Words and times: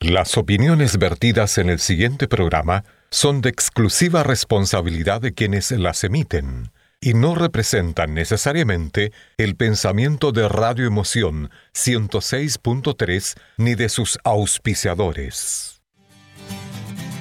Las 0.00 0.38
opiniones 0.38 0.96
vertidas 0.96 1.58
en 1.58 1.68
el 1.68 1.78
siguiente 1.78 2.26
programa 2.26 2.84
son 3.10 3.42
de 3.42 3.50
exclusiva 3.50 4.22
responsabilidad 4.22 5.20
de 5.20 5.34
quienes 5.34 5.70
las 5.72 6.04
emiten 6.04 6.72
y 7.02 7.12
no 7.12 7.34
representan 7.34 8.14
necesariamente 8.14 9.12
el 9.36 9.56
pensamiento 9.56 10.32
de 10.32 10.48
Radio 10.48 10.86
Emoción 10.86 11.50
106.3 11.74 13.36
ni 13.58 13.74
de 13.74 13.90
sus 13.90 14.18
auspiciadores. 14.24 15.82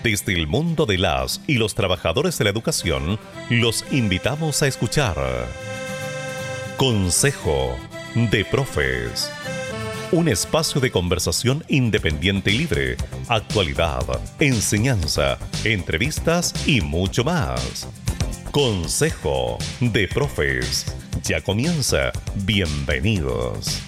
Desde 0.01 0.33
el 0.33 0.47
mundo 0.47 0.85
de 0.85 0.99
las 0.99 1.41
y 1.47 1.55
los 1.55 1.75
trabajadores 1.75 2.37
de 2.37 2.45
la 2.45 2.51
educación, 2.51 3.19
los 3.49 3.83
invitamos 3.91 4.63
a 4.63 4.67
escuchar 4.67 5.17
Consejo 6.77 7.75
de 8.15 8.45
Profes 8.45 9.29
un 10.11 10.27
espacio 10.27 10.81
de 10.81 10.91
conversación 10.91 11.63
independiente 11.67 12.51
y 12.51 12.59
libre, 12.59 12.97
actualidad, 13.27 14.03
enseñanza, 14.39 15.37
entrevistas 15.63 16.53
y 16.67 16.81
mucho 16.81 17.23
más. 17.23 17.87
Consejo 18.51 19.57
de 19.79 20.07
Profes. 20.07 20.85
Ya 21.23 21.41
comienza. 21.41 22.11
Bienvenidos. 22.45 23.81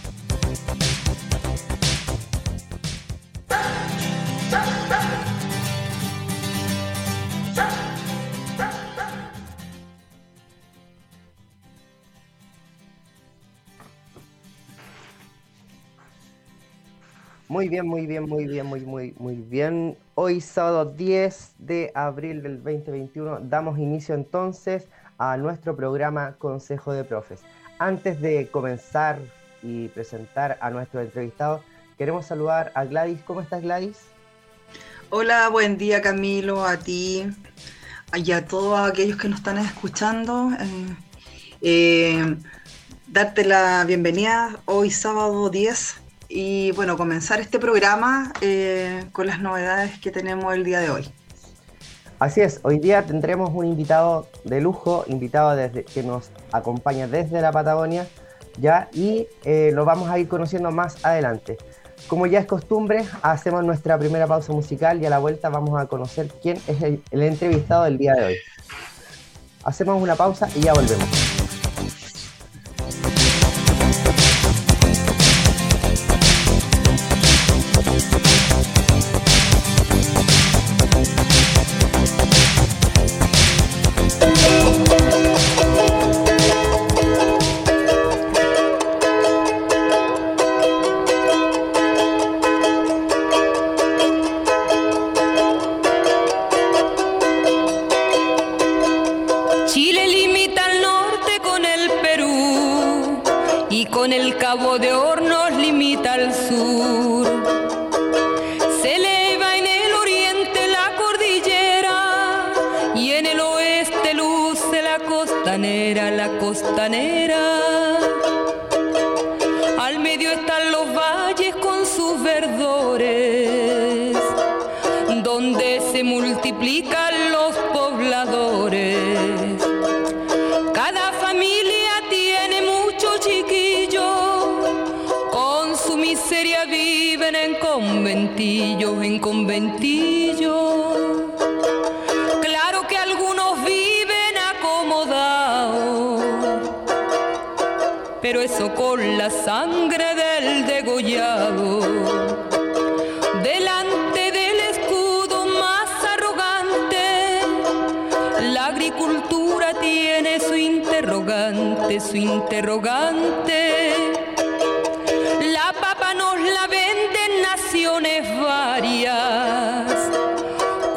Muy 17.52 17.68
bien, 17.68 17.86
muy 17.86 18.08
bien, 18.08 18.30
muy 18.30 18.48
bien, 18.48 18.66
muy, 18.66 18.80
muy, 18.80 19.14
muy 19.20 19.36
bien. 19.36 19.98
Hoy 20.16 20.40
sábado 20.40 20.86
10 20.86 21.56
de 21.58 21.92
abril 21.96 22.42
del 22.42 22.64
2021 22.64 23.42
damos 23.42 23.78
inicio 23.78 24.16
entonces 24.16 24.88
a 25.18 25.36
nuestro 25.36 25.76
programa 25.76 26.36
Consejo 26.38 26.94
de 26.94 27.04
Profes. 27.04 27.42
Antes 27.78 28.22
de 28.22 28.48
comenzar 28.48 29.20
y 29.62 29.90
presentar 29.90 30.58
a 30.62 30.70
nuestro 30.70 31.02
entrevistado, 31.02 31.62
queremos 31.98 32.26
saludar 32.26 32.72
a 32.74 32.86
Gladys. 32.86 33.20
¿Cómo 33.24 33.42
estás 33.42 33.62
Gladys? 33.62 33.98
Hola, 35.10 35.50
buen 35.50 35.78
día 35.78 36.02
Camilo, 36.02 36.64
a 36.64 36.78
ti 36.78 37.26
y 38.16 38.32
a 38.32 38.46
todos 38.46 38.90
aquellos 38.90 39.18
que 39.18 39.28
nos 39.28 39.40
están 39.40 39.58
escuchando. 39.58 40.52
Eh, 40.58 40.96
eh, 41.64 42.38
darte 43.08 43.44
la 43.44 43.84
bienvenida 43.86 44.58
hoy 44.68 44.90
sábado 44.90 45.50
10 45.50 46.02
y 46.34 46.72
bueno, 46.72 46.98
comenzar 46.98 47.42
este 47.42 47.60
programa 47.60 48.32
eh, 48.42 49.04
con 49.12 49.28
las 49.28 49.42
novedades 49.42 50.00
que 50.00 50.12
tenemos 50.12 50.54
el 50.54 50.64
día 50.64 50.80
de 50.80 50.90
hoy. 50.90 51.12
Así 52.20 52.42
es, 52.42 52.60
hoy 52.64 52.80
día 52.80 53.04
tendremos 53.06 53.50
un 53.54 53.66
invitado 53.66 54.28
de 54.44 54.62
lujo, 54.62 55.04
invitado 55.08 55.56
desde, 55.56 55.84
que 55.84 56.04
nos 56.04 56.30
acompaña 56.52 57.08
desde 57.08 57.42
la 57.42 57.52
Patagonia, 57.52 58.08
ya, 58.60 58.90
y 58.94 59.28
eh, 59.44 59.72
lo 59.74 59.86
vamos 59.86 60.10
a 60.10 60.20
ir 60.20 60.28
conociendo 60.28 60.72
más 60.72 61.04
adelante. 61.04 61.58
Como 62.08 62.28
ya 62.28 62.40
es 62.40 62.46
costumbre, 62.46 63.06
hacemos 63.22 63.64
nuestra 63.64 63.98
primera 63.98 64.28
pausa 64.28 64.54
musical 64.54 65.02
y 65.02 65.06
a 65.06 65.10
la 65.10 65.20
vuelta 65.20 65.50
vamos 65.50 65.80
a 65.80 65.88
conocer 65.88 66.30
quién 66.42 66.58
es 66.68 66.82
el 66.82 67.24
entrevistado 67.24 67.84
del 67.84 67.98
día 67.98 68.14
de 68.14 68.26
hoy. 68.26 68.36
Hacemos 69.64 70.02
una 70.02 70.16
pausa 70.16 70.48
y 70.56 70.62
ya 70.62 70.74
volvemos. 70.74 71.31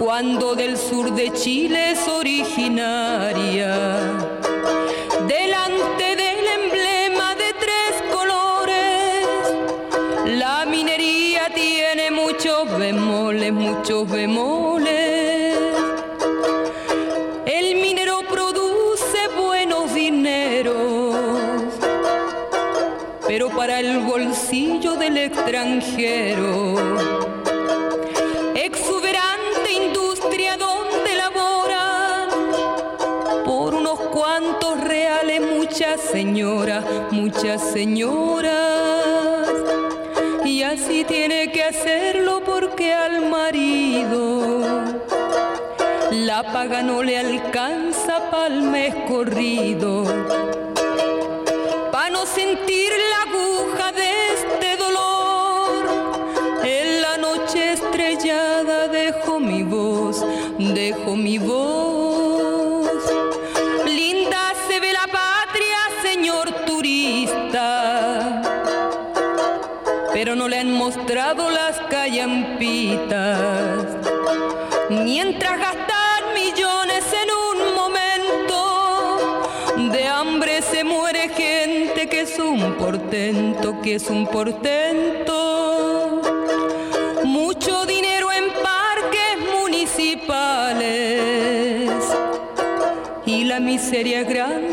Cuando 0.04 0.54
del 0.54 0.76
sur 0.76 1.14
de 1.14 1.32
Chile 1.32 1.92
es 1.92 2.06
originaria. 2.06 3.74
Delante 5.26 6.16
del 6.22 6.46
emblema 6.60 7.34
de 7.34 7.54
tres 7.58 8.02
colores, 8.12 9.26
la 10.38 10.66
minería 10.66 11.48
tiene 11.54 12.10
muchos 12.10 12.68
bemoles, 12.78 13.50
muchos 13.50 14.06
bemoles. 14.10 15.24
el 23.80 24.00
bolsillo 24.00 24.94
del 24.94 25.18
extranjero. 25.18 27.23
Señoras, 36.14 36.84
muchas 37.10 37.60
señoras. 37.72 39.48
Y 40.44 40.62
así 40.62 41.02
tiene 41.02 41.50
que 41.50 41.64
hacerlo 41.64 42.40
porque 42.46 42.92
al 42.92 43.28
marido 43.28 44.60
la 46.12 46.40
paga 46.52 46.82
no 46.82 47.02
le 47.02 47.18
alcanza 47.18 48.30
pa'l 48.30 48.62
mes 48.62 48.94
corrido. 49.08 50.04
Pa' 51.90 52.10
no 52.10 52.24
sentir 52.26 52.90
la 53.12 53.22
de 54.00 54.10
este 54.36 54.70
dolor. 54.84 55.82
En 56.62 57.02
la 57.02 57.14
noche 57.26 57.72
estrellada 57.72 58.86
dejo 58.86 59.40
mi 59.40 59.64
voz, 59.64 60.24
dejo 60.58 61.16
mi 61.16 61.38
voz. 61.38 61.63
Mientras 74.88 75.58
gastar 75.58 76.24
millones 76.34 77.04
en 77.22 77.28
un 77.30 77.58
momento, 77.74 79.42
de 79.92 80.06
hambre 80.06 80.62
se 80.62 80.84
muere 80.84 81.28
gente 81.28 82.08
que 82.08 82.22
es 82.22 82.38
un 82.38 82.78
portento, 82.78 83.78
que 83.82 83.96
es 83.96 84.08
un 84.08 84.26
portento. 84.26 86.22
Mucho 87.24 87.84
dinero 87.84 88.32
en 88.32 88.44
parques 88.54 89.36
municipales. 89.60 91.90
Y 93.26 93.44
la 93.44 93.60
miseria 93.60 94.22
es 94.22 94.28
grande. 94.28 94.63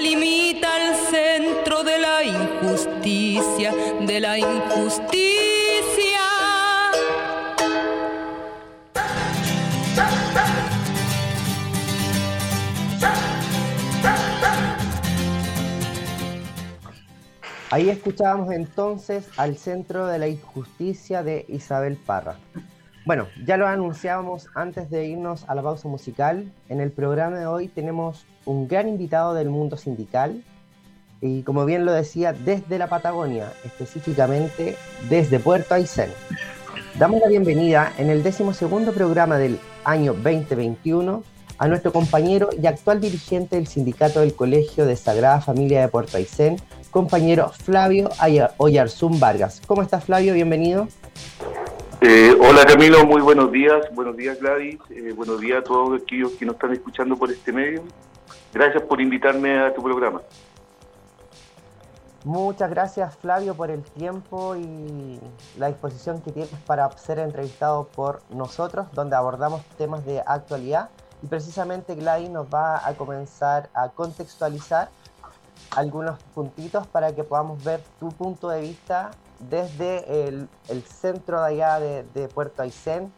Limita 0.00 0.68
al 0.76 0.96
centro 0.96 1.84
de 1.84 1.98
la 1.98 2.24
injusticia, 2.24 3.74
de 4.00 4.20
la 4.20 4.38
injusticia. 4.38 5.20
Ahí 17.70 17.88
escuchábamos 17.88 18.52
entonces 18.52 19.28
al 19.36 19.56
centro 19.56 20.06
de 20.06 20.18
la 20.18 20.28
injusticia 20.28 21.22
de 21.22 21.44
Isabel 21.48 21.96
Parra. 21.96 22.36
Bueno, 23.10 23.26
ya 23.44 23.56
lo 23.56 23.66
anunciábamos 23.66 24.46
antes 24.54 24.88
de 24.88 25.08
irnos 25.08 25.44
a 25.48 25.56
la 25.56 25.62
pausa 25.62 25.88
musical. 25.88 26.52
En 26.68 26.80
el 26.80 26.92
programa 26.92 27.40
de 27.40 27.46
hoy 27.46 27.66
tenemos 27.66 28.24
un 28.44 28.68
gran 28.68 28.88
invitado 28.88 29.34
del 29.34 29.48
mundo 29.48 29.76
sindical 29.76 30.44
y 31.20 31.42
como 31.42 31.64
bien 31.64 31.84
lo 31.84 31.90
decía, 31.90 32.32
desde 32.32 32.78
la 32.78 32.86
Patagonia, 32.86 33.52
específicamente 33.64 34.76
desde 35.08 35.40
Puerto 35.40 35.74
Aysén. 35.74 36.10
Damos 37.00 37.20
la 37.20 37.26
bienvenida 37.26 37.92
en 37.98 38.10
el 38.10 38.22
decimosegundo 38.22 38.92
programa 38.92 39.38
del 39.38 39.58
año 39.82 40.12
2021 40.14 41.24
a 41.58 41.66
nuestro 41.66 41.92
compañero 41.92 42.50
y 42.62 42.68
actual 42.68 43.00
dirigente 43.00 43.56
del 43.56 43.66
sindicato 43.66 44.20
del 44.20 44.36
Colegio 44.36 44.86
de 44.86 44.94
Sagrada 44.94 45.40
Familia 45.40 45.80
de 45.80 45.88
Puerto 45.88 46.16
Aysén, 46.16 46.58
compañero 46.92 47.48
Flavio 47.48 48.08
Oyarzún 48.58 49.18
Vargas. 49.18 49.60
¿Cómo 49.66 49.82
estás, 49.82 50.04
Flavio? 50.04 50.32
Bienvenido. 50.32 50.86
Eh, 52.02 52.34
hola 52.40 52.64
Camilo, 52.64 53.04
muy 53.04 53.20
buenos 53.20 53.52
días. 53.52 53.94
Buenos 53.94 54.16
días 54.16 54.40
Gladys. 54.40 54.78
Eh, 54.88 55.12
buenos 55.14 55.38
días 55.38 55.58
a 55.58 55.62
todos 55.62 56.00
aquellos 56.00 56.32
que 56.32 56.46
nos 56.46 56.54
están 56.54 56.72
escuchando 56.72 57.14
por 57.14 57.30
este 57.30 57.52
medio. 57.52 57.82
Gracias 58.54 58.82
por 58.84 59.02
invitarme 59.02 59.58
a 59.58 59.74
tu 59.74 59.82
programa. 59.82 60.22
Muchas 62.24 62.70
gracias 62.70 63.18
Flavio 63.18 63.54
por 63.54 63.70
el 63.70 63.82
tiempo 63.82 64.56
y 64.56 65.20
la 65.58 65.68
disposición 65.68 66.22
que 66.22 66.32
tienes 66.32 66.50
para 66.64 66.90
ser 66.92 67.18
entrevistado 67.18 67.88
por 67.88 68.22
nosotros, 68.30 68.86
donde 68.94 69.16
abordamos 69.16 69.62
temas 69.76 70.02
de 70.06 70.22
actualidad. 70.24 70.88
Y 71.22 71.26
precisamente 71.26 71.94
Gladys 71.96 72.30
nos 72.30 72.46
va 72.46 72.80
a 72.88 72.94
comenzar 72.94 73.68
a 73.74 73.90
contextualizar 73.90 74.88
algunos 75.76 76.18
puntitos 76.34 76.86
para 76.86 77.14
que 77.14 77.24
podamos 77.24 77.62
ver 77.62 77.82
tu 77.98 78.08
punto 78.08 78.48
de 78.48 78.62
vista 78.62 79.10
desde 79.48 80.28
el, 80.28 80.48
centro 80.84 81.40
de 81.42 81.46
allá 81.46 81.80
de, 81.80 82.28
Puerto 82.28 82.62
Aysén, 82.62 83.12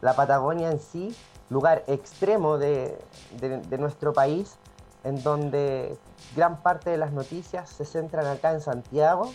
la 0.00 0.14
Patagonia 0.14 0.70
en 0.70 0.80
sí, 0.80 1.14
lugar 1.50 1.84
extremo 1.86 2.58
de, 2.58 2.98
de, 3.40 3.78
nuestro 3.78 4.12
país, 4.12 4.56
en 5.04 5.22
donde 5.22 5.96
gran 6.34 6.62
parte 6.62 6.90
de 6.90 6.98
las 6.98 7.12
noticias 7.12 7.70
se 7.70 7.84
centran 7.84 8.26
acá 8.26 8.52
en 8.52 8.60
Santiago, 8.60 9.32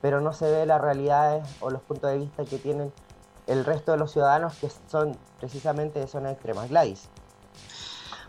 pero 0.00 0.20
no 0.20 0.32
se 0.32 0.50
ve 0.50 0.66
las 0.66 0.80
realidades 0.80 1.44
o 1.60 1.70
los 1.70 1.82
puntos 1.82 2.10
de 2.10 2.18
vista 2.18 2.44
que 2.44 2.58
tienen 2.58 2.92
el 3.46 3.64
resto 3.64 3.92
de 3.92 3.98
los 3.98 4.12
ciudadanos 4.12 4.56
que 4.58 4.68
son 4.88 5.16
precisamente 5.38 6.00
de 6.00 6.06
zonas 6.06 6.32
extremas. 6.32 6.68
Gladys. 6.68 7.08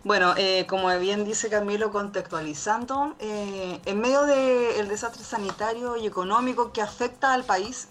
Bueno, 0.03 0.35
eh, 0.37 0.65
como 0.67 0.95
bien 0.99 1.25
dice 1.25 1.49
Camilo, 1.49 1.91
contextualizando, 1.91 3.15
eh, 3.19 3.81
en 3.83 3.99
medio 3.99 4.23
del 4.23 4.87
desastre 4.87 5.23
sanitario 5.23 5.97
y 5.97 6.05
económico 6.05 6.71
que 6.71 6.81
afecta 6.81 7.33
al 7.33 7.43
país, 7.43 7.87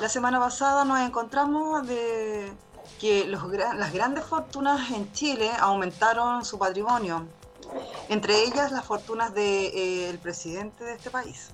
la 0.00 0.08
semana 0.08 0.40
pasada 0.40 0.84
nos 0.84 1.00
encontramos 1.00 1.86
de 1.86 2.52
que 2.98 3.26
las 3.26 3.92
grandes 3.92 4.24
fortunas 4.24 4.90
en 4.90 5.12
Chile 5.12 5.50
aumentaron 5.60 6.44
su 6.44 6.58
patrimonio, 6.58 7.26
entre 8.08 8.44
ellas 8.44 8.72
las 8.72 8.84
fortunas 8.84 9.34
del 9.34 9.70
eh, 9.74 10.18
presidente 10.22 10.84
de 10.84 10.94
este 10.94 11.10
país. 11.10 11.50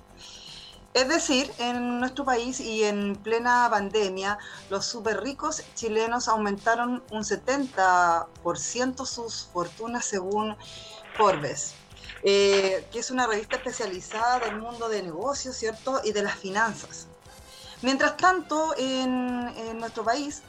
Es 0.93 1.07
decir, 1.07 1.51
en 1.57 1.99
nuestro 1.99 2.23
país 2.23 2.59
y 2.59 2.83
en 2.83 3.15
plena 3.15 3.67
pandemia, 3.69 4.37
los 4.69 4.85
súper 4.85 5.21
ricos 5.21 5.63
chilenos 5.73 6.27
aumentaron 6.27 7.03
un 7.09 7.23
70% 7.23 9.05
sus 9.05 9.49
fortunas 9.51 10.05
según 10.05 10.55
Forbes, 11.17 11.73
eh, 12.21 12.87
que 12.91 12.99
es 12.99 13.09
una 13.09 13.25
revista 13.25 13.55
especializada 13.55 14.39
del 14.39 14.57
mundo 14.57 14.87
de 14.87 15.01
negocios, 15.01 15.55
¿cierto? 15.55 15.99
Y 16.03 16.11
de 16.11 16.21
las 16.21 16.35
finanzas. 16.35 17.07
Mientras 17.81 18.15
tanto, 18.15 18.75
en, 18.77 19.79
nuestro 19.79 20.03
país, 20.03 20.43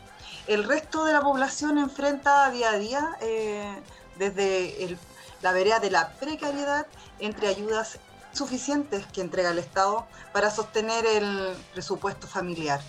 el 0.47 0.65
resto 0.65 1.07
de 1.07 1.15
la 1.15 1.23
población 1.23 1.79
enfrenta 1.79 2.51
día 2.51 2.71
a 2.71 2.79
día, 2.79 3.17
eh, 3.23 3.83
desde 4.19 4.99
la 5.41 5.53
vereda 5.53 5.81
de 5.81 5.91
la 5.91 6.13
precariedad, 6.13 6.87
entre 7.19 7.49
ayudas 7.49 7.99
suficientes 8.35 9.07
que 9.07 9.21
entrega 9.21 9.51
el 9.51 9.59
Estado 9.59 10.07
para 10.33 10.51
sostener 10.51 11.07
el 11.07 11.57
presupuesto 11.73 12.27
familiar. 12.27 12.81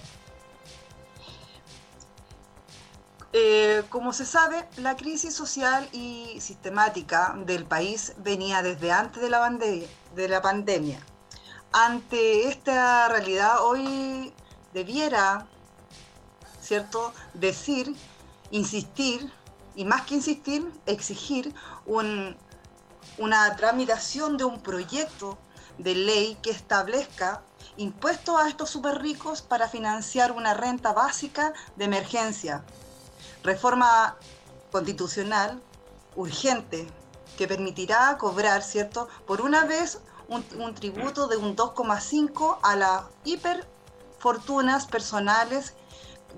Eh, 3.38 3.84
como 3.90 4.14
se 4.14 4.26
sabe, 4.26 4.66
la 4.78 4.96
crisis 4.96 5.36
social 5.36 5.90
y 5.92 6.40
sistemática 6.40 7.36
del 7.46 7.66
país 7.66 8.14
venía 8.20 8.62
desde 8.62 8.94
antes 8.94 9.22
de 9.22 9.30
la, 9.30 9.50
de 9.50 10.28
la 10.30 10.42
pandemia. 10.42 11.00
Ante 11.74 12.48
esta 12.48 13.10
realidad, 13.10 13.62
hoy 13.62 14.34
debiera, 14.74 15.48
¿cierto?, 16.62 17.14
decir, 17.34 17.94
insistir, 18.52 19.30
y 19.76 19.84
más 19.84 20.04
que 20.04 20.16
insistir, 20.16 20.72
exigir 20.86 21.54
un 21.86 22.38
una 23.18 23.56
tramitación 23.56 24.38
de 24.38 24.44
un 24.46 24.60
proyecto 24.62 25.38
de 25.78 25.96
ley 25.96 26.38
que 26.42 26.52
establezca 26.52 27.42
impuestos 27.78 28.40
a 28.40 28.48
estos 28.48 28.70
super 28.70 29.02
ricos 29.02 29.42
para 29.42 29.68
financiar 29.68 30.32
una 30.32 30.54
renta 30.54 30.94
básica 30.94 31.54
de 31.76 31.86
emergencia. 31.86 32.64
Reforma 33.44 34.16
constitucional 34.72 35.62
urgente 36.16 36.88
que 37.38 37.48
permitirá 37.48 38.18
cobrar, 38.18 38.64
¿cierto?, 38.64 39.08
por 39.28 39.42
una 39.42 39.66
vez 39.66 40.00
un, 40.28 40.74
tributo 40.74 41.28
de 41.28 41.38
un 41.38 41.56
2,5 41.56 42.58
a 42.63 42.75
las 42.75 43.04
hiperfortunas 43.24 44.88
personales 44.88 45.74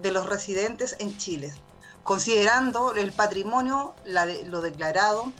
de 0.01 0.11
los 0.11 0.25
residentes 0.25 0.95
en 0.99 1.17
Chile, 1.17 1.53
considerando 2.03 2.93
el 2.93 3.11
patrimonio, 3.11 3.95
lo 4.05 4.61
declarado 4.61 5.31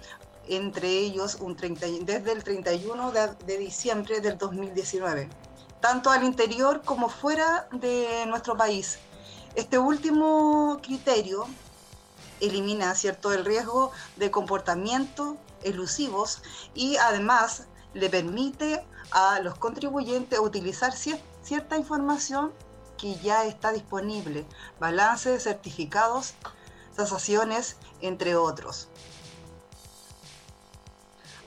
entre 0.49 0.89
ellos 0.89 1.37
un 1.39 1.55
30, 1.55 1.85
desde 2.01 2.31
el 2.31 2.43
31 2.43 3.11
de, 3.11 3.57
diciembre 3.57 4.21
del 4.21 4.37
2019, 4.37 5.29
tanto 5.81 6.09
al 6.09 6.23
interior 6.23 6.81
como 6.83 7.09
fuera 7.09 7.67
de 7.71 8.25
nuestro 8.27 8.55
país. 8.55 8.99
Este 9.55 9.77
último 9.77 10.79
criterio 10.81 11.45
elimina 12.39 12.93
cierto 12.95 13.33
el 13.33 13.45
riesgo 13.45 13.91
de 14.15 14.31
comportamientos 14.31 15.35
elusivos 15.63 16.41
y 16.75 16.97
además 16.97 17.63
le 17.93 18.09
permite 18.09 18.85
a 19.11 19.39
los 19.39 19.55
contribuyentes 19.57 20.39
utilizar 20.39 20.93
cierta 20.93 21.77
información 21.77 22.53
que 22.97 23.15
ya 23.15 23.45
está 23.45 23.71
disponible, 23.71 24.45
balance 24.79 25.29
de 25.29 25.39
certificados, 25.39 26.33
tasaciones, 26.95 27.77
entre 28.01 28.35
otros. 28.35 28.89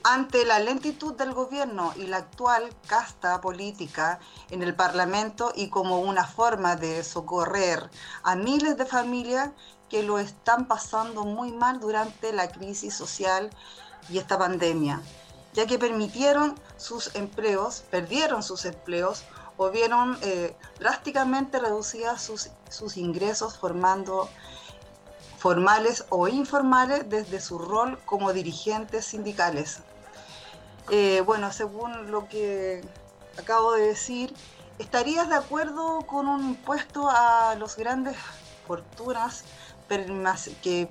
Ante 0.03 0.45
la 0.45 0.57
lentitud 0.57 1.13
del 1.13 1.31
gobierno 1.31 1.93
y 1.95 2.07
la 2.07 2.17
actual 2.17 2.75
casta 2.87 3.39
política 3.39 4.19
en 4.49 4.63
el 4.63 4.73
Parlamento 4.73 5.53
y 5.55 5.69
como 5.69 5.99
una 5.99 6.25
forma 6.25 6.75
de 6.75 7.03
socorrer 7.03 7.87
a 8.23 8.35
miles 8.35 8.77
de 8.77 8.87
familias 8.87 9.51
que 9.89 10.01
lo 10.01 10.17
están 10.17 10.67
pasando 10.67 11.23
muy 11.23 11.51
mal 11.51 11.79
durante 11.79 12.33
la 12.33 12.49
crisis 12.49 12.95
social 12.95 13.51
y 14.09 14.17
esta 14.17 14.39
pandemia, 14.39 15.01
ya 15.53 15.67
que 15.67 15.77
permitieron 15.77 16.59
sus 16.77 17.13
empleos, 17.15 17.83
perdieron 17.91 18.41
sus 18.41 18.65
empleos 18.65 19.23
o 19.57 19.69
vieron 19.69 20.17
eh, 20.23 20.57
drásticamente 20.79 21.59
reducidas 21.59 22.23
sus, 22.23 22.49
sus 22.69 22.97
ingresos 22.97 23.59
formando 23.59 24.27
formales 25.37 26.05
o 26.09 26.27
informales 26.27 27.07
desde 27.07 27.39
su 27.39 27.59
rol 27.59 27.99
como 28.05 28.33
dirigentes 28.33 29.05
sindicales. 29.05 29.81
Eh, 30.89 31.21
bueno, 31.25 31.51
según 31.51 32.11
lo 32.11 32.27
que 32.27 32.81
acabo 33.37 33.73
de 33.73 33.87
decir, 33.87 34.33
¿estarías 34.79 35.29
de 35.29 35.35
acuerdo 35.35 36.01
con 36.07 36.27
un 36.27 36.49
impuesto 36.49 37.09
a 37.09 37.55
los 37.55 37.77
grandes 37.77 38.17
fortunas 38.67 39.45
que 40.63 40.87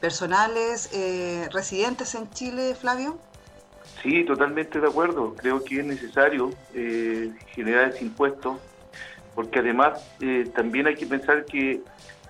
personales 0.00 0.90
eh, 0.92 1.48
residentes 1.52 2.14
en 2.14 2.30
Chile, 2.30 2.74
Flavio? 2.74 3.18
Sí, 4.02 4.24
totalmente 4.24 4.80
de 4.80 4.86
acuerdo. 4.86 5.34
Creo 5.36 5.62
que 5.64 5.80
es 5.80 5.84
necesario 5.84 6.52
eh, 6.74 7.32
generar 7.54 7.88
ese 7.88 8.04
impuesto 8.04 8.60
porque 9.34 9.60
además 9.60 10.04
eh, 10.20 10.50
también 10.54 10.86
hay 10.86 10.94
que 10.94 11.06
pensar 11.06 11.44
que 11.46 11.80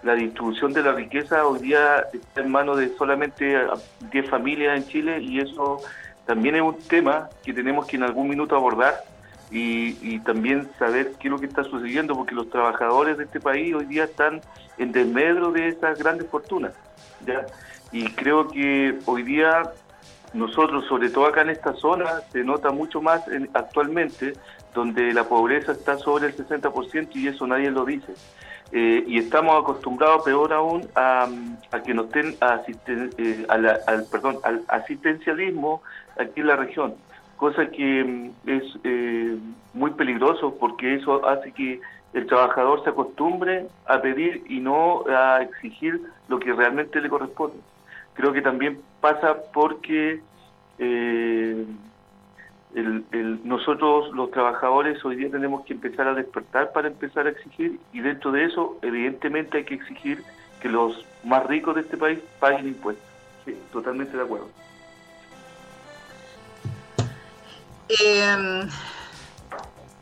la 0.03 0.15
distribución 0.15 0.73
de 0.73 0.83
la 0.83 0.93
riqueza 0.93 1.47
hoy 1.47 1.61
día 1.61 2.05
está 2.13 2.41
en 2.41 2.51
manos 2.51 2.79
de 2.79 2.95
solamente 2.97 3.57
10 4.13 4.31
familias 4.31 4.77
en 4.77 4.89
Chile 4.89 5.21
y 5.21 5.41
eso 5.41 5.81
también 6.27 6.57
es 6.57 6.63
un 6.63 6.79
tema 6.79 7.29
que 7.45 7.53
tenemos 7.53 7.87
que 7.87 7.97
en 7.97 8.05
algún 8.05 8.29
minuto 8.29 8.57
abordar 8.57 9.03
y, 9.51 10.19
también 10.21 10.69
saber 10.79 11.13
qué 11.19 11.29
es 11.29 11.31
lo 11.31 11.39
que 11.39 11.47
está 11.47 11.63
sucediendo, 11.65 12.15
porque 12.15 12.35
los 12.35 12.49
trabajadores 12.49 13.19
de 13.19 13.25
este 13.25 13.39
país 13.39 13.75
hoy 13.75 13.85
día 13.85 14.05
están 14.05 14.41
en 14.79 14.93
desmedro 14.93 15.53
de 15.53 15.69
esas 15.69 15.99
grandes 15.99 16.29
fortunas. 16.29 16.73
¿ya? 17.27 17.45
Y 17.91 18.05
creo 18.13 18.49
que 18.49 18.99
hoy 19.05 19.23
día 19.23 19.63
nosotros, 20.33 20.87
sobre 20.87 21.11
todo 21.11 21.27
acá 21.27 21.43
en 21.43 21.51
esta 21.51 21.75
zona, 21.75 22.23
se 22.33 22.43
nota 22.43 22.71
mucho 22.71 23.03
más 23.03 23.23
actualmente, 23.53 24.33
donde 24.75 25.13
la 25.13 25.25
pobreza 25.25 25.73
está 25.73 25.99
sobre 25.99 26.29
el 26.29 26.37
60% 26.37 27.09
y 27.15 27.29
eso 27.29 27.47
nadie 27.47 27.71
lo 27.71 27.85
dice. 27.85 28.15
Eh, 28.75 29.05
y 29.07 29.19
estamos 29.19 29.63
acostumbrados, 29.63 30.23
peor 30.25 30.55
aún, 30.55 30.89
a, 30.95 31.29
que 31.85 31.93
nos 31.93 32.11
den 32.11 32.35
eh, 33.19 33.47
al, 33.49 34.07
perdón, 34.11 34.39
al 34.45 34.63
asistencialismo 34.69 35.83
aquí 36.19 36.41
en 36.41 36.47
la 36.47 36.57
región, 36.57 36.95
cosa 37.37 37.67
que 37.71 38.05
mm, 38.05 38.49
es 38.49 38.63
eh, 38.85 39.39
muy 39.75 39.91
peligroso 39.93 40.57
porque 40.59 40.95
eso 40.95 41.27
hace 41.27 41.53
que 41.53 41.81
el 42.13 42.27
trabajador 42.27 42.83
se 42.85 42.91
acostumbre 42.91 43.67
a 43.87 44.01
pedir 44.01 44.45
y 44.49 44.61
no 44.61 45.05
a 45.09 45.43
exigir 45.43 46.01
lo 46.29 46.39
que 46.39 46.53
realmente 46.53 47.01
le 47.01 47.09
corresponde. 47.09 47.57
Creo 48.15 48.33
que 48.33 48.43
también 48.43 48.81
pasa 49.01 49.37
porque 49.53 50.21
nosotros 53.45 54.15
los 54.15 54.31
trabajadores 54.31 55.03
hoy 55.05 55.17
día 55.17 55.31
tenemos 55.31 55.65
que 55.65 55.75
empezar 55.75 56.09
a 56.09 56.15
despertar 56.15 56.73
para 56.73 56.89
empezar 56.89 57.27
a 57.27 57.31
exigir 57.31 57.79
y 57.93 58.01
dentro 58.01 58.33
de 58.33 58.45
eso 58.45 58.79
evidentemente 58.83 59.59
hay 59.59 59.65
que 59.65 59.75
exigir 59.75 60.23
que 60.61 60.69
los 60.69 61.07
más 61.25 61.45
ricos 61.47 61.75
de 61.75 61.83
este 61.83 61.97
país 61.97 62.19
paguen 62.39 62.69
impuestos. 62.69 63.07
Sí, 63.45 63.57
totalmente 63.73 64.17
de 64.17 64.23
acuerdo. 64.23 64.49
Em, 68.01 68.69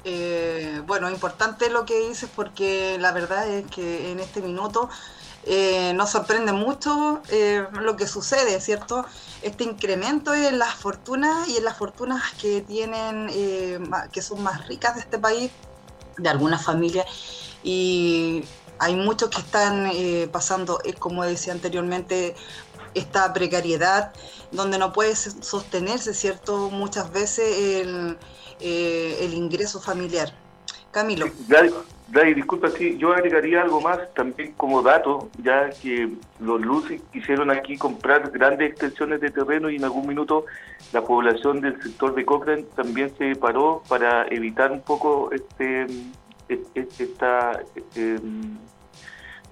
eh, 0.05 0.83
bueno, 0.87 1.11
importante 1.11 1.71
lo 1.71 1.85
que 1.85 1.99
dices 2.09 2.31
porque 2.35 2.97
la 3.01 3.13
verdad 3.13 3.49
es 3.49 3.67
que 3.67 4.13
en 4.13 4.21
este 4.21 4.41
minuto 4.41 4.89
eh, 5.45 5.93
nos 5.95 6.11
sorprende 6.11 6.53
mucho 6.53 7.21
eh, 7.31 7.67
lo 7.73 7.97
que 7.97 8.07
sucede, 8.07 8.61
¿cierto? 8.61 9.05
Este 9.43 9.65
incremento 9.65 10.35
en 10.35 10.59
las 10.59 10.75
fortunas 10.75 11.49
y 11.49 11.57
en 11.57 11.65
las 11.65 11.77
fortunas 11.77 12.23
que 12.41 12.61
tienen, 12.61 13.29
que 14.13 14.23
son 14.23 14.43
más 14.43 14.69
ricas 14.69 14.95
de 14.95 15.01
este 15.01 15.19
país, 15.19 15.51
de 16.19 16.29
algunas 16.29 16.63
familias, 16.63 17.07
y 17.63 18.45
hay 18.79 18.95
muchos 18.95 19.31
que 19.31 19.41
están 19.41 19.91
pasando, 20.31 20.79
como 20.99 21.25
decía 21.25 21.55
anteriormente, 21.55 22.37
esta 22.95 23.33
precariedad, 23.33 24.13
donde 24.53 24.79
no 24.79 24.93
puede 24.93 25.15
sostenerse, 25.17 26.15
¿cierto? 26.15 26.71
Muchas 26.71 27.13
veces 27.13 27.85
el, 27.87 28.19
el 28.61 29.35
ingreso 29.35 29.81
familiar. 29.81 30.33
Camilo. 30.91 31.27
Dai, 32.13 32.35
disculpa, 32.35 32.69
sí, 32.71 32.99
yo 32.99 33.13
agregaría 33.13 33.63
algo 33.63 33.81
más 33.81 34.13
también 34.15 34.53
como 34.57 34.83
dato, 34.83 35.31
ya 35.45 35.71
que 35.71 36.09
los 36.41 36.61
luces 36.61 37.01
quisieron 37.13 37.53
aquí 37.53 37.77
comprar 37.77 38.33
grandes 38.33 38.73
extensiones 38.73 39.21
de 39.21 39.31
terreno 39.31 39.71
y 39.71 39.77
en 39.77 39.85
algún 39.85 40.09
minuto 40.09 40.45
la 40.93 41.03
población 41.03 41.61
del 41.61 41.81
sector 41.81 42.17
de 42.17 42.25
Cochrane 42.25 42.65
también 42.75 43.13
se 43.17 43.37
paró 43.37 43.85
para 43.89 44.27
evitar 44.27 44.73
un 44.73 44.81
poco 44.81 45.31
este, 45.31 45.87
esta, 46.75 47.61
em, 47.95 48.59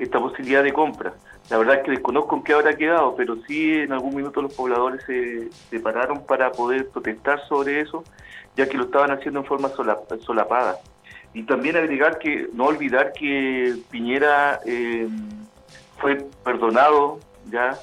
esta 0.00 0.18
posibilidad 0.18 0.64
de 0.64 0.73
compra. 0.73 1.14
La 1.50 1.57
verdad 1.57 1.76
es 1.76 1.83
que 1.85 1.90
desconozco 1.93 2.37
en 2.37 2.43
qué 2.43 2.52
habrá 2.52 2.76
quedado, 2.76 3.14
pero 3.17 3.37
sí 3.47 3.73
en 3.73 3.93
algún 3.93 4.14
minuto 4.14 4.43
los 4.43 4.55
pobladores 4.55 5.02
se, 5.05 5.50
se 5.50 5.81
pararon 5.81 6.26
para 6.26 6.52
poder 6.52 6.88
protestar 6.88 7.40
sobre 7.49 7.81
eso, 7.81 8.05
ya 8.57 8.69
que 8.69 8.76
lo 8.76 8.85
estaban 8.85 9.11
haciendo 9.11 9.40
en 9.40 9.47
forma 9.47 9.71
solapada. 9.71 10.78
Y 11.33 11.45
también 11.45 11.76
agregar 11.76 12.19
que, 12.19 12.49
no 12.52 12.67
olvidar 12.67 13.12
que 13.12 13.76
Piñera 13.90 14.61
eh, 14.67 15.09
fue 15.99 16.26
perdonado 16.45 17.21
ya 17.50 17.78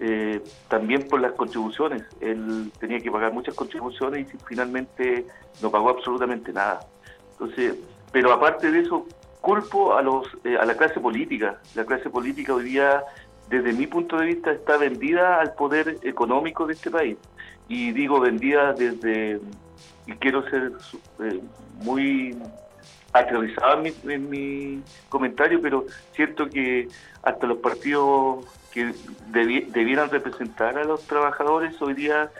eh, 0.00 0.42
también 0.68 1.06
por 1.08 1.20
las 1.20 1.32
contribuciones. 1.32 2.04
Él 2.20 2.72
tenía 2.78 3.00
que 3.00 3.10
pagar 3.10 3.32
muchas 3.32 3.54
contribuciones 3.54 4.32
y 4.32 4.36
finalmente 4.46 5.26
no 5.60 5.70
pagó 5.70 5.90
absolutamente 5.90 6.52
nada. 6.52 6.80
Entonces, 7.32 7.74
pero 8.12 8.32
aparte 8.32 8.70
de 8.70 8.80
eso, 8.80 9.06
culpo 9.40 9.96
a 9.96 10.02
los 10.02 10.26
eh, 10.44 10.56
a 10.58 10.64
la 10.64 10.76
clase 10.76 11.00
política. 11.00 11.58
La 11.74 11.84
clase 11.84 12.10
política 12.10 12.54
hoy 12.54 12.64
día, 12.64 13.02
desde 13.48 13.72
mi 13.72 13.86
punto 13.86 14.16
de 14.18 14.26
vista, 14.26 14.52
está 14.52 14.76
vendida 14.76 15.40
al 15.40 15.54
poder 15.54 15.98
económico 16.02 16.66
de 16.66 16.74
este 16.74 16.90
país. 16.90 17.16
Y 17.68 17.92
digo 17.92 18.20
vendida 18.20 18.72
desde, 18.72 19.40
y 20.06 20.12
quiero 20.14 20.42
ser 20.50 20.72
muy 21.82 22.36
aterrizado 23.12 23.82
en 24.04 24.30
mi, 24.30 24.82
comentario, 25.08 25.60
pero 25.60 25.86
siento 26.14 26.48
que 26.48 26.88
hasta 27.22 27.46
los 27.46 27.58
partidos 27.58 28.44
que 28.72 28.92
debieran 29.28 30.10
representar 30.10 30.78
a 30.78 30.84
los 30.84 31.02
trabajadores 31.06 31.80
hoy 31.82 31.94
día 31.94 32.30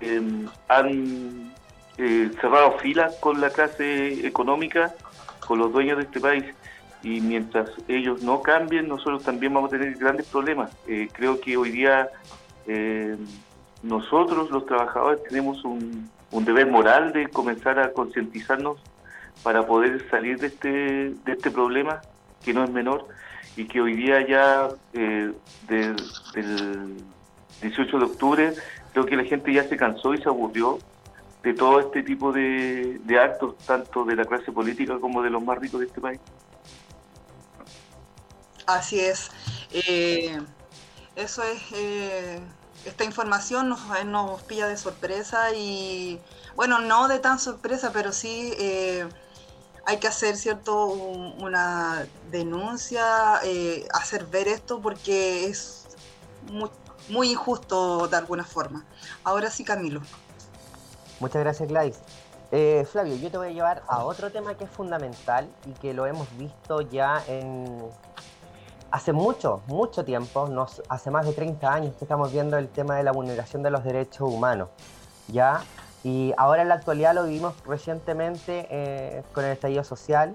em, 0.00 0.46
han 0.68 1.52
eh, 1.98 2.30
cerrado 2.40 2.78
filas 2.78 3.16
con 3.16 3.40
la 3.40 3.50
clase 3.50 4.26
económica, 4.26 4.94
con 5.44 5.58
los 5.58 5.72
dueños 5.72 5.98
de 5.98 6.04
este 6.04 6.20
país. 6.20 6.44
Y 7.02 7.20
mientras 7.20 7.70
ellos 7.86 8.22
no 8.22 8.40
cambien, 8.40 8.88
nosotros 8.88 9.22
también 9.22 9.52
vamos 9.52 9.72
a 9.72 9.76
tener 9.78 9.94
grandes 9.96 10.26
problemas. 10.26 10.70
Eh, 10.88 11.08
creo 11.12 11.40
que 11.40 11.56
hoy 11.56 11.70
día 11.70 12.08
em, 12.66 13.18
nosotros, 13.82 14.50
los 14.50 14.64
trabajadores, 14.64 15.22
tenemos 15.24 15.62
un, 15.64 16.10
deber 16.30 16.66
moral 16.66 17.12
de 17.12 17.28
comenzar 17.28 17.78
a 17.78 17.92
concientizarnos 17.92 18.78
para 19.42 19.66
poder 19.66 20.08
salir 20.10 20.38
de 20.38 20.48
este, 20.48 20.68
de 20.68 21.32
este 21.32 21.50
problema, 21.50 22.00
que 22.42 22.52
no 22.52 22.64
es 22.64 22.70
menor, 22.70 23.06
y 23.56 23.66
que 23.66 23.80
hoy 23.80 23.94
día 23.94 24.26
ya, 24.26 24.68
eh, 24.94 25.30
del 25.68 25.96
18 27.62 27.98
de 27.98 28.04
octubre, 28.04 28.54
creo 28.92 29.06
que 29.06 29.16
la 29.16 29.24
gente 29.24 29.52
ya 29.52 29.64
se 29.64 29.76
cansó 29.76 30.14
y 30.14 30.18
se 30.18 30.28
aburrió 30.28 30.78
de 31.44 31.54
todo 31.54 31.80
este 31.80 32.02
tipo 32.02 32.32
de, 32.32 32.98
actos, 33.22 33.56
tanto 33.58 34.04
de 34.04 34.16
la 34.16 34.24
clase 34.24 34.50
política 34.50 34.98
como 34.98 35.22
de 35.22 35.30
los 35.30 35.42
más 35.42 35.58
ricos 35.58 35.80
de 35.80 35.86
este 35.86 36.00
país. 36.00 36.20
Así 38.66 38.98
es. 38.98 39.30
Eh, 39.70 40.40
eso 41.14 41.42
es. 41.42 41.62
Eh, 41.74 42.40
esta 42.86 43.04
información 43.04 43.68
nos, 43.68 43.80
nos 44.06 44.42
pilla 44.42 44.66
de 44.66 44.76
sorpresa 44.76 45.52
y, 45.54 46.18
bueno, 46.56 46.80
no 46.80 47.08
de 47.08 47.18
tan 47.18 47.38
sorpresa, 47.38 47.92
pero 47.92 48.12
sí 48.12 48.52
hay 49.86 49.98
que 49.98 50.08
hacer 50.08 50.36
cierto 50.36 50.86
una 50.86 52.06
denuncia, 52.30 53.40
eh, 53.44 53.86
hacer 53.92 54.26
ver 54.26 54.48
esto 54.48 54.80
porque 54.80 55.46
es 55.46 55.86
muy, 57.08 57.30
injusto 57.30 58.08
de 58.08 58.16
alguna 58.16 58.44
forma. 58.44 58.84
Ahora 59.24 59.50
sí, 59.50 59.64
Camilo. 59.64 60.00
Muchas 61.20 61.42
gracias, 61.42 61.68
Gladys. 61.68 62.00
Eh, 62.52 62.86
Flavio, 62.90 63.16
yo 63.16 63.30
te 63.30 63.38
voy 63.38 63.48
a 63.48 63.50
llevar 63.50 63.82
a 63.88 64.04
otro 64.04 64.30
tema 64.30 64.54
que 64.54 64.64
es 64.64 64.70
fundamental 64.70 65.48
y 65.66 65.72
que 65.72 65.94
lo 65.94 66.06
hemos 66.06 66.28
visto 66.36 66.82
ya 66.82 67.22
en 67.26 67.82
hace 68.90 69.12
mucho, 69.12 69.60
mucho 69.66 70.04
tiempo, 70.04 70.46
nos, 70.46 70.80
hace 70.88 71.10
más 71.10 71.26
de 71.26 71.32
30 71.32 71.72
años 71.72 71.96
que 71.96 72.04
estamos 72.04 72.30
viendo 72.30 72.56
el 72.56 72.68
tema 72.68 72.94
de 72.96 73.02
la 73.02 73.10
vulneración 73.10 73.62
de 73.64 73.70
los 73.70 73.82
derechos 73.82 74.32
humanos. 74.32 74.68
Ya 75.26 75.62
y 76.04 76.34
ahora 76.36 76.62
en 76.62 76.68
la 76.68 76.74
actualidad 76.74 77.14
lo 77.14 77.24
vivimos 77.24 77.54
recientemente 77.64 78.68
eh, 78.70 79.24
con 79.32 79.44
el 79.44 79.52
estallido 79.52 79.82
social, 79.82 80.34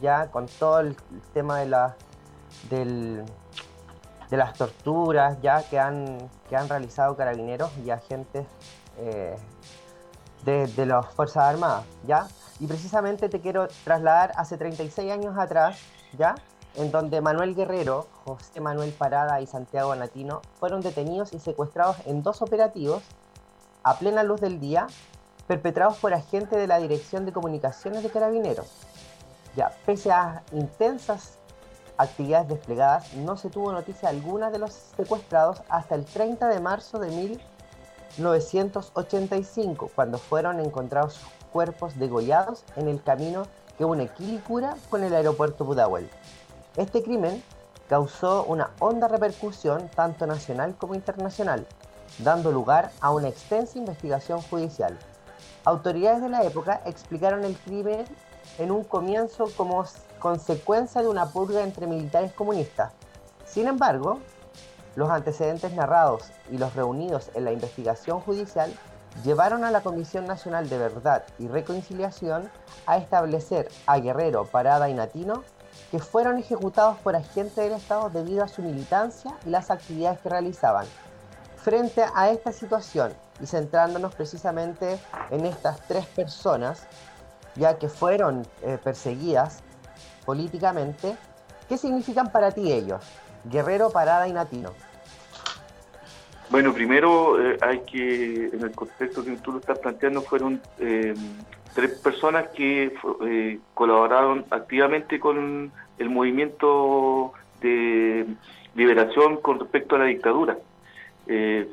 ya 0.00 0.28
con 0.30 0.46
todo 0.46 0.80
el 0.80 0.96
tema 1.34 1.60
de, 1.60 1.66
la, 1.66 1.94
de 2.70 3.24
las 4.30 4.54
torturas 4.54 5.38
ya 5.42 5.62
que 5.62 5.78
han, 5.78 6.30
que 6.48 6.56
han 6.56 6.68
realizado 6.68 7.14
carabineros 7.14 7.70
y 7.84 7.90
agentes 7.90 8.46
eh, 8.98 9.36
de, 10.44 10.66
de 10.66 10.86
las 10.86 11.06
Fuerzas 11.06 11.44
Armadas, 11.44 11.84
¿ya? 12.06 12.26
Y 12.60 12.66
precisamente 12.66 13.28
te 13.28 13.40
quiero 13.40 13.68
trasladar 13.84 14.32
hace 14.36 14.56
36 14.56 15.10
años 15.10 15.36
atrás, 15.38 15.78
¿ya? 16.16 16.34
En 16.74 16.90
donde 16.90 17.20
Manuel 17.20 17.54
Guerrero, 17.54 18.06
José 18.24 18.60
Manuel 18.60 18.92
Parada 18.92 19.40
y 19.40 19.46
Santiago 19.46 19.94
Natino 19.94 20.42
fueron 20.58 20.80
detenidos 20.80 21.32
y 21.32 21.38
secuestrados 21.38 21.96
en 22.06 22.22
dos 22.22 22.40
operativos 22.40 23.02
a 23.82 23.98
plena 23.98 24.22
luz 24.22 24.40
del 24.40 24.60
día, 24.60 24.86
perpetrados 25.46 25.98
por 25.98 26.14
agentes 26.14 26.58
de 26.58 26.66
la 26.66 26.78
Dirección 26.78 27.26
de 27.26 27.32
Comunicaciones 27.32 28.02
de 28.02 28.10
Carabineros. 28.10 28.70
Ya, 29.56 29.72
pese 29.84 30.12
a 30.12 30.42
intensas 30.52 31.38
actividades 31.98 32.48
desplegadas, 32.48 33.12
no 33.14 33.36
se 33.36 33.50
tuvo 33.50 33.72
noticia 33.72 34.08
alguna 34.08 34.50
de 34.50 34.58
los 34.58 34.72
secuestrados 34.72 35.62
hasta 35.68 35.94
el 35.94 36.04
30 36.04 36.48
de 36.48 36.60
marzo 36.60 36.98
de 36.98 37.10
1985, 38.18 39.90
cuando 39.94 40.18
fueron 40.18 40.60
encontrados 40.60 41.20
cuerpos 41.52 41.98
degollados 41.98 42.64
en 42.76 42.88
el 42.88 43.02
camino 43.02 43.44
que 43.78 43.84
une 43.84 44.08
Quilicura 44.08 44.76
con 44.90 45.02
el 45.04 45.14
aeropuerto 45.14 45.64
Pudahuel. 45.64 46.08
Este 46.76 47.02
crimen 47.02 47.42
causó 47.88 48.44
una 48.44 48.70
honda 48.78 49.08
repercusión 49.08 49.88
tanto 49.94 50.26
nacional 50.26 50.74
como 50.78 50.94
internacional, 50.94 51.66
dando 52.18 52.52
lugar 52.52 52.90
a 53.00 53.10
una 53.12 53.28
extensa 53.28 53.78
investigación 53.78 54.40
judicial. 54.42 54.98
Autoridades 55.64 56.22
de 56.22 56.28
la 56.28 56.42
época 56.42 56.82
explicaron 56.86 57.44
el 57.44 57.56
crimen 57.56 58.04
en 58.58 58.70
un 58.70 58.84
comienzo 58.84 59.48
como 59.56 59.84
consecuencia 60.18 61.02
de 61.02 61.08
una 61.08 61.26
purga 61.26 61.62
entre 61.62 61.86
militares 61.86 62.32
comunistas. 62.32 62.92
Sin 63.44 63.68
embargo, 63.68 64.20
los 64.94 65.10
antecedentes 65.10 65.72
narrados 65.72 66.30
y 66.50 66.58
los 66.58 66.74
reunidos 66.74 67.30
en 67.34 67.44
la 67.44 67.52
investigación 67.52 68.20
judicial 68.20 68.72
llevaron 69.24 69.64
a 69.64 69.70
la 69.70 69.82
Comisión 69.82 70.26
Nacional 70.26 70.68
de 70.68 70.78
Verdad 70.78 71.24
y 71.38 71.48
Reconciliación 71.48 72.50
a 72.86 72.96
establecer 72.96 73.68
a 73.86 73.98
Guerrero, 73.98 74.44
Parada 74.46 74.88
y 74.88 74.94
Natino 74.94 75.42
que 75.90 75.98
fueron 75.98 76.38
ejecutados 76.38 76.98
por 76.98 77.16
agentes 77.16 77.56
del 77.56 77.72
Estado 77.72 78.10
debido 78.10 78.42
a 78.42 78.48
su 78.48 78.62
militancia 78.62 79.36
y 79.44 79.50
las 79.50 79.70
actividades 79.70 80.20
que 80.20 80.28
realizaban. 80.28 80.86
Frente 81.56 82.04
a 82.14 82.30
esta 82.30 82.52
situación 82.52 83.12
y 83.40 83.46
centrándonos 83.46 84.14
precisamente 84.14 84.98
en 85.30 85.44
estas 85.46 85.80
tres 85.86 86.06
personas, 86.06 86.86
ya 87.54 87.78
que 87.78 87.88
fueron 87.88 88.46
eh, 88.62 88.78
perseguidas 88.82 89.58
políticamente, 90.24 91.16
¿qué 91.68 91.76
significan 91.76 92.32
para 92.32 92.50
ti 92.50 92.72
ellos? 92.72 93.04
Guerrero, 93.44 93.90
Parada 93.90 94.28
y 94.28 94.32
Natino. 94.32 94.70
Bueno, 96.52 96.74
primero 96.74 97.40
eh, 97.40 97.56
hay 97.62 97.80
que, 97.90 98.50
en 98.52 98.62
el 98.62 98.72
contexto 98.72 99.24
que 99.24 99.36
tú 99.36 99.52
lo 99.52 99.58
estás 99.58 99.78
planteando, 99.78 100.20
fueron 100.20 100.60
eh, 100.78 101.14
tres 101.74 101.92
personas 101.92 102.48
que 102.48 102.92
eh, 103.24 103.58
colaboraron 103.72 104.44
activamente 104.50 105.18
con 105.18 105.72
el 105.96 106.10
movimiento 106.10 107.32
de 107.62 108.26
liberación 108.74 109.38
con 109.38 109.60
respecto 109.60 109.96
a 109.96 110.00
la 110.00 110.04
dictadura. 110.04 110.58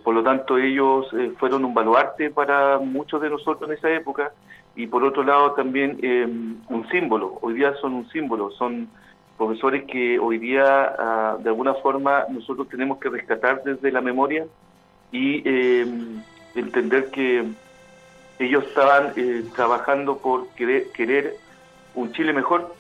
por 0.04 0.14
lo 0.14 0.24
tanto, 0.24 0.58
ellos 0.58 1.08
fueron 1.40 1.66
un 1.66 1.74
baluarte 1.74 2.30
para 2.30 2.78
muchos 2.78 3.22
de 3.22 3.30
nosotros 3.30 3.70
en 3.70 3.76
esa 3.76 3.90
época 3.90 4.32
y 4.78 4.88
por 4.88 5.04
otro 5.04 5.24
lado 5.24 5.54
también 5.56 5.98
un 6.70 6.88
símbolo. 6.90 7.38
Hoy 7.42 7.56
día 7.56 7.74
son 7.82 7.96
un 7.96 8.10
símbolo, 8.10 8.52
son 8.52 8.88
profesores 9.40 9.86
que 9.86 10.20
hoy 10.20 10.38
día 10.38 10.66
ah, 11.00 11.38
de 11.40 11.50
alguna 11.50 11.74
forma 11.76 12.26
nosotros 12.30 12.68
tenemos 12.68 13.00
que 13.00 13.10
rescatar 13.10 13.64
desde 13.64 13.90
la 13.90 14.02
memoria 14.02 14.46
y 15.14 15.42
eh, 15.46 15.88
entender 16.56 17.10
que 17.10 17.46
ellos 18.38 18.66
estaban 18.66 19.14
eh, 19.16 19.46
trabajando 19.56 20.18
por 20.18 20.50
querer, 20.50 20.92
querer, 20.92 21.38
un 21.96 22.12
Chile 22.12 22.34
mejor 22.34 22.76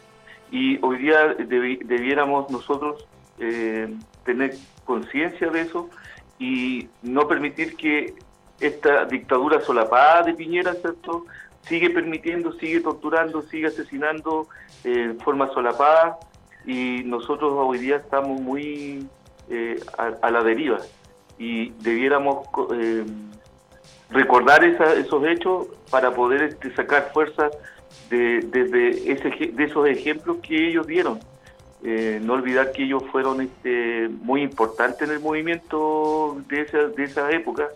y 0.51 0.83
hoy 0.83 0.97
día 0.97 1.33
debiéramos 1.37 2.49
nosotros 2.51 3.07
eh, 3.39 3.95
tener 4.25 4.53
conciencia 4.83 5.49
de 5.49 5.61
eso 5.61 5.89
y 6.39 6.89
no 7.01 7.25
permitir 7.27 7.77
que 7.77 8.15
esta 8.59 9.05
dictadura 9.05 9.61
solapada 9.61 10.23
de 10.23 10.33
Piñera, 10.33 10.73
¿cierto? 10.73 11.25
Sigue 11.61 11.89
permitiendo, 11.89 12.51
sigue 12.53 12.81
torturando, 12.81 13.41
sigue 13.43 13.67
asesinando 13.67 14.47
en 14.83 15.17
forma 15.19 15.47
solapada 15.53 16.17
y 16.65 17.03
nosotros 17.05 17.53
hoy 17.55 17.79
día 17.79 17.97
estamos 17.97 18.39
muy 18.41 19.07
a 19.97 20.29
la 20.29 20.43
deriva 20.43 20.79
y 21.39 21.69
debiéramos 21.79 22.47
eh, 22.73 23.05
recordar 24.11 24.63
esos 24.63 25.25
hechos 25.25 25.67
para 25.89 26.13
poder 26.13 26.43
este, 26.43 26.75
sacar 26.75 27.11
fuerza 27.13 27.49
de, 28.09 28.41
de 28.41 29.63
esos 29.63 29.87
ejemplos 29.87 30.37
que 30.43 30.67
ellos 30.67 30.85
dieron. 30.85 31.19
Eh, 31.81 32.19
no 32.21 32.33
olvidar 32.33 32.73
que 32.73 32.83
ellos 32.83 33.03
fueron 33.09 33.39
este, 33.39 34.09
muy 34.09 34.41
importantes 34.41 35.07
en 35.07 35.15
el 35.15 35.21
movimiento 35.21 36.37
de 36.49 36.61
esa, 36.61 36.77
de 36.89 37.03
esa 37.05 37.31
época 37.31 37.69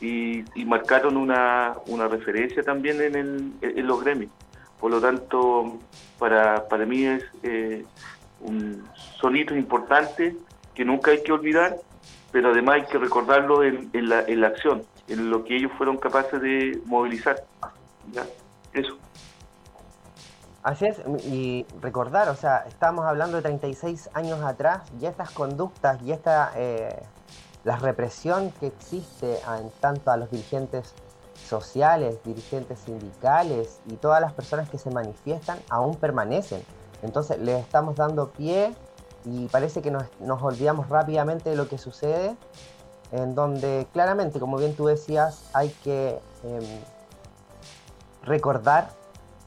y, 0.00 0.42
marcaron 0.66 1.16
una, 1.16 1.74
una, 1.86 2.08
referencia 2.08 2.64
también 2.64 3.00
en, 3.00 3.14
el, 3.14 3.52
en, 3.62 3.86
los 3.86 4.02
gremios. 4.02 4.32
Por 4.80 4.90
lo 4.90 5.00
tanto, 5.00 5.78
para, 6.18 6.68
para 6.68 6.84
mí 6.84 7.04
es 7.04 7.24
eh, 7.44 7.84
un, 8.44 8.84
son 9.20 9.36
hitos 9.36 9.56
importantes 9.56 10.34
que 10.74 10.84
nunca 10.84 11.10
hay 11.10 11.22
que 11.22 11.32
olvidar 11.32 11.76
pero 12.34 12.50
además 12.50 12.74
hay 12.74 12.86
que 12.86 12.98
recordarlo 12.98 13.62
en, 13.62 14.08
la, 14.08 14.22
en 14.22 14.40
la 14.40 14.48
acción, 14.48 14.82
en 15.06 15.30
lo 15.30 15.44
que 15.44 15.54
ellos 15.54 15.70
fueron 15.78 15.98
capaces 15.98 16.42
de 16.42 16.82
movilizar. 16.84 17.44
Eso. 18.72 18.98
Así 20.64 20.86
es, 20.86 21.00
y 21.26 21.64
recordar, 21.80 22.28
o 22.30 22.34
sea, 22.34 22.64
estamos 22.66 23.06
hablando 23.06 23.36
de 23.36 23.42
36 23.44 24.10
años 24.14 24.42
atrás, 24.42 24.82
y 25.00 25.06
estas 25.06 25.30
conductas 25.30 26.02
y 26.02 26.10
esta 26.10 26.50
eh, 26.56 27.04
la 27.62 27.76
represión 27.76 28.50
que 28.58 28.66
existe 28.66 29.34
en 29.36 29.70
tanto 29.78 30.10
a 30.10 30.16
los 30.16 30.28
dirigentes 30.28 30.92
sociales, 31.36 32.18
dirigentes 32.24 32.80
sindicales 32.80 33.80
y 33.86 33.94
todas 33.94 34.20
las 34.20 34.32
personas 34.32 34.68
que 34.68 34.78
se 34.78 34.90
manifiestan 34.90 35.60
aún 35.70 35.94
permanecen. 35.94 36.64
Entonces 37.04 37.38
les 37.38 37.60
estamos 37.60 37.96
dando 37.96 38.30
pie 38.30 38.74
y 39.24 39.46
parece 39.48 39.82
que 39.82 39.90
nos, 39.90 40.06
olvidamos 40.42 40.88
rápidamente 40.88 41.50
de 41.50 41.56
lo 41.56 41.68
que 41.68 41.78
sucede, 41.78 42.34
en 43.12 43.34
donde 43.34 43.86
claramente, 43.92 44.40
como 44.40 44.56
bien 44.56 44.74
tú 44.74 44.86
decías, 44.86 45.44
hay 45.52 45.68
que 45.84 46.18
em, 46.42 46.64
recordar 48.22 48.90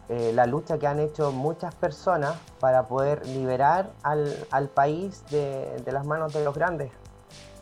eh, 0.10 0.32
la 0.34 0.46
lucha 0.46 0.78
que 0.78 0.88
han 0.88 1.00
hecho 1.00 1.32
muchas 1.32 1.74
personas 1.76 2.36
para 2.60 2.88
poder 2.88 3.26
liberar 3.28 3.90
al, 4.04 4.70
país 4.74 5.24
de, 5.32 5.84
las 5.92 6.06
manos 6.06 6.34
de 6.34 6.44
los 6.44 6.56
grandes, 6.56 6.92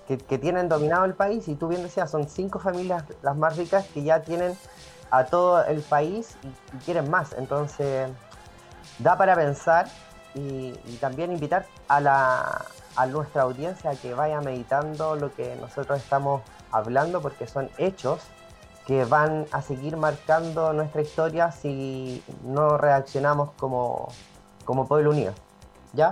que, 0.08 0.18
tienen 0.38 0.68
dominado 0.70 1.06
el 1.06 1.16
país, 1.16 1.48
y 1.48 1.56
tú 1.56 1.70
bien 1.70 1.84
decías, 1.84 2.12
son 2.12 2.28
cinco 2.28 2.60
familias 2.60 3.04
las 3.22 3.36
más 3.36 3.56
ricas 3.58 3.88
que 3.94 4.04
ya 4.04 4.22
tienen 4.22 4.56
a 5.10 5.26
todo 5.26 5.64
el 5.66 5.82
país 5.82 6.38
y 6.44 6.78
quieren 6.80 7.10
más, 7.10 7.34
entonces 7.34 8.10
da 9.00 9.18
para 9.18 9.36
pensar 9.36 9.88
y, 10.34 10.72
también 11.00 11.32
invitar 11.32 11.66
a, 11.88 12.00
la, 12.00 12.66
a 12.96 13.06
nuestra 13.06 13.44
audiencia 13.44 13.92
a 13.92 13.96
que 13.96 14.14
vaya 14.14 14.42
meditando 14.42 15.16
lo 15.16 15.34
que 15.34 15.56
nosotros 15.56 16.02
estamos 16.02 16.42
hablando 16.72 17.22
porque 17.22 17.48
son 17.48 17.70
hechos 17.78 18.22
que 18.86 19.04
van 19.06 19.48
a 19.52 19.62
seguir 19.62 19.98
marcando 19.98 20.72
nuestra 20.74 21.02
historia 21.02 21.52
si 21.52 22.24
no 22.44 22.78
reaccionamos 22.78 23.52
como, 23.58 24.10
como 24.64 24.88
pueblo 24.88 25.12
unido. 25.12 25.34
¿Ya? 25.94 26.12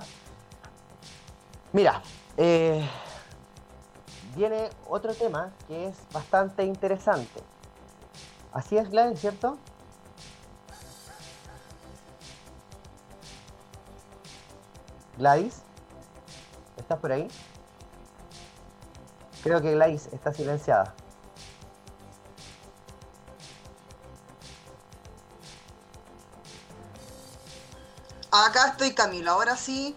Mira, 1.72 2.02
eh, 2.38 2.88
viene 4.36 4.70
otro 4.88 5.14
tema 5.14 5.52
que 5.68 5.88
es 5.88 5.98
bastante 6.12 6.64
interesante. 6.64 7.42
Así 8.54 8.78
es, 8.78 8.90
Gladys, 8.90 9.20
¿cierto? 9.20 9.58
Gladys, 15.18 15.56
¿estás 16.78 17.00
por 17.00 17.12
ahí? 17.12 17.28
Creo 19.44 19.62
que 19.62 19.74
Gladys 19.74 20.08
está 20.12 20.34
silenciada. 20.34 20.96
Acá 28.32 28.70
estoy 28.70 28.94
Camilo, 28.94 29.32
ahora 29.32 29.56
sí. 29.56 29.96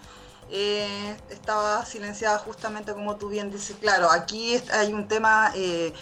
Eh, 0.50 1.16
estaba 1.30 1.84
silenciada 1.86 2.38
justamente 2.38 2.92
como 2.92 3.16
tú 3.16 3.28
bien 3.28 3.50
dices. 3.50 3.76
Claro, 3.80 4.10
aquí 4.10 4.62
hay 4.72 4.92
un 4.92 5.08
tema 5.08 5.52
eh, 5.54 5.94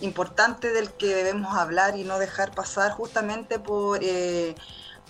importante 0.00 0.72
del 0.72 0.92
que 0.92 1.14
debemos 1.14 1.56
hablar 1.56 1.96
y 1.96 2.04
no 2.04 2.18
dejar 2.18 2.52
pasar 2.54 2.92
justamente 2.92 3.58
por... 3.58 4.00
Eh, 4.02 4.54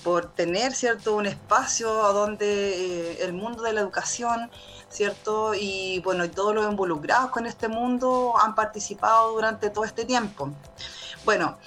por 0.03 0.33
tener 0.33 0.73
cierto 0.75 1.17
un 1.17 1.27
espacio 1.27 1.93
donde 2.13 2.47
eh, 2.47 3.25
el 3.25 3.33
mundo 3.33 3.63
de 3.63 3.73
la 3.73 3.81
educación 3.81 4.51
cierto 4.89 5.55
y 5.55 6.01
bueno 6.01 6.29
todos 6.31 6.55
los 6.55 6.69
involucrados 6.69 7.31
con 7.31 7.47
este 7.47 7.69
mundo 7.69 8.35
han 8.41 8.55
participado 8.55 9.33
durante 9.33 9.71
todo 9.71 9.85
este 9.85 10.05
tiempo. 10.05 10.51
Bueno 11.25 11.59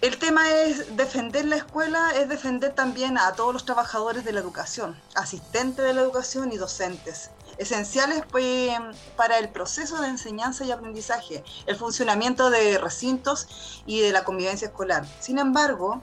el 0.00 0.16
tema 0.16 0.50
es 0.50 0.96
defender 0.96 1.44
la 1.44 1.56
escuela, 1.56 2.12
es 2.16 2.26
defender 2.26 2.74
también 2.74 3.18
a 3.18 3.34
todos 3.34 3.52
los 3.52 3.66
trabajadores 3.66 4.24
de 4.24 4.32
la 4.32 4.40
educación, 4.40 4.98
asistentes 5.14 5.84
de 5.84 5.92
la 5.92 6.00
educación 6.00 6.50
y 6.52 6.56
docentes, 6.56 7.30
esenciales 7.58 8.22
pues, 8.30 8.72
para 9.14 9.38
el 9.38 9.50
proceso 9.50 10.00
de 10.00 10.08
enseñanza 10.08 10.64
y 10.64 10.70
aprendizaje, 10.70 11.44
el 11.66 11.76
funcionamiento 11.76 12.48
de 12.48 12.78
recintos 12.78 13.82
y 13.84 14.00
de 14.00 14.10
la 14.10 14.24
convivencia 14.24 14.68
escolar. 14.68 15.06
Sin 15.20 15.38
embargo, 15.38 16.00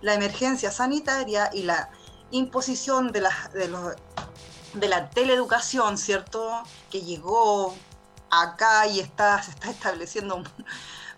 la 0.00 0.14
emergencia 0.14 0.70
sanitaria 0.70 1.50
y 1.52 1.62
la 1.62 1.90
imposición 2.30 3.12
de 3.12 3.22
la, 3.22 3.50
de, 3.54 4.88
la 4.88 5.10
teleeducación, 5.10 5.98
¿cierto? 5.98 6.62
Que 6.90 7.02
llegó 7.02 7.74
acá 8.30 8.86
y 8.86 9.00
está, 9.00 9.42
se 9.42 9.50
está 9.50 9.70
estableciendo 9.70 10.42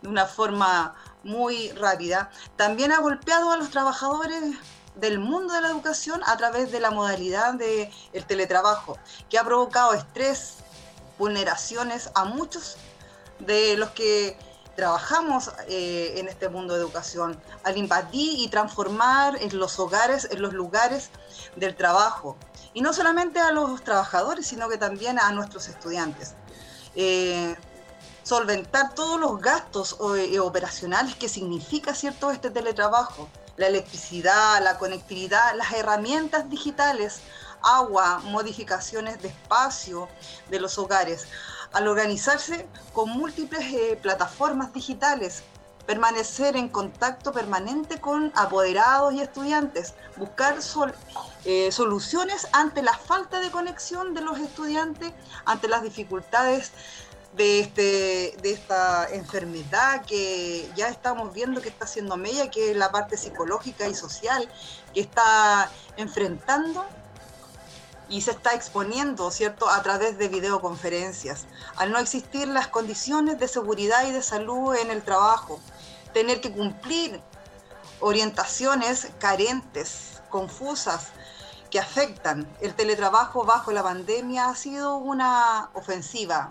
de 0.03 0.09
una 0.09 0.27
forma 0.27 0.95
muy 1.23 1.71
rápida, 1.73 2.31
también 2.57 2.93
ha 2.93 3.01
golpeado 3.01 3.53
a 3.53 3.57
los 3.57 3.71
trabajadores 3.71 4.55
del 4.95 5.19
mundo 5.19 5.55
de 5.55 5.61
la 5.61 5.69
educación 5.69 6.23
a 6.27 6.37
través 6.37 6.73
de 6.73 6.81
la 6.81 6.91
modalidad 6.91 7.55
del 7.55 7.91
el 8.13 8.25
teletrabajo, 8.25 8.99
que 9.29 9.39
ha 9.39 9.45
provocado 9.45 9.95
estrés, 9.95 10.57
vulneraciones 11.19 12.11
a 12.15 12.25
muchos 12.25 12.77
de 13.39 13.77
los 13.77 13.91
que 13.91 14.39
trabajamos 14.81 15.51
eh, 15.69 16.15
en 16.17 16.27
este 16.27 16.49
mundo 16.49 16.73
de 16.73 16.81
educación, 16.81 17.39
al 17.65 17.77
invadir 17.77 18.39
y 18.39 18.49
transformar 18.49 19.37
en 19.39 19.59
los 19.59 19.79
hogares, 19.79 20.27
en 20.31 20.41
los 20.41 20.55
lugares 20.55 21.11
del 21.55 21.77
trabajo. 21.77 22.39
Y 22.73 22.81
no 22.81 22.95
solamente 22.95 23.41
a 23.41 23.53
los 23.53 23.85
trabajadores, 23.85 24.47
sino 24.47 24.71
que 24.71 24.79
también 24.79 25.19
a 25.19 25.33
nuestros 25.33 25.69
estudiantes. 25.69 26.35
Eh, 26.95 27.55
solventar 28.23 28.95
todos 28.95 29.21
los 29.21 29.39
gastos 29.39 29.99
eh, 30.17 30.39
operacionales 30.39 31.15
que 31.15 31.29
significa 31.29 31.95
cierto 31.95 32.31
este 32.31 32.49
teletrabajo, 32.51 33.29
la 33.59 33.67
electricidad, 33.67 34.65
la 34.65 34.79
conectividad, 34.79 35.55
las 35.57 35.73
herramientas 35.75 36.49
digitales, 36.49 37.21
agua, 37.63 38.21
modificaciones 38.25 39.21
de 39.21 39.29
espacio 39.29 40.09
de 40.49 40.59
los 40.59 40.79
hogares, 40.79 41.27
al 41.73 41.89
organizarse 41.89 42.67
con 42.93 43.11
múltiples 43.11 43.73
eh, 43.73 43.99
plataformas 44.01 44.73
digitales, 44.73 45.43
permanecer 45.87 46.57
en 46.57 46.69
contacto 46.69 47.33
permanente 47.33 48.01
con 48.01 48.33
apoderados 48.35 49.13
y 49.15 49.21
estudiantes, 49.21 49.95
buscar 50.17 50.57
eh, 51.45 51.73
soluciones 51.73 52.47
ante 52.53 52.83
la 52.83 52.97
falta 52.97 53.41
de 53.41 53.51
conexión 53.51 54.15
de 54.15 54.21
los 54.21 54.39
estudiantes, 54.39 55.13
ante 55.45 55.69
las 55.69 55.83
dificultades 55.83 56.73
de, 57.37 57.61
este, 57.61 58.37
de 58.43 58.53
esta 58.53 59.09
enfermedad 59.13 60.05
que 60.05 60.71
ya 60.77 60.89
estamos 60.89 61.33
viendo 61.33 61.61
que 61.61 61.69
está 61.69 61.85
haciendo 61.85 62.17
Mella, 62.17 62.51
que 62.51 62.73
es 62.73 62.77
la 62.77 62.91
parte 62.91 63.17
psicológica 63.17 63.89
y 63.89 63.95
social 63.95 64.49
que 64.93 65.01
está 65.01 65.71
enfrentando 65.97 66.85
y 68.11 68.21
se 68.23 68.33
está 68.33 68.55
exponiendo, 68.55 69.31
¿cierto?, 69.31 69.69
a 69.69 69.83
través 69.83 70.19
de 70.19 70.29
videoconferencias. 70.29 71.47
Al 71.77 71.93
no 71.93 71.99
existir 71.99 72.49
las 72.49 72.69
condiciones 72.69 73.39
de 73.39 73.49
seguridad 73.49 74.07
y 74.07 74.11
de 74.11 74.21
salud 74.21 74.75
en 74.75 74.91
el 74.91 75.03
trabajo, 75.03 75.61
tener 76.13 76.41
que 76.41 76.53
cumplir 76.53 77.23
orientaciones 78.01 79.09
carentes, 79.19 80.21
confusas, 80.29 81.09
que 81.71 81.79
afectan 81.79 82.53
el 82.61 82.75
teletrabajo 82.75 83.45
bajo 83.45 83.71
la 83.71 83.85
pandemia 83.85 84.49
ha 84.49 84.57
sido 84.57 84.97
una 84.97 85.71
ofensiva 85.75 86.51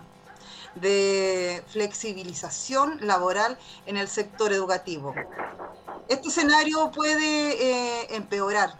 de 0.76 1.62
flexibilización 1.68 3.06
laboral 3.06 3.58
en 3.84 3.98
el 3.98 4.08
sector 4.08 4.52
educativo. 4.52 5.14
Este 6.08 6.28
escenario 6.28 6.90
puede 6.90 7.52
eh, 7.52 8.16
empeorar 8.16 8.78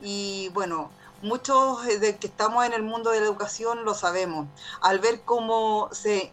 y 0.00 0.48
bueno, 0.54 0.90
muchos 1.22 1.84
de 1.86 2.16
que 2.16 2.26
estamos 2.26 2.64
en 2.66 2.72
el 2.72 2.82
mundo 2.82 3.10
de 3.10 3.20
la 3.20 3.26
educación 3.26 3.84
lo 3.84 3.94
sabemos. 3.94 4.48
Al 4.80 4.98
ver 4.98 5.22
cómo 5.22 5.88
se 5.92 6.32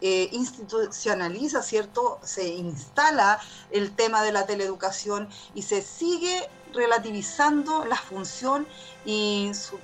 eh, 0.00 0.28
institucionaliza, 0.32 1.62
¿cierto? 1.62 2.18
Se 2.22 2.46
instala 2.46 3.40
el 3.70 3.96
tema 3.96 4.22
de 4.22 4.32
la 4.32 4.46
teleeducación 4.46 5.28
y 5.54 5.62
se 5.62 5.80
sigue 5.80 6.48
relativizando 6.74 7.84
la 7.86 7.96
función 7.96 8.66
y 9.06 9.50
su 9.54 9.78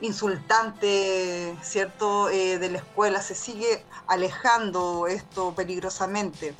insultante, 0.00 1.56
¿cierto?, 1.62 2.28
eh, 2.30 2.58
de 2.58 2.70
la 2.70 2.78
escuela, 2.78 3.20
se 3.22 3.34
sigue 3.34 3.84
alejando 4.06 5.06
esto 5.06 5.54
peligrosamente 5.54 6.54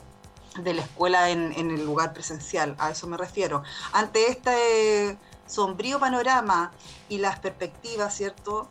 de 0.59 0.75
la 0.75 0.83
escuela 0.83 1.31
en, 1.31 1.53
el 1.53 1.85
lugar 1.85 2.13
presencial, 2.13 2.77
a 2.79 2.91
eso 2.91 3.07
me 3.07 3.17
refiero. 3.17 3.63
Ante 3.93 4.31
este 4.31 5.19
sombrío 5.53 6.01
panorama 6.01 6.73
y 7.09 7.19
las 7.19 7.39
perspectivas, 7.39 8.15
¿cierto? 8.15 8.69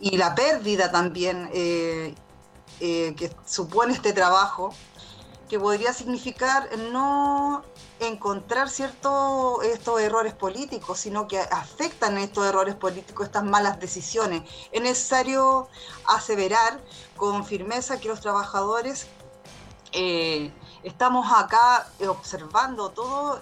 Y 0.00 0.16
la 0.16 0.34
pérdida 0.34 0.90
también 0.90 1.48
eh, 1.54 2.14
eh, 2.80 3.14
que 3.16 3.30
supone 3.46 3.94
este 3.94 4.12
trabajo, 4.12 4.74
que 5.48 5.60
podría 5.60 5.92
significar 5.92 6.68
no 6.90 7.62
encontrar 8.00 8.68
ciertos 8.68 9.64
estos 9.64 10.00
errores 10.00 10.34
políticos, 10.34 10.98
sino 10.98 11.28
que 11.28 11.38
afectan 11.38 12.18
estos 12.18 12.44
errores 12.44 12.74
políticos, 12.74 13.26
estas 13.26 13.44
malas 13.44 13.78
decisiones. 13.78 14.42
Es 14.72 14.82
necesario 14.82 15.68
aseverar 16.06 16.80
con 17.16 17.46
firmeza 17.46 17.98
que 18.00 18.08
los 18.08 18.20
trabajadores 18.20 19.06
eh, 19.92 20.52
estamos 20.82 21.32
acá 21.32 21.88
observando 22.06 22.90
todo 22.90 23.40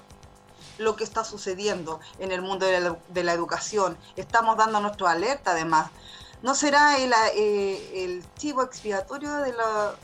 lo 0.78 0.96
que 0.96 1.04
está 1.04 1.24
sucediendo 1.24 2.00
en 2.18 2.32
el 2.32 2.42
mundo 2.42 2.66
de 2.66 3.22
la, 3.22 3.32
educación. 3.32 3.96
Estamos 4.16 4.56
dando 4.56 4.80
nuestra 4.80 5.12
alerta 5.12 5.52
además. 5.52 5.90
¿No 6.42 6.54
será 6.54 6.98
el, 6.98 7.12
eh, 7.34 8.04
el 8.04 8.24
chivo 8.36 8.62
expiatorio 8.62 9.32
de 9.38 9.52
la, 9.52 9.94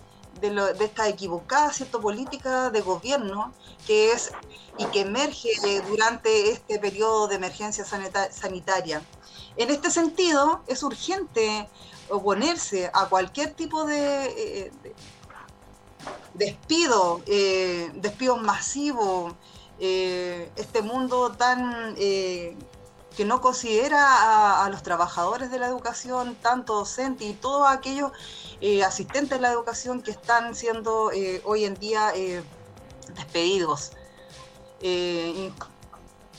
de, 0.41 0.85
esta 0.85 1.09
equivocada 1.09 1.73
política 2.01 2.71
de 2.71 2.81
gobierno 2.81 3.53
que 3.87 4.13
es 4.13 4.33
y 4.79 4.87
que 4.87 5.01
emerge 5.01 5.51
durante 5.87 6.51
este 6.51 6.79
periodo 6.79 7.29
de 7.29 7.37
emergencia 7.37 7.85
sanitaria. 7.85 9.03
En 9.57 9.71
este 9.71 9.91
sentido, 9.91 10.63
es 10.67 10.83
urgente 10.83 11.69
oponerse 12.09 12.91
a 12.95 13.07
cualquier 13.09 13.53
tipo 13.53 13.85
de, 13.85 14.25
eh, 14.27 14.73
despido, 16.35 17.21
eh, 17.27 17.91
despidos 17.95 18.41
masivos, 18.41 19.35
eh, 19.81 20.51
este 20.57 20.83
mundo 20.83 21.33
tan 21.33 21.97
que 23.17 23.25
no 23.25 23.41
considera 23.41 24.65
a, 24.65 24.69
los 24.71 24.83
trabajadores 24.83 25.51
de 25.51 25.59
la 25.59 25.67
educación, 25.67 26.37
tanto 26.37 26.75
docentes 26.75 27.29
y 27.29 27.35
todos 27.35 27.69
aquellos 27.69 28.13
eh, 28.61 28.85
asistentes 28.85 29.39
de 29.39 29.41
la 29.41 29.53
educación 29.53 30.01
que 30.01 30.11
están 30.11 30.55
siendo 30.55 31.11
eh, 31.13 31.43
hoy 31.45 31.65
en 31.65 31.75
día 31.75 32.13
eh, 32.15 32.43
despedidos, 33.15 33.93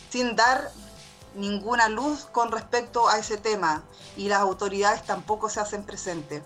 sin 0.10 0.36
dar 0.36 0.72
ninguna 1.36 1.88
luz 1.88 2.26
con 2.32 2.52
respecto 2.52 3.08
a 3.08 3.20
ese 3.20 3.38
tema 3.38 3.84
y 4.18 4.28
las 4.28 4.40
autoridades 4.40 5.04
tampoco 5.06 5.50
se 5.50 5.60
hacen 5.60 5.84
presentes. 5.84 6.42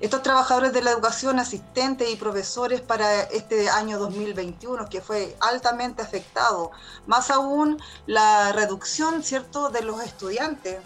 Estos 0.00 0.22
trabajadores 0.22 0.72
de 0.72 0.80
la 0.80 0.92
educación, 0.92 1.40
asistentes 1.40 2.08
y 2.08 2.14
profesores 2.14 2.80
para 2.80 3.22
este 3.22 3.68
año 3.68 3.98
2021, 3.98 4.88
que 4.88 5.00
fue 5.00 5.36
altamente 5.40 6.02
afectado, 6.02 6.70
más 7.08 7.32
aún 7.32 7.82
la 8.06 8.52
reducción 8.52 9.24
¿cierto? 9.24 9.70
de 9.70 9.82
los 9.82 10.00
estudiantes. 10.00 10.78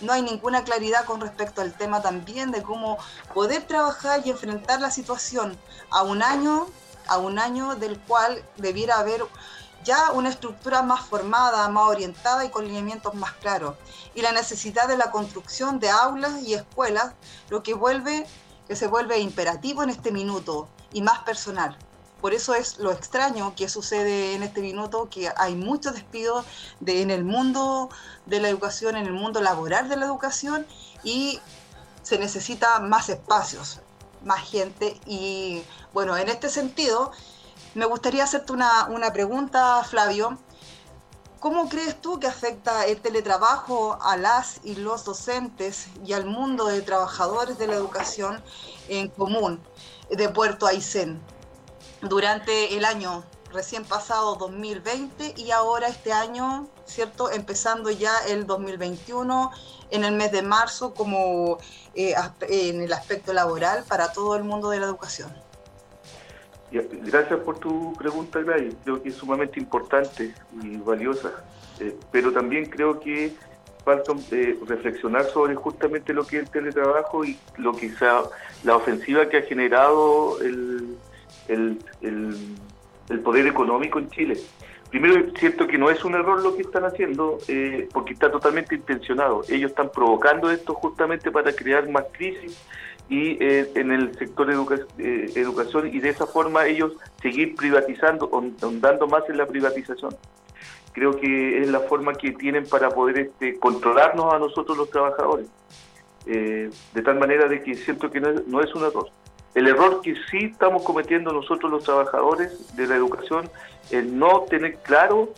No 0.00 0.12
hay 0.12 0.22
ninguna 0.22 0.62
claridad 0.62 1.04
con 1.04 1.20
respecto 1.20 1.62
al 1.62 1.74
tema 1.74 2.00
también 2.00 2.52
de 2.52 2.62
cómo 2.62 2.98
poder 3.34 3.66
trabajar 3.66 4.22
y 4.24 4.30
enfrentar 4.30 4.80
la 4.80 4.92
situación 4.92 5.58
a 5.90 6.02
un 6.02 6.22
año, 6.22 6.68
a 7.08 7.18
un 7.18 7.40
año 7.40 7.74
del 7.74 7.98
cual 7.98 8.40
debiera 8.56 9.00
haber 9.00 9.24
ya 9.82 10.12
una 10.12 10.28
estructura 10.28 10.82
más 10.82 11.00
formada, 11.00 11.68
más 11.68 11.88
orientada 11.88 12.44
y 12.44 12.50
con 12.50 12.66
lineamientos 12.66 13.14
más 13.14 13.32
claros. 13.32 13.74
Y 14.14 14.22
la 14.22 14.30
necesidad 14.30 14.86
de 14.86 14.96
la 14.96 15.10
construcción 15.10 15.80
de 15.80 15.90
aulas 15.90 16.42
y 16.42 16.54
escuelas, 16.54 17.14
lo 17.48 17.64
que 17.64 17.74
vuelve 17.74 18.28
que 18.70 18.76
se 18.76 18.86
vuelve 18.86 19.18
imperativo 19.18 19.82
en 19.82 19.90
este 19.90 20.12
minuto 20.12 20.68
y 20.92 21.02
más 21.02 21.18
personal. 21.24 21.76
Por 22.20 22.34
eso 22.34 22.54
es 22.54 22.78
lo 22.78 22.92
extraño 22.92 23.52
que 23.56 23.68
sucede 23.68 24.36
en 24.36 24.44
este 24.44 24.60
minuto, 24.60 25.08
que 25.10 25.28
hay 25.36 25.56
muchos 25.56 25.94
despidos 25.94 26.46
de, 26.78 27.02
en 27.02 27.10
el 27.10 27.24
mundo 27.24 27.90
de 28.26 28.38
la 28.38 28.48
educación, 28.48 28.94
en 28.94 29.06
el 29.06 29.12
mundo 29.12 29.40
laboral 29.40 29.88
de 29.88 29.96
la 29.96 30.06
educación, 30.06 30.68
y 31.02 31.40
se 32.04 32.16
necesita 32.20 32.78
más 32.78 33.08
espacios, 33.08 33.80
más 34.24 34.48
gente. 34.48 35.00
Y 35.04 35.64
bueno, 35.92 36.16
en 36.16 36.28
este 36.28 36.48
sentido, 36.48 37.10
me 37.74 37.86
gustaría 37.86 38.22
hacerte 38.22 38.52
una, 38.52 38.86
una 38.86 39.12
pregunta, 39.12 39.82
Flavio. 39.82 40.38
¿Cómo 41.40 41.70
crees 41.70 41.98
tú 42.02 42.20
que 42.20 42.26
afecta 42.26 42.86
el 42.86 43.00
teletrabajo 43.00 43.98
a 44.02 44.18
las 44.18 44.60
y 44.62 44.74
los 44.74 45.06
docentes 45.06 45.86
y 46.04 46.12
al 46.12 46.26
mundo 46.26 46.66
de 46.66 46.82
trabajadores 46.82 47.56
de 47.56 47.66
la 47.66 47.76
educación 47.76 48.42
en 48.88 49.08
común 49.08 49.58
de 50.10 50.28
Puerto 50.28 50.66
Aysén 50.66 51.18
durante 52.02 52.76
el 52.76 52.84
año 52.84 53.24
recién 53.50 53.86
pasado 53.86 54.34
2020 54.34 55.32
y 55.38 55.50
ahora 55.50 55.88
este 55.88 56.12
año, 56.12 56.68
¿cierto? 56.84 57.30
Empezando 57.30 57.90
ya 57.90 58.12
el 58.28 58.46
2021 58.46 59.50
en 59.92 60.04
el 60.04 60.12
mes 60.12 60.32
de 60.32 60.42
marzo 60.42 60.92
como 60.92 61.56
eh, 61.94 62.14
en 62.50 62.82
el 62.82 62.92
aspecto 62.92 63.32
laboral 63.32 63.84
para 63.84 64.12
todo 64.12 64.36
el 64.36 64.44
mundo 64.44 64.68
de 64.68 64.80
la 64.80 64.84
educación. 64.84 65.34
Gracias 66.72 67.40
por 67.40 67.58
tu 67.58 67.92
pregunta, 67.94 68.40
Gladys. 68.40 68.74
Creo 68.84 69.02
que 69.02 69.08
es 69.08 69.16
sumamente 69.16 69.58
importante 69.58 70.32
y 70.62 70.76
valiosa. 70.76 71.32
Eh, 71.80 71.96
pero 72.12 72.32
también 72.32 72.66
creo 72.66 73.00
que 73.00 73.32
falta 73.84 74.12
eh, 74.30 74.58
reflexionar 74.66 75.24
sobre 75.24 75.54
justamente 75.54 76.12
lo 76.12 76.24
que 76.24 76.36
es 76.36 76.42
el 76.44 76.50
teletrabajo 76.50 77.24
y 77.24 77.38
lo 77.56 77.74
que 77.74 77.90
la 78.62 78.76
ofensiva 78.76 79.28
que 79.28 79.38
ha 79.38 79.42
generado 79.42 80.40
el, 80.40 80.96
el, 81.48 81.78
el, 82.02 83.20
poder 83.20 83.46
económico 83.46 83.98
en 83.98 84.08
Chile. 84.10 84.40
primero 84.90 85.32
siento 85.38 85.66
que 85.66 85.78
no 85.78 85.90
es 85.90 86.04
un 86.04 86.14
error 86.14 86.42
lo 86.42 86.54
que 86.54 86.62
están 86.62 86.84
haciendo, 86.84 87.38
eh, 87.48 87.88
porque 87.92 88.12
está 88.12 88.30
totalmente 88.30 88.74
intencionado. 88.74 89.42
Ellos 89.48 89.70
están 89.70 89.90
provocando 89.90 90.50
esto 90.50 90.74
justamente 90.74 91.30
para 91.30 91.52
crear 91.52 91.88
más 91.88 92.04
crisis 92.12 92.56
y 93.10 93.36
eh, 93.44 93.70
en 93.74 93.92
el 93.92 94.16
sector 94.16 94.46
de 94.46 94.86
eh, 94.98 95.32
educación 95.34 95.88
y 95.92 96.00
de 96.00 96.08
esa 96.08 96.26
forma 96.26 96.64
ellos 96.64 96.92
seguir 97.20 97.54
privatizando, 97.56 98.30
dando 98.80 99.06
más 99.06 99.28
en 99.28 99.36
la 99.36 99.46
privatización. 99.46 100.16
Creo 100.92 101.20
que 101.20 101.60
es 101.60 101.68
la 101.68 101.80
forma 101.80 102.14
que 102.14 102.32
tienen 102.32 102.66
para 102.66 102.88
poder 102.88 103.18
este, 103.18 103.58
controlarnos 103.58 104.32
a 104.32 104.38
nosotros 104.38 104.78
los 104.78 104.90
trabajadores. 104.90 105.46
de 106.24 107.02
tal 107.04 107.18
manera 107.18 107.48
de 107.48 107.62
que 107.62 107.74
siento 107.74 108.10
que 108.10 108.20
no 108.20 108.32
no 108.46 108.60
es 108.62 108.74
un 108.74 108.84
error. 108.84 109.08
El 109.54 109.66
error 109.66 110.00
que 110.00 110.14
sí 110.30 110.44
estamos 110.52 110.82
cometiendo 110.84 111.32
nosotros 111.32 111.70
los 111.70 111.84
trabajadores 111.84 112.76
de 112.76 112.86
la 112.86 112.94
educación 112.94 113.50
es 113.90 114.04
no 114.04 114.42
tener 114.48 114.76
claro 114.78 115.32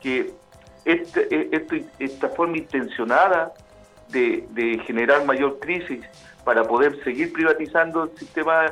que 0.00 0.32
este, 0.84 1.26
e, 1.34 1.84
esta 1.98 2.28
forma 2.28 2.58
intencionada 2.58 3.52
de, 4.10 4.80
generar 4.86 5.24
mayor 5.24 5.58
crisis 5.58 6.00
para 6.46 6.62
poder 6.62 7.02
seguir 7.02 7.32
privatizando 7.32 8.04
el 8.04 8.16
sistema 8.16 8.66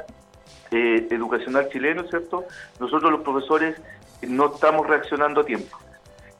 eh, 0.71 1.09
educacional 1.11 1.69
chileno, 1.71 2.05
¿cierto? 2.05 2.45
Nosotros 2.79 3.11
los 3.11 3.23
profesores 3.23 3.77
no 4.23 4.55
estamos 4.55 4.87
reaccionando 4.87 5.41
a 5.41 5.45
tiempo. 5.45 5.77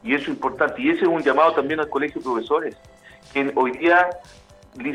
Y 0.01 0.13
eso 0.13 0.23
es 0.23 0.29
importante. 0.29 0.81
Y 0.81 0.91
ese 0.91 1.01
es 1.01 1.07
un 1.09 1.21
llamado 1.21 1.51
también 1.51 1.81
al 1.81 1.89
colegio 1.89 2.21
de 2.21 2.23
profesores, 2.23 2.77
que 3.33 3.51
hoy 3.53 3.71
día 3.71 4.11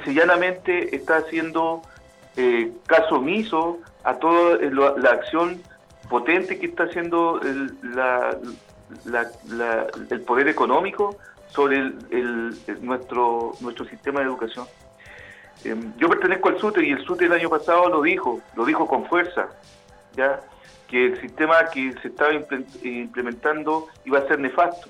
llanamente 0.06 0.96
está 0.96 1.18
haciendo 1.18 1.82
eh, 2.38 2.72
caso 2.86 3.16
omiso 3.16 3.76
a 4.02 4.14
toda 4.14 4.54
eh, 4.64 4.70
la 4.72 5.10
acción 5.10 5.60
potente 6.08 6.58
que 6.58 6.68
está 6.68 6.84
haciendo 6.84 7.38
el, 7.42 7.76
el 10.08 10.20
poder 10.22 10.48
económico 10.48 11.18
sobre 11.48 11.76
el, 11.76 12.56
nuestro, 12.80 13.52
nuestro 13.60 13.84
sistema 13.84 14.20
de 14.20 14.26
educación. 14.26 14.66
Em, 15.64 15.92
yo 15.98 16.08
pertenezco 16.08 16.48
al 16.48 16.58
SUTE 16.58 16.84
y 16.84 16.92
el 16.92 17.04
SUTE 17.04 17.26
el 17.26 17.32
año 17.32 17.50
pasado 17.50 17.88
lo 17.88 18.02
dijo, 18.02 18.40
lo 18.56 18.64
dijo 18.64 18.86
con 18.86 19.06
fuerza, 19.06 19.48
ya 20.16 20.40
que 20.88 21.06
el 21.06 21.20
sistema 21.20 21.66
que 21.72 21.94
se 22.02 22.08
estaba 22.08 22.32
implementando 22.34 23.88
iba 24.04 24.18
a 24.18 24.26
ser 24.26 24.40
nefasto. 24.40 24.88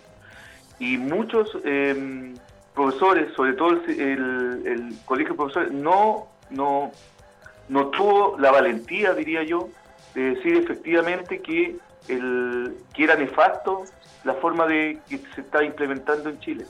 Y 0.78 0.96
muchos 0.96 1.50
em, 1.64 2.34
profesores, 2.74 3.32
sobre 3.34 3.52
todo 3.52 3.70
el, 3.86 4.94
colegio 5.04 5.32
de 5.34 5.36
profesores, 5.36 5.72
no, 5.72 6.28
no, 6.48 6.90
no 7.68 7.86
tuvo 7.88 8.38
la 8.38 8.50
valentía, 8.50 9.12
diría 9.12 9.42
yo, 9.42 9.68
de 10.14 10.34
decir 10.34 10.56
efectivamente 10.56 11.40
que, 11.40 11.76
el, 12.08 12.76
que 12.94 13.04
era 13.04 13.16
nefasto 13.16 13.84
la 14.24 14.34
forma 14.34 14.66
de 14.66 14.98
que 15.08 15.18
se 15.34 15.42
está 15.42 15.62
implementando 15.62 16.30
en 16.30 16.40
Chile. 16.40 16.64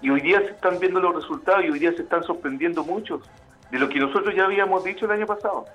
Y 0.00 0.10
hoy 0.10 0.20
día 0.20 0.40
se 0.40 0.50
están 0.50 0.78
viendo 0.78 1.00
los 1.00 1.14
resultados 1.14 1.64
y 1.64 1.70
hoy 1.70 1.78
día 1.78 1.92
se 1.92 2.02
están 2.02 2.22
sorprendiendo 2.22 2.84
muchos 2.84 3.22
de 3.70 3.78
lo 3.78 3.88
que 3.88 3.98
nosotros 3.98 4.34
ya 4.34 4.44
habíamos 4.44 4.84
dicho 4.84 5.04
el 5.04 5.10
año 5.12 5.26
pasado, 5.26 5.66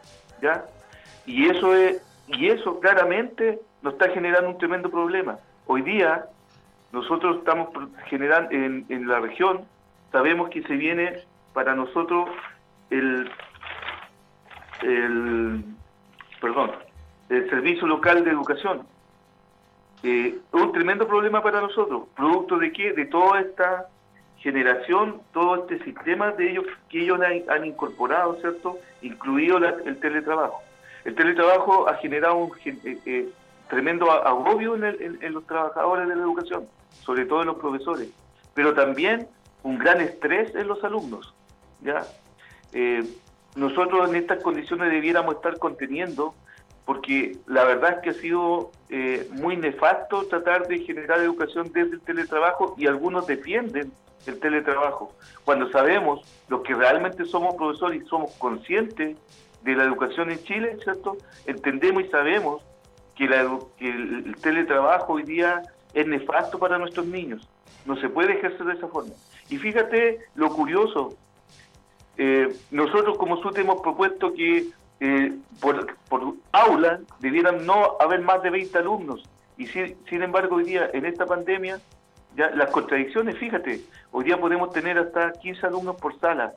¿ya? 0.41 0.65
Y 1.25 1.49
eso 1.49 1.75
es 1.75 2.01
y 2.27 2.47
eso 2.47 2.79
claramente 2.79 3.59
nos 3.81 3.93
está 3.93 4.09
generando 4.09 4.49
un 4.49 4.57
tremendo 4.57 4.89
problema. 4.89 5.38
Hoy 5.67 5.81
día 5.81 6.25
nosotros 6.91 7.38
estamos 7.38 7.69
generando 8.07 8.51
en, 8.51 8.86
en 8.89 9.07
la 9.07 9.19
región 9.19 9.65
sabemos 10.12 10.49
que 10.49 10.62
se 10.63 10.75
viene 10.75 11.19
para 11.53 11.75
nosotros 11.75 12.29
el 12.89 13.29
el, 14.81 15.63
perdón, 16.41 16.71
el 17.29 17.49
Servicio 17.49 17.88
Local 17.88 18.23
de 18.23 18.31
Educación. 18.31 18.86
Eh, 20.03 20.38
un 20.51 20.71
tremendo 20.73 21.07
problema 21.07 21.41
para 21.41 21.62
nosotros, 21.62 22.09
producto 22.15 22.57
de 22.57 22.71
qué? 22.73 22.91
De 22.93 23.05
toda 23.05 23.39
esta 23.39 23.88
generación, 24.43 25.21
todo 25.32 25.56
este 25.56 25.82
sistema 25.86 26.32
de 26.32 26.51
ellos 26.51 26.65
que 26.89 27.01
ellos 27.01 27.19
han, 27.47 27.65
incorporado, 27.65 28.36
¿cierto? 28.41 28.77
Incluido 29.01 29.58
el 29.58 29.97
teletrabajo. 29.99 30.62
El 31.06 31.15
teletrabajo 31.15 31.88
ha 31.88 31.95
generado 31.95 32.36
un 32.36 32.51
eh, 32.65 32.97
eh, 33.06 33.29
tremendo 33.69 34.12
agobio 34.12 34.75
en, 34.75 34.84
en, 35.21 35.34
los 35.34 35.47
trabajadores 35.47 36.10
de 36.10 36.15
la 36.17 36.21
educación, 36.21 36.67
sobre 37.01 37.25
todo 37.25 37.41
en 37.41 37.47
los 37.47 37.58
profesores, 37.58 38.10
pero 38.53 38.73
también 38.73 39.27
un 39.63 39.77
gran 39.77 40.01
estrés 40.01 40.53
en 40.56 40.67
los 40.67 40.84
alumnos, 40.84 41.34
¿ya? 41.82 42.03
nosotros 43.56 44.10
en 44.10 44.15
estas 44.15 44.41
condiciones 44.41 44.91
debiéramos 44.91 45.36
estar 45.36 45.60
conteniendo, 45.60 46.34
porque 46.86 47.38
la 47.45 47.63
verdad 47.65 47.93
es 47.93 47.99
que 47.99 48.10
ha 48.10 48.21
sido 48.21 48.71
eh, 48.89 49.29
muy 49.32 49.58
nefasto 49.58 50.25
tratar 50.25 50.67
de 50.67 50.79
generar 50.79 51.19
educación 51.19 51.71
desde 51.71 51.93
el 51.93 52.01
teletrabajo 52.01 52.75
y 52.77 52.88
algunos 52.88 53.27
defienden 53.27 53.91
el 54.31 54.39
teletrabajo, 54.39 55.13
cuando 55.43 55.69
sabemos 55.71 56.21
los 56.47 56.62
que 56.62 56.73
realmente 56.73 57.25
somos 57.25 57.55
profesores 57.55 58.03
y 58.03 58.05
somos 58.07 58.31
conscientes 58.33 59.17
de 59.62 59.75
la 59.75 59.83
educación 59.83 60.31
en 60.31 60.43
Chile, 60.43 60.77
¿cierto? 60.83 61.17
Entendemos 61.45 62.03
y 62.03 62.07
sabemos 62.09 62.62
que, 63.15 63.27
que 63.77 63.89
el 63.89 64.36
teletrabajo 64.41 65.13
hoy 65.13 65.23
día 65.23 65.62
es 65.93 66.07
nefasto 66.07 66.59
para 66.59 66.77
nuestros 66.77 67.05
niños. 67.05 67.47
No 67.86 67.95
se 67.97 68.09
puede 68.09 68.33
ejercer 68.33 68.65
de 68.65 68.73
esa 68.73 68.88
forma. 68.88 69.13
Y 69.49 69.57
fíjate 69.57 70.19
lo 70.36 70.49
curioso, 70.49 71.15
eh, 72.17 72.55
nosotros 72.71 73.17
como 73.17 73.41
SUTE 73.41 73.62
hemos 73.62 73.81
propuesto 73.81 74.33
que 74.33 74.69
eh, 74.99 75.33
por, 75.59 75.86
aula 76.51 76.99
debieran 77.19 77.65
no 77.65 77.97
haber 77.99 78.21
más 78.21 78.41
de 78.43 78.49
20 78.49 78.77
alumnos. 78.77 79.23
Y 79.57 79.67
sin, 79.67 80.23
embargo, 80.23 80.55
hoy 80.55 80.63
día, 80.63 80.89
en 80.93 81.05
esta 81.05 81.25
pandemia, 81.25 81.79
las 82.36 82.69
contradicciones, 82.72 83.38
fíjate, 83.38 83.82
hoy 84.12 84.26
día 84.26 84.39
podemos 84.39 84.72
tener 84.72 84.98
hasta 84.98 85.34
15 85.34 85.67
alumnos 85.67 85.96
por 85.98 86.19
sala 86.19 86.54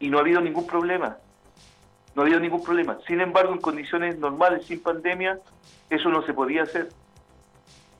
y 0.00 0.08
no 0.08 0.18
ha 0.18 0.20
habido 0.20 0.40
ningún 0.40 0.66
problema. 0.66 1.16
No 2.14 2.22
ha 2.22 2.24
habido 2.24 2.40
ningún 2.40 2.62
problema. 2.62 2.98
Sin 3.06 3.20
embargo, 3.20 3.52
en 3.52 3.60
condiciones 3.60 4.18
normales, 4.18 4.66
sin 4.66 4.82
pandemia, 4.82 5.38
eso 5.90 6.08
no 6.08 6.24
se 6.24 6.34
podía 6.34 6.62
hacer. 6.62 6.88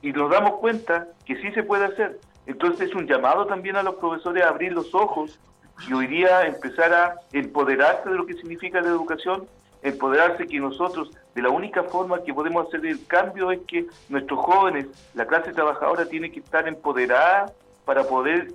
Y 0.01 0.11
nos 0.11 0.29
damos 0.29 0.59
cuenta 0.59 1.07
que 1.25 1.35
sí 1.41 1.51
se 1.51 1.63
puede 1.63 1.85
hacer. 1.85 2.19
Entonces 2.45 2.89
es 2.89 2.95
un 2.95 3.07
llamado 3.07 3.45
también 3.45 3.75
a 3.75 3.83
los 3.83 3.95
profesores 3.95 4.43
a 4.43 4.49
abrir 4.49 4.73
los 4.73 4.93
ojos 4.93 5.39
y 5.87 5.93
hoy 5.93 6.07
día 6.07 6.45
empezar 6.45 6.93
a 6.93 7.15
empoderarse 7.31 8.09
de 8.09 8.15
lo 8.15 8.25
que 8.25 8.33
significa 8.33 8.81
la 8.81 8.89
educación, 8.89 9.47
empoderarse 9.83 10.47
que 10.47 10.59
nosotros, 10.59 11.11
de 11.35 11.41
la 11.41 11.49
única 11.49 11.83
forma 11.83 12.23
que 12.23 12.33
podemos 12.33 12.67
hacer 12.67 12.85
el 12.85 13.05
cambio 13.05 13.51
es 13.51 13.59
que 13.67 13.85
nuestros 14.09 14.39
jóvenes, 14.39 14.87
la 15.13 15.27
clase 15.27 15.51
trabajadora 15.51 16.05
tiene 16.05 16.31
que 16.31 16.39
estar 16.39 16.67
empoderada 16.67 17.51
para 17.85 18.03
poder 18.03 18.53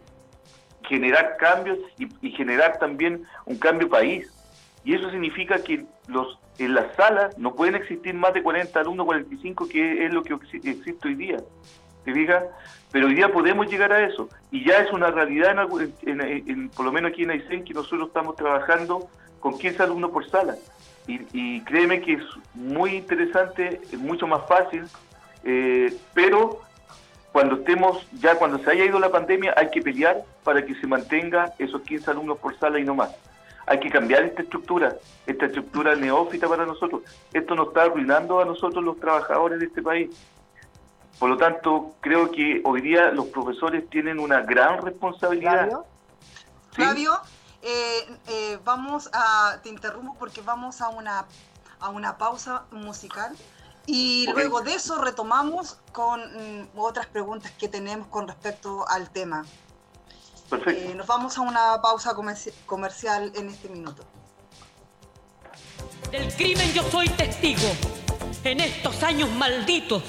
generar 0.82 1.36
cambios 1.36 1.78
y, 1.98 2.30
generar 2.30 2.78
también 2.78 3.24
un 3.44 3.58
cambio 3.58 3.88
país. 3.88 4.30
Y 4.84 4.94
eso 4.94 5.10
significa 5.10 5.62
que 5.62 5.84
los 6.06 6.38
en 6.58 6.74
las 6.74 6.94
salas 6.96 7.38
no 7.38 7.54
pueden 7.54 7.76
existir 7.76 8.14
más 8.14 8.34
de 8.34 8.42
40 8.42 8.80
alumnos, 8.80 9.06
45, 9.06 9.68
que 9.68 10.06
es 10.06 10.12
lo 10.12 10.22
que 10.22 10.34
existe 10.34 11.08
hoy 11.08 11.14
día. 11.14 11.36
¿Te? 12.04 12.14
Pero 12.90 13.06
hoy 13.06 13.14
día 13.14 13.30
podemos 13.30 13.68
llegar 13.68 13.92
a 13.92 14.06
eso. 14.06 14.28
Y 14.50 14.64
ya 14.64 14.78
es 14.78 14.90
una 14.92 15.10
realidad, 15.10 15.54
en, 16.02 16.70
por 16.70 16.86
lo 16.86 16.92
menos 16.92 17.12
aquí 17.12 17.22
en 17.22 17.30
Aysén, 17.30 17.64
que 17.64 17.74
nosotros 17.74 18.08
estamos 18.08 18.34
trabajando 18.34 19.08
con 19.40 19.58
15 19.58 19.82
alumnos 19.82 20.10
por 20.10 20.28
sala. 20.28 20.56
Y, 21.08 21.62
créeme 21.62 22.02
que 22.02 22.14
es 22.14 22.22
muy 22.52 22.96
interesante, 22.96 23.80
es 23.90 23.98
mucho 23.98 24.26
más 24.26 24.46
fácil, 24.46 24.84
eh, 25.42 25.96
pero 26.12 26.60
cuando 27.32 27.56
estemos, 27.56 28.06
ya 28.20 28.34
cuando 28.34 28.58
se 28.58 28.70
haya 28.70 28.84
ido 28.84 28.98
la 28.98 29.10
pandemia, 29.10 29.54
hay 29.56 29.70
que 29.70 29.80
pelear 29.80 30.22
para 30.44 30.64
que 30.64 30.74
se 30.74 30.86
mantenga 30.86 31.54
esos 31.58 31.80
15 31.82 32.10
alumnos 32.10 32.38
por 32.38 32.58
sala 32.58 32.78
y 32.78 32.84
no 32.84 32.94
más. 32.94 33.10
Hay 33.66 33.80
que 33.80 33.90
cambiar 33.90 34.24
esta 34.24 34.42
estructura, 34.42 34.96
esta 35.26 35.46
estructura 35.46 35.94
neófita 35.94 36.46
para 36.46 36.66
nosotros. 36.66 37.02
Esto 37.32 37.54
nos 37.54 37.68
está 37.68 37.84
arruinando 37.84 38.40
a 38.40 38.44
nosotros 38.44 38.84
los 38.84 39.00
trabajadores 39.00 39.60
de 39.60 39.66
este 39.66 39.82
país. 39.82 40.10
Por 41.18 41.30
lo 41.30 41.36
tanto, 41.36 41.94
creo 42.00 42.30
que 42.30 42.60
hoy 42.64 42.80
día 42.80 43.10
los 43.12 43.26
profesores 43.26 43.88
tienen 43.88 44.18
una 44.18 44.42
gran 44.42 44.82
responsabilidad. 44.82 45.70
Flavio, 46.72 47.12
eh, 47.62 48.18
eh, 48.28 48.58
vamos 48.64 49.10
a, 49.12 49.58
te 49.62 49.68
interrumpo 49.68 50.14
porque 50.18 50.40
vamos 50.40 50.80
a 50.80 50.88
una, 50.88 51.26
a 51.80 51.88
una 51.90 52.18
pausa 52.18 52.64
musical 52.70 53.36
y 53.86 54.26
luego 54.32 54.60
de 54.60 54.74
eso 54.74 55.00
retomamos 55.00 55.78
con 55.92 56.20
mm, 56.20 56.68
otras 56.76 57.06
preguntas 57.06 57.52
que 57.52 57.68
tenemos 57.68 58.08
con 58.08 58.28
respecto 58.28 58.86
al 58.88 59.10
tema. 59.10 59.44
Perfecto. 60.48 60.90
Eh, 60.90 60.94
nos 60.94 61.06
vamos 61.06 61.36
a 61.38 61.42
una 61.42 61.80
pausa 61.82 62.14
comercial 62.66 63.32
en 63.34 63.48
este 63.48 63.68
minuto. 63.68 64.04
Del 66.10 66.32
crimen 66.34 66.72
yo 66.72 66.82
soy 66.90 67.08
testigo 67.10 67.68
en 68.44 68.60
estos 68.60 69.02
años 69.02 69.30
malditos 69.30 70.02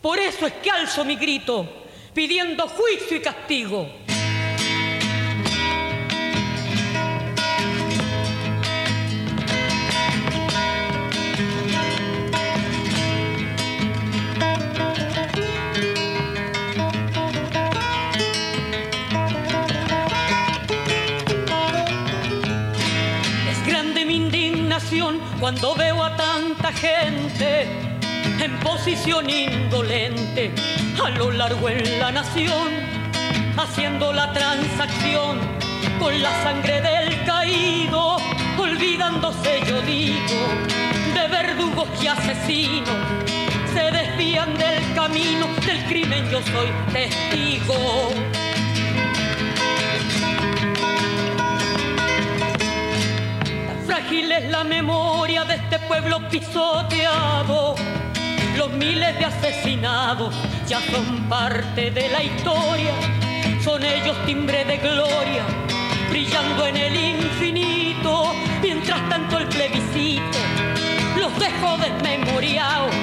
por 0.00 0.18
eso 0.18 0.46
es 0.46 0.54
que 0.54 0.70
alzo 0.70 1.04
mi 1.04 1.16
grito, 1.16 1.68
pidiendo 2.14 2.66
juicio 2.68 3.18
y 3.18 3.20
castigo. 3.20 3.86
Cuando 25.50 25.74
veo 25.74 26.04
a 26.04 26.16
tanta 26.16 26.72
gente 26.72 27.66
en 28.38 28.56
posición 28.60 29.28
indolente 29.28 30.52
a 31.04 31.10
lo 31.10 31.32
largo 31.32 31.68
en 31.68 31.98
la 31.98 32.12
nación, 32.12 32.68
haciendo 33.56 34.12
la 34.12 34.32
transacción 34.32 35.40
con 35.98 36.22
la 36.22 36.30
sangre 36.44 36.80
del 36.80 37.24
caído, 37.24 38.18
olvidándose, 38.58 39.60
yo 39.66 39.82
digo, 39.82 40.40
de 41.14 41.26
verdugos 41.26 41.88
y 42.00 42.06
asesinos. 42.06 42.88
Se 43.74 43.90
desvían 43.90 44.56
del 44.56 44.94
camino 44.94 45.48
del 45.66 45.84
crimen, 45.86 46.30
yo 46.30 46.40
soy 46.42 46.68
testigo. 46.92 48.39
Frágil 54.10 54.32
es 54.32 54.50
la 54.50 54.64
memoria 54.64 55.44
de 55.44 55.54
este 55.54 55.78
pueblo 55.80 56.20
pisoteado. 56.28 57.76
Los 58.56 58.70
miles 58.72 59.18
de 59.18 59.24
asesinados 59.24 60.34
ya 60.66 60.80
son 60.90 61.28
parte 61.28 61.90
de 61.90 62.08
la 62.08 62.22
historia. 62.22 62.92
Son 63.62 63.82
ellos 63.84 64.16
timbre 64.26 64.64
de 64.64 64.78
gloria, 64.78 65.44
brillando 66.10 66.66
en 66.66 66.76
el 66.76 66.96
infinito. 66.96 68.32
Mientras 68.60 69.08
tanto 69.08 69.38
el 69.38 69.46
plebiscito 69.46 70.38
los 71.16 71.38
dejó 71.38 71.76
desmemoriados. 71.78 72.94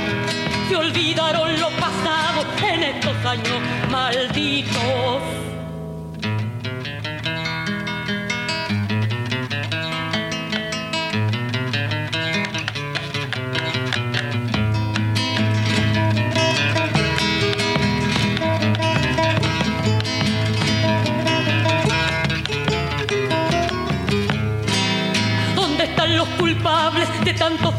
Se 0.68 0.76
olvidaron 0.76 1.60
lo 1.60 1.70
pasado 1.72 2.46
en 2.70 2.84
estos 2.84 3.16
años 3.26 3.62
malditos. 3.90 5.47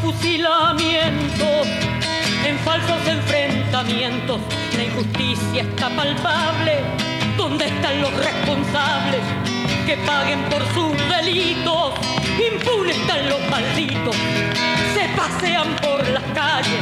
De 0.09 0.15
tanto 0.15 0.17
fusilamiento, 0.17 1.45
en 2.45 2.57
falsos 2.59 3.07
enfrentamientos, 3.07 4.39
la 4.75 4.83
injusticia 4.83 5.61
está 5.61 5.89
palpable. 5.89 6.79
¿Dónde 7.37 7.65
están 7.65 8.01
los 8.01 8.13
responsables 8.13 9.21
que 9.85 9.97
paguen 10.05 10.41
por 10.49 10.61
sus 10.73 10.91
delitos? 11.09 11.93
Impunes 12.53 12.97
están 12.97 13.29
los 13.29 13.39
malditos, 13.49 14.15
se 14.93 15.07
pasean 15.15 15.75
por 15.77 16.07
las 16.09 16.23
calles. 16.33 16.81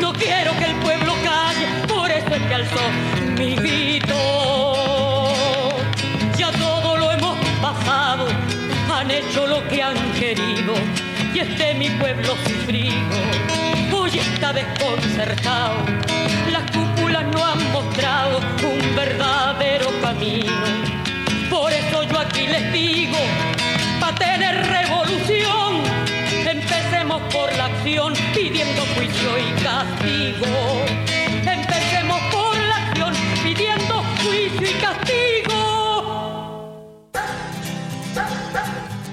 No 0.00 0.12
quiero 0.12 0.52
que 0.58 0.64
el 0.66 0.76
pueblo 0.76 1.14
calle, 1.24 1.66
por 1.88 2.10
eso 2.10 2.34
es 2.34 2.42
que 2.42 2.54
alzó 2.54 2.80
mi 3.36 3.54
grito. 3.56 4.09
Y 11.42 11.74
mi 11.74 11.88
pueblo 11.88 12.36
sufrido 12.44 12.94
hoy 13.94 14.18
está 14.18 14.52
desconcertado. 14.52 15.76
Las 16.52 16.70
cúpulas 16.70 17.24
no 17.32 17.42
han 17.42 17.72
mostrado 17.72 18.40
un 18.62 18.94
verdadero 18.94 19.88
camino. 20.02 20.52
Por 21.48 21.72
eso 21.72 22.02
yo 22.02 22.18
aquí 22.18 22.46
les 22.46 22.70
digo, 22.74 23.16
para 24.00 24.14
tener 24.16 24.54
revolución, 24.66 25.82
empecemos 26.46 27.22
por 27.32 27.50
la 27.56 27.64
acción 27.66 28.12
pidiendo 28.34 28.82
juicio 28.94 29.38
y 29.38 29.62
castigo. 29.62 30.84
Empecemos 31.40 32.20
por 32.30 32.54
la 32.54 32.76
acción 32.76 33.14
pidiendo 33.42 34.04
juicio 34.22 34.68
y 34.68 34.74
castigo. 34.74 35.56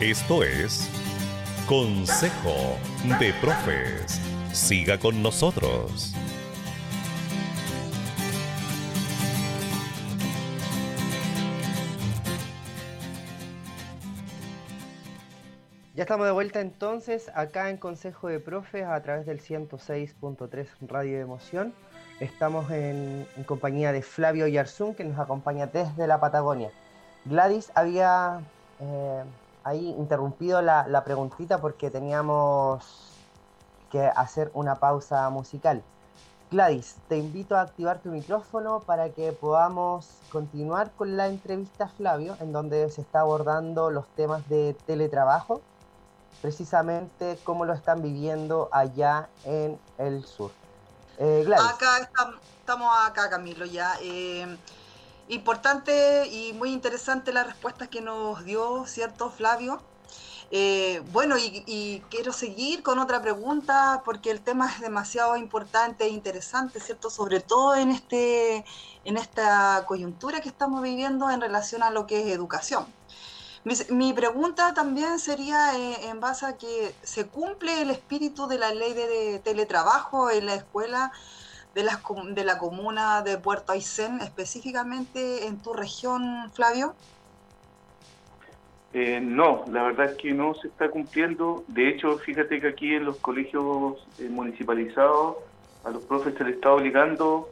Esto 0.01 0.43
es 0.43 0.96
Consejo 1.67 2.77
de 3.19 3.34
Profes. 3.41 4.21
Siga 4.53 4.97
con 4.97 5.21
nosotros. 5.21 6.13
Ya 15.93 16.03
estamos 16.03 16.25
de 16.25 16.32
vuelta 16.32 16.62
entonces 16.62 17.30
acá 17.36 17.69
en 17.69 17.75
Consejo 17.75 18.30
de 18.30 18.39
Profes 18.39 18.86
a 18.86 19.03
través 19.03 19.25
del 19.25 19.41
106.3 19.41 20.67
Radio 20.84 21.17
de 21.17 21.21
Emoción. 21.21 21.73
Estamos 22.21 22.71
en, 22.71 23.27
compañía 23.45 23.91
de 23.91 24.03
Flavio 24.03 24.47
Yarzún 24.47 24.95
que 24.95 25.03
nos 25.03 25.19
acompaña 25.19 25.67
desde 25.67 26.08
la 26.08 26.21
Patagonia. 26.21 26.71
Gladys 27.25 27.73
había 27.75 28.39
eh, 28.80 29.23
ahí 29.67 29.89
interrumpido 29.97 30.62
la, 30.62 30.88
la 30.88 31.03
preguntita 31.03 31.60
porque 31.60 31.91
teníamos 31.91 32.84
que 33.91 34.06
hacer 34.06 34.49
una 34.53 34.75
pausa 34.75 35.30
musical. 35.30 35.84
Gladys, 36.49 36.95
te 37.10 37.17
invito 37.17 37.58
a 37.58 37.62
activar 37.62 37.99
tu 37.99 38.10
micrófono 38.10 38.80
para 38.80 39.10
que 39.10 39.34
podamos 39.34 40.08
continuar 40.32 40.91
con 40.91 41.17
la 41.17 41.27
entrevista 41.27 41.86
a 41.86 41.89
Flavio, 41.89 42.38
en 42.39 42.53
donde 42.53 42.89
se 42.89 43.01
está 43.01 43.19
abordando 43.19 43.91
los 43.91 44.08
temas 44.15 44.47
de 44.47 44.73
teletrabajo, 44.86 45.62
precisamente 46.41 47.38
cómo 47.43 47.65
lo 47.65 47.73
están 47.73 48.01
viviendo 48.01 48.69
allá 48.71 49.27
en 49.43 49.77
el 49.97 50.23
sur. 50.23 50.51
Eh, 51.17 51.43
Gladys. 51.45 51.73
Acá 51.73 51.97
estamos, 51.99 52.89
acá, 53.06 53.30
Camilo, 53.30 53.65
ya. 53.65 53.95
Eh, 54.01 54.58
Importante 55.29 56.27
y 56.27 56.53
muy 56.53 56.71
interesante 56.71 57.33
la 57.33 57.43
respuesta 57.43 57.87
que 57.87 58.01
nos 58.01 58.45
dio, 58.45 58.85
¿cierto, 58.85 59.29
Flavio? 59.29 59.81
Eh, 60.51 61.01
bueno, 61.11 61.35
y, 61.37 62.01
quiero 62.09 62.31
seguir 62.31 62.81
con 62.81 62.99
otra 62.99 63.21
pregunta 63.21 64.01
porque 64.05 64.31
el 64.31 64.39
tema 64.39 64.71
es 64.71 64.79
demasiado 64.79 65.35
importante 65.35 66.05
e 66.05 66.09
interesante, 66.09 66.79
¿cierto? 66.79 67.09
Sobre 67.09 67.41
todo 67.41 67.75
en, 67.75 67.91
este, 67.91 68.63
en 69.03 69.17
esta 69.17 69.83
coyuntura 69.85 70.39
que 70.39 70.47
estamos 70.47 70.81
viviendo 70.81 71.29
en 71.29 71.41
relación 71.41 71.83
a 71.83 71.89
lo 71.91 72.07
que 72.07 72.21
es 72.21 72.27
educación. 72.33 72.85
Mi, 73.89 74.13
pregunta 74.13 74.73
también 74.73 75.19
sería 75.19 75.77
eh, 75.77 76.07
en 76.07 76.21
base 76.21 76.45
a 76.45 76.57
que 76.57 76.95
se 77.03 77.27
cumple 77.27 77.81
el 77.81 77.89
espíritu 77.89 78.47
de 78.47 78.57
la 78.57 78.73
ley 78.73 78.93
de 78.93 79.39
teletrabajo 79.43 80.29
en 80.29 80.45
la 80.45 80.55
escuela 80.55 81.11
de, 81.77 81.83
las, 81.83 82.01
de 82.33 82.43
la 82.43 82.57
comuna 82.57 83.21
de 83.21 83.37
Puerto 83.37 83.71
Aysén, 83.71 84.19
específicamente 84.21 85.45
en 85.45 85.59
tu 85.59 85.73
región, 85.73 86.51
Flavio? 86.53 86.95
Eh, 88.93 89.19
no, 89.21 89.63
la 89.71 89.83
verdad 89.83 90.07
es 90.07 90.17
que 90.17 90.33
no 90.33 90.55
se 90.55 90.69
está 90.69 90.89
cumpliendo. 90.89 91.63
De 91.67 91.87
hecho, 91.89 92.17
fíjate 92.17 92.59
que 92.59 92.69
aquí 92.69 92.95
en 92.95 93.05
los 93.05 93.17
colegios 93.17 94.07
eh, 94.17 94.27
municipalizados 94.27 95.37
a 95.83 95.91
los 95.91 96.01
profes 96.05 96.33
se 96.35 96.45
les 96.45 96.55
está 96.55 96.73
obligando 96.73 97.47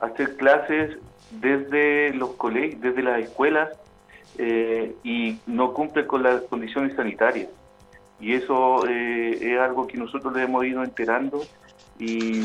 a 0.00 0.06
hacer 0.06 0.38
clases 0.38 0.96
desde 1.32 2.14
los 2.14 2.30
colegios, 2.30 2.80
desde 2.80 3.02
las 3.02 3.20
escuelas 3.20 3.68
eh, 4.38 4.96
y 5.04 5.38
no 5.46 5.74
cumple 5.74 6.06
con 6.06 6.22
las 6.22 6.40
condiciones 6.44 6.96
sanitarias. 6.96 7.50
Y 8.20 8.32
eso 8.32 8.86
es 8.86 9.58
algo 9.58 9.86
que 9.86 9.98
nosotros 9.98 10.32
le 10.32 10.44
hemos 10.44 10.64
ido 10.64 10.82
enterando 10.82 11.42
y 11.98 12.42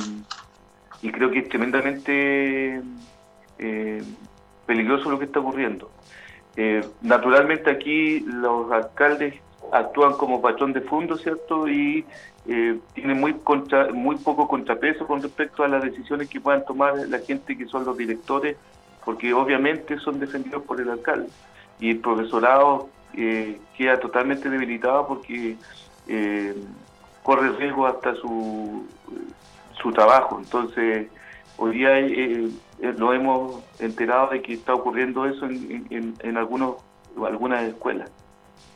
y 1.01 1.11
creo 1.11 1.31
que 1.31 1.39
es 1.39 1.49
tremendamente 1.49 2.81
eh, 3.57 4.03
peligroso 4.65 5.09
lo 5.09 5.19
que 5.19 5.25
está 5.25 5.39
ocurriendo. 5.39 5.89
Eh, 6.55 6.85
naturalmente 7.01 7.69
aquí 7.71 8.19
los 8.21 8.71
alcaldes 8.71 9.35
actúan 9.71 10.13
como 10.13 10.41
patrón 10.41 10.73
de 10.73 10.81
fondo, 10.81 11.17
¿cierto? 11.17 11.67
Y 11.67 12.05
eh, 12.47 12.77
tienen 12.93 13.19
muy, 13.19 13.33
contra, 13.35 13.91
muy 13.91 14.17
poco 14.17 14.47
contrapeso 14.47 15.07
con 15.07 15.21
respecto 15.21 15.63
a 15.63 15.67
las 15.67 15.83
decisiones 15.83 16.29
que 16.29 16.41
puedan 16.41 16.65
tomar 16.65 16.95
la 17.07 17.19
gente 17.19 17.57
que 17.57 17.65
son 17.65 17.85
los 17.85 17.97
directores, 17.97 18.57
porque 19.03 19.33
obviamente 19.33 19.97
son 19.99 20.19
defendidos 20.19 20.63
por 20.63 20.79
el 20.81 20.89
alcalde. 20.89 21.29
Y 21.79 21.91
el 21.91 21.99
profesorado 21.99 22.89
queda 23.77 23.99
totalmente 23.99 24.49
debilitado 24.49 25.07
porque 25.07 25.57
corre 27.23 27.49
riesgo 27.57 27.87
hasta 27.87 28.13
su 28.15 28.85
su 29.81 29.91
trabajo. 29.91 30.39
Entonces, 30.39 31.07
hoy 31.57 31.77
día 31.77 31.99
eh, 31.99 32.49
eh, 32.81 32.93
nos 32.97 33.15
hemos 33.15 33.63
enterado 33.79 34.29
de 34.29 34.41
que 34.41 34.53
está 34.53 34.73
ocurriendo 34.73 35.25
eso 35.25 35.45
en, 35.45 36.15
en, 36.19 36.37
algunos, 36.37 36.77
algunas 37.25 37.63
escuelas. 37.63 38.11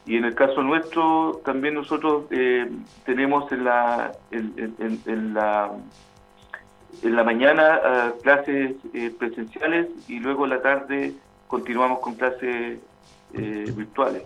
Y 0.06 0.18
en 0.18 0.26
el 0.26 0.36
caso 0.36 0.62
nuestro, 0.62 1.42
también 1.44 1.74
nosotros 1.74 2.26
eh, 2.30 2.70
tenemos 3.06 3.52
en 3.52 3.64
la, 3.64 4.12
en, 4.32 5.34
la, 5.34 5.72
en 7.02 7.16
la 7.16 7.24
mañana 7.24 7.80
ah, 7.84 8.14
clases 8.22 8.76
presenciales 9.18 9.88
y 10.08 10.20
luego 10.20 10.44
en 10.46 10.52
la 10.52 10.62
tarde 10.62 11.14
continuamos 11.48 12.00
con 12.00 12.16
clases 12.16 12.80
virtuales. 13.32 14.24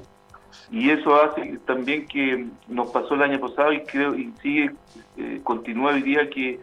Y 0.72 0.90
eso 0.92 1.16
hace 1.16 1.60
también 1.66 2.08
que 2.08 2.48
nos 2.68 2.90
pasó 2.92 3.16
el 3.16 3.24
año 3.24 3.40
pasado 3.40 3.74
y 3.74 3.82
creo 3.82 4.16
y 4.16 4.32
sigue 4.42 4.72
eh, 5.18 5.42
continúa 5.44 5.94
hoy 5.94 6.02
día 6.02 6.30
que 6.30 6.60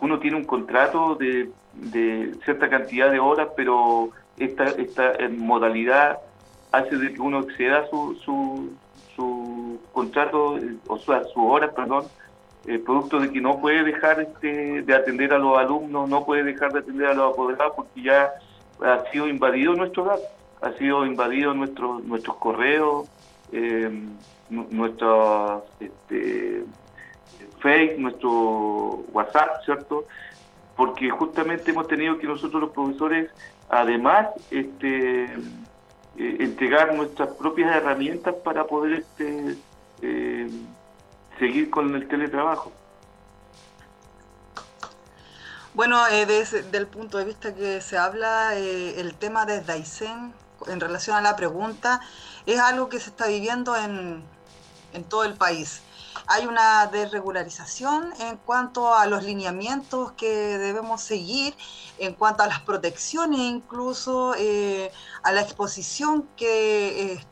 uno 0.00 0.18
tiene 0.18 0.36
un 0.36 0.44
contrato 0.44 1.16
de, 1.16 1.50
cierta 2.44 2.68
cantidad 2.68 3.10
de 3.10 3.18
horas 3.18 3.48
pero 3.56 4.10
esta 4.36 4.64
esta 4.64 5.12
modalidad 5.36 6.18
hace 6.72 6.96
de 6.96 7.14
que 7.14 7.20
uno 7.20 7.40
exceda 7.40 7.86
su 7.88 8.14
su, 8.24 8.70
su 9.16 9.80
contrato 9.92 10.58
o 10.86 10.98
sea 10.98 11.24
sus 11.24 11.36
horas 11.36 11.70
perdón 11.74 12.04
eh, 12.66 12.78
producto 12.78 13.20
de 13.20 13.30
que 13.30 13.40
no 13.40 13.60
puede 13.60 13.82
dejar 13.84 14.20
este, 14.20 14.82
de 14.82 14.94
atender 14.94 15.32
a 15.32 15.38
los 15.38 15.56
alumnos 15.56 16.08
no 16.08 16.24
puede 16.24 16.44
dejar 16.44 16.72
de 16.72 16.80
atender 16.80 17.08
a 17.08 17.14
los 17.14 17.32
apoderados 17.32 17.74
porque 17.76 18.02
ya 18.02 18.32
ha 18.84 19.04
sido 19.10 19.28
invadido 19.28 19.74
nuestro 19.74 20.04
datos 20.04 20.26
ha 20.60 20.72
sido 20.72 21.06
invadido 21.06 21.54
nuestro, 21.54 22.00
nuestros 22.00 22.36
correos 22.36 23.06
eh, 23.06 23.17
nuestro 24.50 25.66
este, 25.80 26.64
Facebook, 27.60 28.00
nuestro 28.00 28.30
WhatsApp, 29.12 29.64
¿cierto? 29.64 30.06
Porque 30.76 31.10
justamente 31.10 31.70
hemos 31.70 31.88
tenido 31.88 32.18
que 32.18 32.26
nosotros 32.26 32.62
los 32.62 32.70
profesores, 32.70 33.30
además, 33.68 34.28
este, 34.50 35.24
eh, 35.24 36.36
entregar 36.40 36.94
nuestras 36.94 37.30
propias 37.30 37.74
herramientas 37.74 38.34
para 38.44 38.64
poder 38.64 39.00
este, 39.00 39.56
eh, 40.02 40.50
seguir 41.38 41.70
con 41.70 41.94
el 41.94 42.06
teletrabajo. 42.08 42.72
Bueno, 45.74 46.04
eh, 46.08 46.26
desde 46.26 46.76
el 46.76 46.86
punto 46.88 47.18
de 47.18 47.24
vista 47.24 47.54
que 47.54 47.80
se 47.80 47.96
habla, 47.96 48.56
el 48.56 49.14
tema 49.14 49.46
de 49.46 49.60
Daisen 49.60 50.32
en 50.66 50.80
relación 50.80 51.16
a 51.16 51.20
la 51.20 51.36
pregunta, 51.36 52.00
es 52.46 52.58
algo 52.58 52.88
que 52.88 53.00
se 53.00 53.10
está 53.10 53.26
viviendo 53.26 53.76
en, 53.76 54.24
todo 55.08 55.24
el 55.24 55.34
país. 55.34 55.82
Hay 56.26 56.46
una 56.46 56.86
desregularización 56.86 58.12
en 58.18 58.36
cuanto 58.38 58.94
a 58.94 59.06
los 59.06 59.22
lineamientos 59.22 60.12
que 60.12 60.58
debemos 60.58 61.02
seguir, 61.02 61.54
en 61.98 62.14
cuanto 62.14 62.42
a 62.42 62.48
las 62.48 62.60
protecciones, 62.60 63.38
incluso 63.38 64.34
eh, 64.36 64.90
a 65.22 65.30
la 65.30 65.42
exposición 65.42 66.28
que 66.36 67.12
eh, 67.12 67.24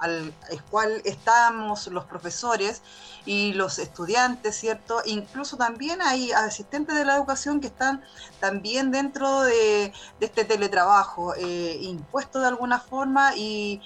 al, 0.00 0.34
cual 0.70 1.02
estamos 1.04 1.86
los 1.88 2.04
profesores 2.04 2.82
y 3.26 3.52
los 3.52 3.78
estudiantes, 3.78 4.56
¿cierto? 4.56 5.02
Incluso 5.04 5.56
también 5.56 6.02
hay 6.02 6.32
asistentes 6.32 6.96
de 6.96 7.04
la 7.04 7.16
educación 7.16 7.60
que 7.60 7.68
están 7.68 8.02
también 8.40 8.90
dentro 8.90 9.42
de, 9.42 9.92
este 10.20 10.44
teletrabajo, 10.44 11.34
eh, 11.34 11.78
impuesto 11.82 12.40
de 12.40 12.48
alguna 12.48 12.80
forma 12.80 13.34
y 13.36 13.82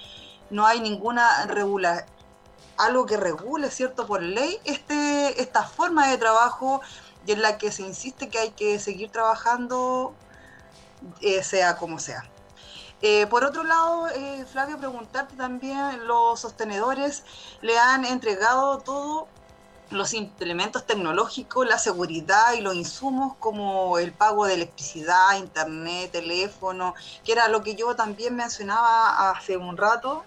no 0.49 0.65
hay 0.65 0.79
ninguna 0.79 1.45
regular 1.47 2.05
algo 2.77 3.05
que 3.05 3.17
regule, 3.17 3.71
¿cierto? 3.71 4.05
Por 4.05 4.21
ley, 4.21 4.59
este, 4.65 5.41
esta 5.41 5.63
forma 5.63 6.09
de 6.09 6.17
trabajo 6.17 6.81
y 7.25 7.31
en 7.31 7.41
la 7.41 7.57
que 7.57 7.71
se 7.71 7.83
insiste 7.83 8.29
que 8.29 8.39
hay 8.39 8.51
que 8.51 8.79
seguir 8.79 9.09
trabajando, 9.11 10.13
eh, 11.21 11.43
sea 11.43 11.77
como 11.77 11.99
sea. 11.99 12.23
Eh, 13.01 13.27
por 13.27 13.43
otro 13.43 13.63
lado, 13.63 14.07
eh, 14.09 14.45
Flavio, 14.51 14.77
preguntarte 14.77 15.35
también, 15.35 16.07
los 16.07 16.39
sostenedores 16.39 17.23
le 17.61 17.77
han 17.77 18.05
entregado 18.05 18.79
todos 18.79 19.25
los 19.91 20.13
implementos 20.13 20.87
tecnológicos, 20.87 21.67
la 21.67 21.77
seguridad 21.77 22.53
y 22.57 22.61
los 22.61 22.73
insumos 22.73 23.35
como 23.37 23.99
el 23.99 24.11
pago 24.11 24.45
de 24.45 24.55
electricidad, 24.55 25.37
internet, 25.37 26.11
teléfono, 26.11 26.95
que 27.23 27.33
era 27.33 27.47
lo 27.49 27.61
que 27.61 27.75
yo 27.75 27.95
también 27.95 28.35
mencionaba 28.35 29.29
hace 29.29 29.57
un 29.57 29.77
rato 29.77 30.23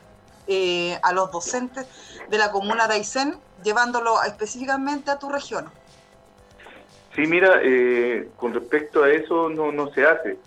eh, 0.46 0.98
a 1.02 1.12
los 1.12 1.32
docentes 1.32 1.86
de 2.28 2.38
la 2.38 2.52
comuna 2.52 2.86
de 2.86 2.94
Aysén, 2.94 3.36
llevándolo 3.64 4.22
específicamente 4.22 5.10
a 5.10 5.18
tu 5.18 5.28
región. 5.28 5.68
Sí, 7.16 7.22
mira, 7.26 7.60
con 8.36 8.54
respecto 8.54 9.02
a 9.02 9.10
eso 9.10 9.48
no, 9.48 9.72
no 9.72 9.92
se 9.92 10.06
hace. 10.06 10.38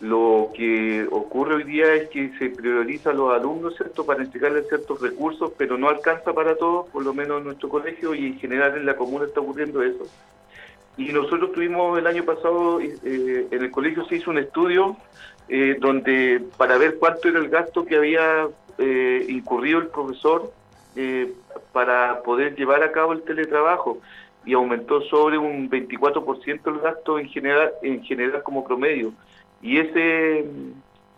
Lo 0.00 0.52
que 0.54 1.08
ocurre 1.10 1.56
hoy 1.56 1.64
día 1.64 1.92
es 1.94 2.08
que 2.10 2.30
se 2.38 2.50
prioriza 2.50 3.10
a 3.10 3.14
los 3.14 3.34
alumnos, 3.34 3.74
¿cierto?, 3.76 4.06
para 4.06 4.22
entregarles 4.22 4.68
ciertos 4.68 5.00
recursos, 5.00 5.52
pero 5.58 5.76
no 5.76 5.88
alcanza 5.88 6.32
para 6.32 6.54
todos, 6.54 6.88
por 6.90 7.04
lo 7.04 7.12
menos 7.12 7.38
en 7.38 7.44
nuestro 7.44 7.68
colegio 7.68 8.14
y 8.14 8.26
en 8.26 8.38
general 8.38 8.76
en 8.76 8.86
la 8.86 8.94
comuna 8.94 9.24
está 9.24 9.40
ocurriendo 9.40 9.82
eso. 9.82 10.06
Y 10.96 11.12
nosotros 11.12 11.52
tuvimos 11.52 11.98
el 11.98 12.06
año 12.06 12.24
pasado, 12.24 12.80
eh, 12.80 13.48
en 13.50 13.62
el 13.62 13.70
colegio 13.72 14.04
se 14.04 14.16
hizo 14.16 14.30
un 14.30 14.38
estudio 14.38 14.96
eh, 15.48 15.76
donde 15.80 16.42
para 16.56 16.78
ver 16.78 16.98
cuánto 16.98 17.28
era 17.28 17.40
el 17.40 17.48
gasto 17.48 17.84
que 17.84 17.96
había 17.96 18.48
eh, 18.78 19.26
incurrido 19.28 19.80
el 19.80 19.88
profesor 19.88 20.52
para 21.72 22.22
poder 22.22 22.56
llevar 22.56 22.82
a 22.82 22.90
cabo 22.90 23.12
el 23.12 23.22
teletrabajo 23.22 24.00
y 24.44 24.54
aumentó 24.54 25.00
sobre 25.02 25.38
un 25.38 25.70
24% 25.70 26.60
el 26.66 26.80
gasto 26.80 27.20
en 27.20 27.28
general, 27.28 27.70
en 27.82 28.02
general 28.02 28.42
como 28.42 28.64
promedio 28.64 29.12
y 29.62 29.78
ese, 29.78 30.46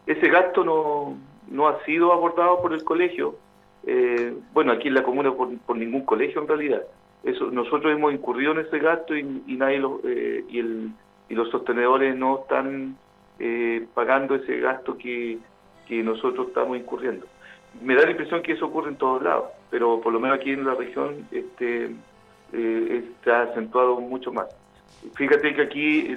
ese 0.07 0.29
gasto 0.29 0.65
no, 0.65 1.17
no 1.51 1.69
ha 1.69 1.85
sido 1.85 2.13
abordado 2.13 2.63
por 2.63 2.73
el 2.73 2.85
colegio, 2.85 3.37
eh, 3.87 4.35
bueno, 4.53 4.73
aquí 4.73 4.89
en 4.89 4.95
la 4.95 5.03
comuna 5.03 5.33
por, 5.33 5.57
por, 5.59 5.77
ningún 5.77 6.05
colegio 6.05 6.41
en 6.41 6.49
realidad. 6.49 6.83
Eso, 7.23 7.51
nosotros 7.51 7.93
hemos 7.93 8.13
incurrido 8.13 8.53
en 8.53 8.61
ese 8.61 8.79
gasto 8.79 9.17
y, 9.17 9.25
nadie 9.47 9.79
lo, 9.79 10.01
eh, 10.05 10.45
y, 10.49 10.59
el, 10.59 10.91
y 11.29 11.35
los 11.35 11.51
sostenedores 11.51 12.17
no 12.17 12.41
están 12.41 12.97
eh, 13.39 13.87
pagando 13.95 14.35
ese 14.35 14.59
gasto 14.61 14.97
que, 14.97 15.39
que 15.87 16.03
nosotros 16.03 16.49
estamos 16.49 16.79
incurriendo. 16.79 17.27
Me 17.83 17.95
da 17.95 18.05
la 18.05 18.11
impresión 18.11 18.43
que 18.43 18.53
eso 18.53 18.67
ocurre 18.67 18.91
en 18.91 18.97
todos 18.97 19.23
lados, 19.23 19.47
pero 19.71 20.01
por 20.01 20.13
lo 20.13 20.21
menos 20.21 20.39
aquí 20.39 20.51
en 20.51 20.65
la 20.65 20.75
región 20.75 21.27
este, 21.31 21.91
está 22.53 23.43
acentuado 23.43 24.01
mucho 24.01 24.33
más. 24.33 24.49
Fíjate 25.15 25.55
que 25.55 25.63
aquí 25.63 26.17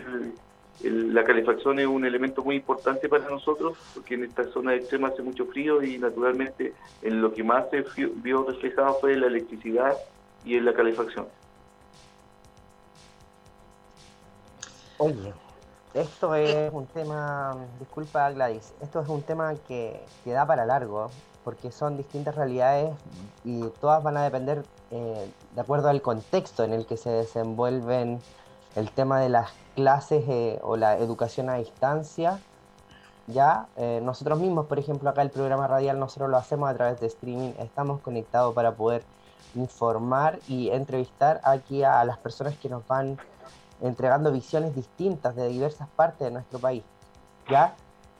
la 0.81 1.23
calefacción 1.23 1.79
es 1.79 1.87
un 1.87 2.05
elemento 2.05 2.43
muy 2.43 2.55
importante 2.55 3.07
para 3.07 3.29
nosotros 3.29 3.77
porque 3.93 4.15
en 4.15 4.25
esta 4.25 4.45
zona 4.51 4.73
extrema 4.75 5.09
hace 5.09 5.21
mucho 5.21 5.45
frío 5.45 5.81
y 5.81 5.97
naturalmente 5.97 6.73
en 7.01 7.21
lo 7.21 7.33
que 7.33 7.43
más 7.43 7.69
se 7.69 7.85
vio 8.15 8.43
reflejado 8.43 8.95
fue 8.99 9.15
la 9.15 9.27
electricidad 9.27 9.95
y 10.43 10.57
en 10.57 10.65
la 10.65 10.73
calefacción. 10.73 11.27
Oye, 14.97 15.33
esto 15.93 16.35
es 16.35 16.71
un 16.73 16.87
tema, 16.87 17.55
disculpa 17.79 18.31
Gladys, 18.31 18.73
esto 18.81 19.01
es 19.01 19.09
un 19.09 19.21
tema 19.21 19.53
que, 19.67 20.01
que 20.23 20.31
da 20.31 20.45
para 20.45 20.65
largo 20.65 21.11
porque 21.43 21.71
son 21.71 21.97
distintas 21.97 22.35
realidades 22.35 22.95
y 23.43 23.61
todas 23.81 24.01
van 24.01 24.17
a 24.17 24.23
depender 24.23 24.63
eh, 24.91 25.29
de 25.53 25.61
acuerdo 25.61 25.89
al 25.89 26.01
contexto 26.01 26.63
en 26.63 26.73
el 26.73 26.85
que 26.85 26.97
se 26.97 27.09
desenvuelven 27.09 28.19
el 28.75 28.91
tema 28.91 29.19
de 29.19 29.29
las 29.29 29.51
clases 29.75 30.23
eh, 30.27 30.59
o 30.63 30.77
la 30.77 30.97
educación 30.97 31.49
a 31.49 31.55
distancia, 31.55 32.39
ya 33.27 33.67
eh, 33.77 34.01
nosotros 34.03 34.39
mismos, 34.39 34.65
por 34.65 34.79
ejemplo, 34.79 35.09
acá 35.09 35.21
el 35.21 35.29
programa 35.29 35.67
radial 35.67 35.99
nosotros 35.99 36.29
lo 36.29 36.37
hacemos 36.37 36.69
a 36.69 36.73
través 36.73 36.99
de 36.99 37.07
streaming, 37.07 37.53
estamos 37.59 38.01
conectados 38.01 38.53
para 38.53 38.75
poder 38.75 39.03
informar 39.55 40.39
y 40.47 40.69
entrevistar 40.69 41.39
aquí 41.43 41.83
a 41.83 42.03
las 42.03 42.17
personas 42.17 42.57
que 42.57 42.69
nos 42.69 42.85
van 42.87 43.17
entregando 43.81 44.31
visiones 44.31 44.75
distintas 44.75 45.35
de 45.35 45.47
diversas 45.47 45.87
partes 45.89 46.27
de 46.27 46.31
nuestro 46.31 46.59
país, 46.59 46.83
¿ya? 47.49 47.75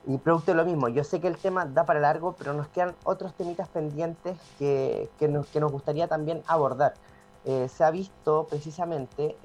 Y 0.06 0.18
producto 0.18 0.52
de 0.52 0.58
lo 0.58 0.66
mismo, 0.66 0.90
yo 0.90 1.04
sé 1.04 1.22
que 1.22 1.28
el 1.28 1.38
tema 1.38 1.66
da 1.66 1.86
para 1.86 2.00
largo, 2.00 2.36
pero 2.38 2.54
nos 2.54 2.68
quedan 2.68 2.94
otros 3.06 3.34
temitas 3.34 3.70
pendientes 3.70 4.38
que, 4.60 5.10
que, 5.18 5.28
nos, 5.30 5.48
que 5.48 5.60
nos 5.62 5.72
gustaría 5.72 6.08
también 6.08 6.44
abordar. 6.46 6.94
Eh, 7.46 7.68
se 7.70 7.84
ha 7.84 7.92
visto 7.92 8.46
precisamente 8.50 9.38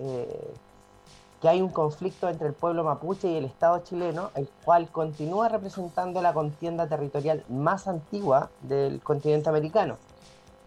que 1.41 1.49
hay 1.49 1.63
un 1.63 1.69
conflicto 1.69 2.29
entre 2.29 2.49
el 2.49 2.55
pueblo 2.55 2.83
mapuche 2.83 3.31
y 3.31 3.37
el 3.37 3.45
Estado 3.45 3.79
chileno, 3.81 4.31
el 4.35 4.49
cual 4.65 4.89
continúa 4.89 5.49
representando 5.49 6.21
la 6.21 6.35
contienda 6.35 6.89
territorial 6.89 7.45
más 7.49 7.87
antigua 7.87 8.51
del 8.63 9.01
continente 9.01 9.49
americano. 9.49 9.97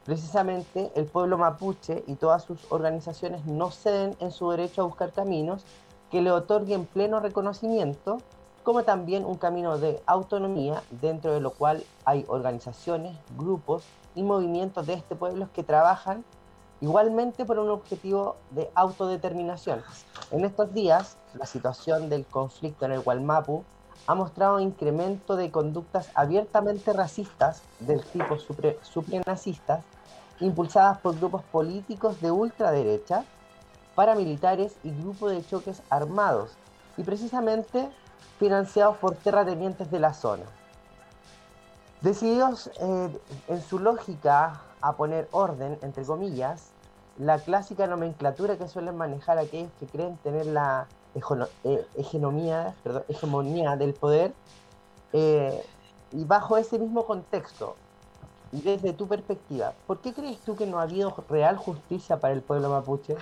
Precisamente 0.06 0.92
el 0.96 1.06
pueblo 1.06 1.38
mapuche 1.38 2.04
y 2.08 2.16
todas 2.16 2.44
sus 2.44 2.72
organizaciones 2.72 3.46
no 3.46 3.70
ceden 3.70 4.16
en 4.20 4.32
su 4.32 4.50
derecho 4.50 4.82
a 4.82 4.86
buscar 4.86 5.12
caminos 5.12 5.64
que 6.10 6.22
le 6.22 6.32
otorguen 6.32 6.86
pleno 6.86 7.20
reconocimiento, 7.20 8.18
como 8.64 8.84
también 8.84 9.26
un 9.26 9.38
camino 9.38 9.78
de 9.78 10.02
autonomía 10.06 10.84
dentro 10.90 11.34
de 11.34 11.42
lo 11.42 11.52
cual 11.52 11.84
hay 12.06 12.26
organizaciones, 12.28 13.16
grupos 13.38 13.84
y 14.16 14.24
movimientos 14.24 14.88
de 14.88 14.94
este 14.94 15.16
pueblo 15.16 15.50
que 15.54 15.64
trabajan 15.64 16.24
igualmente 16.82 17.46
por 17.46 17.60
un 17.60 17.70
objetivo 17.70 18.36
de 18.50 18.70
autodeterminación. 18.76 19.84
En 20.32 20.44
estos 20.44 20.74
días, 20.74 21.18
la 21.36 21.46
situación 21.46 22.10
del 22.10 22.26
conflicto 22.26 22.86
en 22.86 22.92
el 22.92 23.02
Gualmapu 23.02 23.64
ha 24.08 24.16
mostrado 24.16 24.60
incremento 24.60 25.36
de 25.36 25.52
conductas 25.52 26.10
abiertamente 26.16 26.92
racistas 26.92 27.62
del 27.80 28.04
tipo 28.04 28.38
suprenacistas, 28.82 29.84
impulsadas 30.40 31.00
por 31.00 31.18
grupos 31.18 31.44
políticos 31.44 32.20
de 32.20 32.32
ultraderecha, 32.32 33.26
paramilitares 33.94 34.76
y 34.84 34.92
grupos 34.92 35.32
de 35.32 35.46
choques 35.46 35.84
armados, 35.90 36.52
y 36.98 37.04
precisamente 37.04 37.90
financiados 38.40 38.98
por 38.98 39.16
terratenientes 39.16 39.92
de 39.92 40.00
la 40.00 40.14
zona. 40.14 40.46
Decididos 42.02 42.72
eh, 42.80 43.20
en 43.48 43.62
su 43.62 43.78
lógica 43.78 44.62
a 44.82 44.94
poner 44.94 45.28
orden, 45.32 45.78
entre 45.84 46.04
comillas, 46.04 46.71
la 47.18 47.40
clásica 47.40 47.88
nomenclatura 47.88 48.58
que 48.58 48.68
suelen 48.68 48.98
manejar 48.98 49.38
aquellos 49.38 49.72
que 49.80 49.86
creen 49.86 50.18
tener 50.18 50.46
la 50.46 50.88
eh, 51.64 51.86
hegemonía, 51.96 52.76
del 53.78 53.94
poder, 53.94 54.34
eh, 55.14 55.64
y 56.12 56.24
bajo 56.26 56.58
ese 56.58 56.80
mismo 56.80 57.06
contexto, 57.06 57.76
y 58.52 58.62
desde 58.62 58.94
tu 58.94 59.08
perspectiva, 59.08 59.74
¿por 59.88 60.00
qué 60.00 60.14
crees 60.14 60.40
tú 60.40 60.56
que 60.56 60.66
no 60.66 60.80
ha 60.80 60.84
habido 60.84 61.16
real 61.30 61.58
justicia 61.58 62.18
para 62.20 62.34
el 62.34 62.42
pueblo 62.42 62.70
mapuche? 62.70 63.16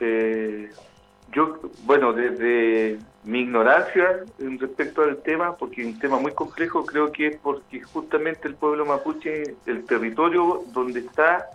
Eh, 0.00 0.70
yo, 1.32 1.60
bueno, 1.84 2.12
desde 2.12 2.98
mi 3.24 3.40
ignorancia 3.40 4.24
respecto 4.38 5.02
al 5.02 5.22
tema, 5.22 5.56
porque 5.56 5.82
es 5.82 5.88
un 5.88 5.98
tema 5.98 6.18
muy 6.18 6.32
complejo, 6.32 6.86
creo 6.86 7.10
que 7.10 7.26
es 7.26 7.36
porque 7.38 7.80
justamente 7.80 8.46
el 8.48 8.54
pueblo 8.54 8.86
mapuche, 8.86 9.56
el 9.66 9.84
territorio 9.84 10.62
donde 10.72 11.00
está, 11.00 11.46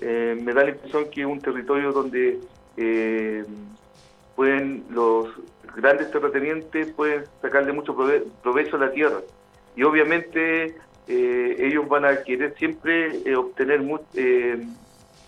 eh, 0.00 0.38
me 0.40 0.52
da 0.52 0.64
la 0.64 0.70
impresión 0.70 1.06
que 1.10 1.22
es 1.22 1.26
un 1.26 1.40
territorio 1.40 1.92
donde 1.92 2.38
eh, 2.76 3.44
pueden 4.36 4.84
los 4.90 5.28
grandes 5.76 6.10
terratenientes 6.10 6.92
pueden 6.92 7.24
sacarle 7.40 7.72
mucho 7.72 7.96
provecho 8.42 8.76
a 8.76 8.78
la 8.78 8.92
tierra. 8.92 9.20
Y 9.76 9.82
obviamente 9.82 10.76
eh, 11.08 11.56
ellos 11.58 11.88
van 11.88 12.04
a 12.04 12.22
querer 12.22 12.54
siempre 12.56 13.34
obtener 13.34 13.82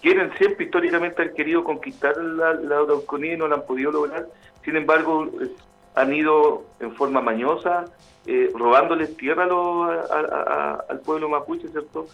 quieren 0.07 0.31
siempre, 0.39 0.67
históricamente 0.67 1.21
han 1.21 1.35
querido 1.35 1.65
conquistar 1.65 2.17
la, 2.17 2.53
la 2.55 2.77
y 2.81 3.37
no 3.37 3.49
la 3.49 3.57
han 3.57 3.67
podido 3.67 3.91
lograr. 3.91 4.29
Sin 4.65 4.77
embargo, 4.77 5.29
han 5.97 6.15
ido 6.15 6.65
en 6.79 6.95
forma 6.95 7.21
mañosa, 7.21 7.87
eh, 8.25 8.53
robándoles 8.55 9.17
tierra 9.17 9.49
al 10.89 11.01
pueblo 11.01 11.29
mapuche, 11.29 11.67
¿cierto? 11.71 12.07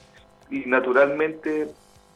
Y 0.51 0.61
naturalmente 0.61 1.68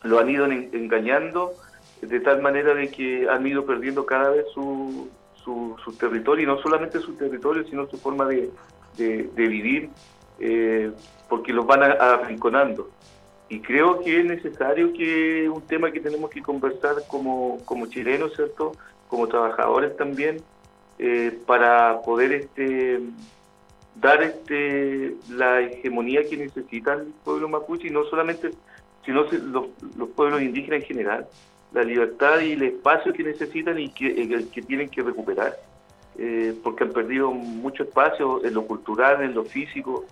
lo 0.03 0.19
han 0.19 0.31
ido 0.31 0.47
engañando 0.47 1.53
de 2.01 2.21
tal 2.21 2.41
manera 2.41 2.73
de 2.73 2.91
que 2.91 3.29
han 3.29 3.47
ido 3.47 3.67
perdiendo 3.67 4.07
cada 4.07 4.31
vez 4.31 4.47
su, 4.55 5.11
su, 5.45 5.93
territorio, 6.01 6.45
y 6.45 6.47
no 6.47 6.57
solamente 6.63 7.01
su 7.01 7.17
territorio, 7.17 7.65
sino 7.65 7.87
su 7.87 7.99
forma 7.99 8.25
de, 8.25 8.51
vivir, 8.97 9.91
eh, 10.41 10.91
porque 11.29 11.53
los 11.53 11.67
van 11.67 11.83
arrinconando. 11.83 12.89
Y 13.49 13.61
creo 13.61 14.01
que 14.01 14.21
es 14.21 14.25
necesario 14.25 14.93
que 14.93 15.49
un 15.49 15.63
tema 15.63 15.93
que 15.93 16.01
tenemos 16.01 16.31
que 16.31 16.43
conversar 16.43 16.97
como, 17.07 17.59
como 17.65 17.87
chilenos, 17.87 18.35
¿cierto? 18.35 18.73
Como 19.09 19.29
trabajadores 19.29 19.97
también, 19.97 20.43
eh, 20.99 21.39
para 21.47 22.01
poder 22.01 22.33
este 22.33 23.01
dar 24.01 24.23
este 24.23 25.15
la 25.31 25.61
hegemonía 25.61 26.23
que 26.29 26.37
necesita 26.37 26.95
el 26.95 27.13
pueblo 27.25 27.49
mapuche 27.49 27.89
y 27.89 27.91
no 27.91 28.05
solamente 28.05 28.51
sino 29.05 29.23
los, 29.25 29.69
los 29.97 30.09
pueblos 30.11 30.43
indígenas 30.43 30.81
en 30.81 30.87
general 30.87 31.27
la 31.73 31.83
libertad 31.83 32.41
y 32.41 32.53
el 32.53 32.63
espacio 32.63 33.13
que 33.13 33.25
necesitan 33.25 33.79
y 33.79 33.91
que, 33.91 34.47
que 34.53 34.63
tienen 34.63 34.89
que 34.89 35.03
recuperar 35.03 35.57
eh, 36.19 36.55
porque 36.63 36.85
han 36.85 36.93
perdido 36.93 37.31
mucho 37.31 37.85
espacio 37.85 38.45
en 38.45 38.55
lo 38.55 38.67
cultural 38.67 39.23
en 39.23 39.35
lo 39.35 39.45
físico 39.45 40.05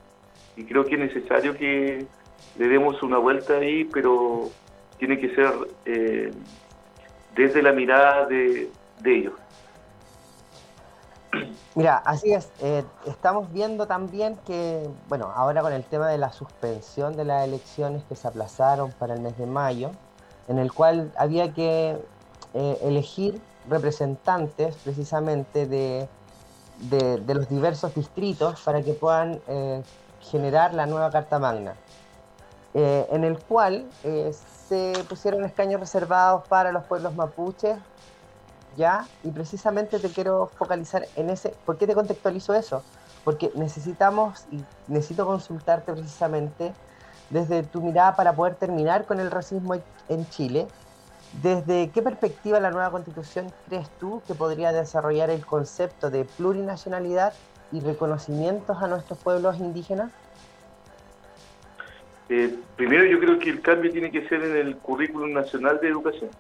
y 0.57 0.65
creo 0.65 0.85
que 0.85 0.95
es 0.95 1.01
necesario 1.01 1.55
que 1.57 2.07
le 2.57 2.69
demos 2.69 3.03
una 3.03 3.19
vuelta 3.19 3.55
ahí, 3.55 3.85
pero 3.85 4.51
tiene 4.99 5.19
que 5.19 5.35
ser 5.35 5.53
eh, 5.85 6.33
desde 7.35 7.63
la 7.63 7.73
mirada 7.73 8.27
de, 8.27 8.71
ellos. 9.05 9.35
Mira, 11.75 11.97
así 12.07 12.33
es. 12.33 12.51
Eh, 12.63 12.85
estamos 13.07 13.53
viendo 13.53 13.87
también 13.87 14.39
que, 14.47 14.89
bueno, 15.09 15.33
ahora 15.35 15.61
con 15.61 15.73
el 15.73 15.85
tema 15.85 16.09
de 16.09 16.17
la 16.17 16.33
suspensión 16.33 17.17
de 17.17 17.25
las 17.25 17.47
elecciones 17.47 18.05
que 18.05 18.15
se 18.15 18.29
aplazaron 18.29 18.93
para 18.93 19.15
el 19.15 19.21
mes 19.21 19.37
de 19.37 19.47
mayo, 19.47 19.91
en 20.49 20.59
el 20.59 20.73
cual 20.73 21.13
había 21.19 21.53
que 21.53 21.99
eh, 22.55 22.79
elegir 22.83 23.41
representantes 23.69 24.77
precisamente 24.77 25.67
de, 25.67 26.09
de, 26.79 27.35
los 27.35 27.49
diversos 27.49 27.95
distritos 27.95 28.61
para 28.63 28.83
que 28.83 28.93
puedan 28.93 29.41
generar 30.21 30.73
la 30.75 30.87
nueva 30.87 31.11
Carta 31.11 31.39
Magna. 31.39 31.75
Eh, 32.77 33.07
en 33.11 33.23
el 33.25 33.41
cual 33.45 33.95
eh, 34.03 34.33
se 34.33 35.05
pusieron 35.09 35.45
escaños 35.45 35.81
reservados 35.81 36.45
para 36.49 36.73
los 36.73 36.85
pueblos 36.87 37.15
mapuches, 37.15 37.79
¿ya? 38.71 39.13
Y 39.23 39.33
precisamente 39.33 40.01
te 40.01 40.13
quiero 40.13 40.49
focalizar 40.57 41.11
en 41.15 41.31
ese, 41.31 41.61
¿por 41.65 41.79
qué 41.79 41.87
te 41.87 41.95
contextualizo 41.95 42.55
eso? 42.55 42.87
Porque 43.23 43.53
necesitamos, 43.55 44.47
y 44.47 44.69
necesito 44.87 45.27
consultarte 45.27 45.93
precisamente 45.93 46.79
desde 47.29 47.63
tu 47.65 47.83
mirada 47.83 48.17
para 48.17 48.37
poder 48.37 48.57
terminar 48.57 49.07
con 49.07 49.21
el 49.21 49.31
racismo 49.31 49.75
en 50.09 50.29
Chile, 50.29 50.75
¿Desde 51.33 51.93
qué 51.93 52.03
perspectiva 52.03 52.61
la 52.61 52.71
nueva 52.71 52.91
constitución 52.93 53.55
crees 53.65 53.93
tú 53.99 54.25
que 54.27 54.35
podría 54.37 54.73
desarrollar 54.73 55.31
el 55.31 55.45
concepto 55.47 56.11
de 56.11 56.25
plurinacionalidad 56.25 57.39
y 57.71 57.81
reconocimientos 57.83 58.79
a 58.83 58.89
nuestros 58.89 59.21
pueblos 59.21 59.59
indígenas? 59.59 60.15
Eh, 62.29 62.55
primero 62.77 63.05
yo 63.05 63.21
creo 63.21 63.39
que 63.39 63.51
el 63.51 63.61
cambio 63.61 63.93
tiene 63.93 64.11
que 64.11 64.27
ser 64.29 64.43
en 64.43 64.57
el 64.57 64.77
currículum 64.77 65.33
nacional 65.33 65.79
de 65.81 65.89
educación. 65.89 66.31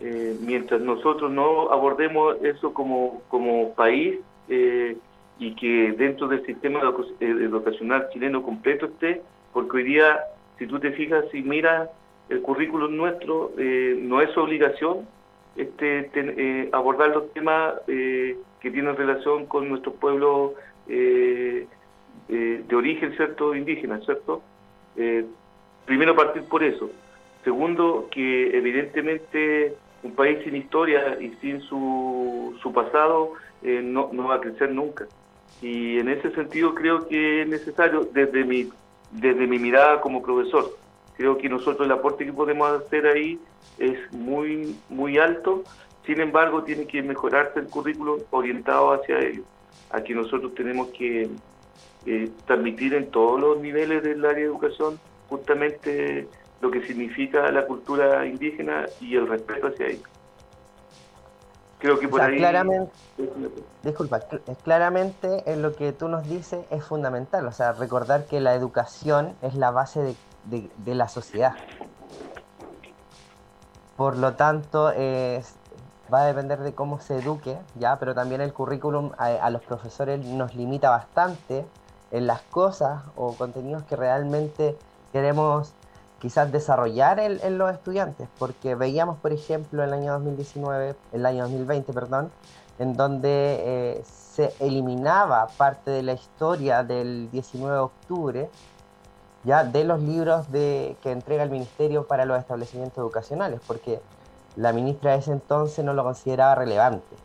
Eh, 0.00 0.36
mientras 0.40 0.80
nosotros 0.80 1.30
no 1.30 1.70
abordemos 1.70 2.36
eso 2.42 2.72
como, 2.72 3.22
como 3.28 3.74
país 3.74 4.18
eh, 4.48 4.96
y 5.38 5.54
que 5.54 5.92
dentro 5.92 6.28
del 6.28 6.44
sistema 6.44 6.80
educacional 7.20 8.08
chileno 8.12 8.42
completo 8.42 8.86
esté, 8.86 9.22
porque 9.52 9.78
hoy 9.78 9.84
día, 9.84 10.20
si 10.58 10.66
tú 10.66 10.78
te 10.78 10.92
fijas 10.92 11.24
y 11.32 11.42
miras 11.42 11.88
el 12.28 12.42
currículum 12.42 12.94
nuestro, 12.94 13.52
no 13.56 14.20
es 14.20 14.36
obligación 14.36 15.08
este, 15.56 16.68
abordar 16.72 17.08
los 17.08 17.32
temas 17.32 17.74
que 17.86 18.36
tienen 18.60 18.96
relación 18.96 19.46
con 19.46 19.68
nuestro 19.68 19.94
pueblo 19.94 20.54
de 20.86 21.66
origen, 22.72 23.16
¿cierto?, 23.16 23.56
indígena, 23.56 23.98
¿cierto? 24.04 24.42
Eh, 24.96 25.24
primero 25.86 26.14
partir 26.14 26.42
por 26.44 26.62
eso. 26.62 26.90
Segundo, 27.44 28.08
que 28.10 28.56
evidentemente 28.56 29.74
un 30.02 30.12
país 30.12 30.38
sin 30.44 30.56
historia 30.56 31.18
y 31.20 31.30
sin 31.40 31.60
su, 31.62 32.56
su 32.62 32.72
pasado 32.72 33.32
eh, 33.62 33.80
no, 33.82 34.10
no 34.12 34.28
va 34.28 34.36
a 34.36 34.40
crecer 34.40 34.72
nunca. 34.72 35.06
Y 35.62 35.98
en 35.98 36.08
ese 36.08 36.30
sentido 36.32 36.74
creo 36.74 37.06
que 37.06 37.42
es 37.42 37.48
necesario, 37.48 38.08
desde 38.12 38.44
mi, 38.44 38.68
desde 39.10 39.46
mi 39.46 39.58
mirada 39.58 40.00
como 40.00 40.22
profesor, 40.22 40.74
creo 41.16 41.36
que 41.36 41.48
nosotros 41.48 41.86
el 41.86 41.92
aporte 41.92 42.24
que 42.24 42.32
podemos 42.32 42.70
hacer 42.70 43.06
ahí 43.06 43.38
es 43.78 43.98
muy, 44.12 44.76
muy 44.88 45.18
alto, 45.18 45.64
sin 46.06 46.20
embargo 46.20 46.62
tiene 46.62 46.86
que 46.86 47.02
mejorarse 47.02 47.60
el 47.60 47.66
currículum 47.66 48.20
orientado 48.30 48.92
hacia 48.92 49.18
ello. 49.18 49.42
Aquí 49.90 50.14
nosotros 50.14 50.54
tenemos 50.54 50.88
que 50.88 51.28
eh, 52.06 52.30
transmitir 52.46 52.94
en 52.94 53.10
todos 53.10 53.38
los 53.38 53.60
niveles 53.60 54.02
del 54.02 54.24
área 54.24 54.38
de 54.38 54.44
educación 54.44 54.98
justamente 55.28 56.26
lo 56.62 56.70
que 56.70 56.86
significa 56.86 57.50
la 57.52 57.66
cultura 57.66 58.26
indígena 58.26 58.86
y 59.00 59.16
el 59.16 59.28
respeto 59.28 59.66
hacia 59.66 59.88
ella. 59.88 60.08
Creo 61.78 61.98
que 61.98 62.08
por 62.08 62.22
ahí... 62.22 62.38
Claramente, 62.38 62.92
disculpa, 63.82 64.20
claramente 64.62 65.42
en 65.46 65.62
lo 65.62 65.74
que 65.74 65.92
tú 65.92 66.08
nos 66.08 66.28
dices 66.28 66.64
es 66.70 66.84
fundamental, 66.84 67.46
o 67.46 67.52
sea, 67.52 67.72
recordar 67.72 68.26
que 68.26 68.40
la 68.40 68.54
educación 68.54 69.34
es 69.42 69.54
la 69.54 69.70
base 69.70 70.14
de, 70.44 70.94
la 70.94 71.08
sociedad. 71.08 71.54
Por 73.96 74.16
lo 74.16 74.34
tanto, 74.34 74.92
va 76.12 76.22
a 76.22 76.26
depender 76.26 76.60
de 76.60 76.74
cómo 76.74 77.00
se 77.00 77.18
eduque, 77.18 77.58
ya, 77.76 77.98
pero 77.98 78.14
también 78.14 78.40
el 78.40 78.52
currículum 78.52 79.12
a 79.16 79.48
los 79.50 79.62
profesores 79.62 80.22
nos 80.24 80.54
limita 80.54 80.90
bastante 80.90 81.64
en 82.10 82.26
las 82.26 82.42
cosas 82.42 83.02
o 83.16 83.34
contenidos 83.34 83.84
que 83.84 83.96
realmente 83.96 84.76
queremos 85.12 85.72
quizás 86.20 86.52
desarrollar 86.52 87.18
en, 87.18 87.58
los 87.58 87.72
estudiantes, 87.72 88.28
porque 88.38 88.74
veíamos, 88.74 89.18
por 89.18 89.32
ejemplo, 89.32 89.82
el 89.82 89.92
año 89.92 90.12
2019, 90.12 90.94
el 91.12 91.26
año 91.26 91.44
2020, 91.44 91.92
perdón, 91.94 92.30
en 92.78 92.94
donde 92.94 93.60
eh, 93.62 94.02
se 94.04 94.52
eliminaba 94.60 95.46
parte 95.56 95.90
de 95.90 96.02
la 96.02 96.12
historia 96.12 96.82
del 96.84 97.30
19 97.30 97.74
de 97.74 97.80
octubre, 97.80 98.50
ya 99.44 99.64
de 99.64 99.84
los 99.84 100.00
libros 100.00 100.52
de, 100.52 100.96
que 101.02 101.10
entrega 101.10 101.42
el 101.42 101.50
Ministerio 101.50 102.06
para 102.06 102.26
los 102.26 102.38
establecimientos 102.38 102.98
educacionales, 102.98 103.60
porque 103.66 104.00
la 104.56 104.74
ministra 104.74 105.12
de 105.12 105.18
ese 105.18 105.32
entonces 105.32 105.82
no 105.84 105.94
lo 105.94 106.04
consideraba 106.04 106.54
relevante. 106.54 107.16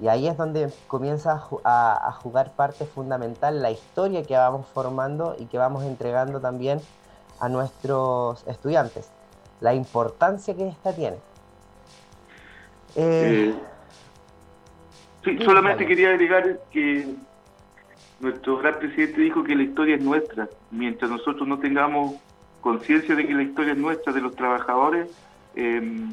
Y 0.00 0.08
ahí 0.08 0.28
es 0.28 0.36
donde 0.36 0.70
comienza 0.88 1.42
a, 1.64 2.12
jugar 2.22 2.52
parte 2.52 2.84
fundamental 2.84 3.62
la 3.62 3.70
historia 3.70 4.22
que 4.24 4.36
vamos 4.36 4.66
formando 4.68 5.36
y 5.38 5.46
que 5.46 5.56
vamos 5.56 5.84
entregando 5.84 6.40
también 6.40 6.80
a 7.40 7.48
nuestros 7.48 8.46
estudiantes. 8.46 9.10
La 9.60 9.74
importancia 9.74 10.54
que 10.54 10.68
esta 10.68 10.94
tiene. 10.94 11.16
Eh, 12.94 13.54
sí, 15.24 15.38
solamente 15.44 15.86
quería 15.86 16.10
agregar 16.10 16.60
que 16.70 17.14
nuestro 18.20 18.58
gran 18.58 18.78
presidente 18.78 19.20
dijo 19.22 19.42
que 19.44 19.54
la 19.54 19.62
historia 19.62 19.96
es 19.96 20.02
nuestra. 20.02 20.48
Mientras 20.70 21.10
nosotros 21.10 21.48
no 21.48 21.58
tengamos 21.58 22.16
conciencia 22.60 23.14
de 23.14 23.26
que 23.26 23.32
la 23.32 23.42
historia 23.44 23.72
es 23.72 23.78
nuestra, 23.78 24.12
de 24.12 24.20
los 24.20 24.34
trabajadores, 24.36 25.08
em, 25.54 26.12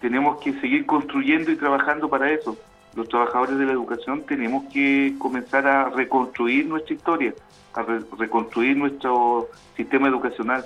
tenemos 0.00 0.40
que 0.40 0.52
seguir 0.60 0.86
construyendo 0.86 1.52
y 1.52 1.56
trabajando 1.56 2.08
para 2.08 2.30
eso. 2.30 2.56
Los 2.94 3.08
trabajadores 3.08 3.58
de 3.58 3.66
la 3.66 3.72
educación 3.72 4.22
tenemos 4.22 4.64
que 4.72 5.14
comenzar 5.18 5.66
a 5.66 5.88
reconstruir 5.88 6.66
nuestra 6.66 6.94
historia, 6.94 7.34
a 7.74 7.82
reconstruir 8.18 8.76
nuestro 8.76 9.48
sistema 9.76 10.08
educacional. 10.08 10.64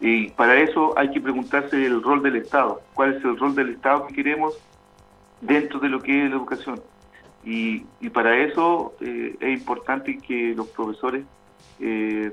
Y 0.00 0.28
para 0.30 0.58
eso 0.60 0.98
hay 0.98 1.10
que 1.10 1.20
preguntarse 1.20 1.84
el 1.84 2.02
rol 2.02 2.22
del 2.22 2.36
Estado. 2.36 2.80
¿Cuál 2.94 3.14
es 3.14 3.24
el 3.24 3.38
rol 3.38 3.54
del 3.54 3.70
Estado 3.70 4.06
que 4.06 4.14
queremos 4.14 4.54
dentro 5.40 5.78
de 5.80 5.88
lo 5.88 6.00
que 6.00 6.24
es 6.24 6.30
la 6.30 6.36
educación? 6.36 6.80
Y, 7.44 7.80
para 8.12 8.36
eso 8.38 8.94
eh, 9.00 9.36
es 9.38 9.58
importante 9.60 10.18
que 10.18 10.52
los 10.56 10.66
profesores 10.68 11.24
eh, 11.78 12.32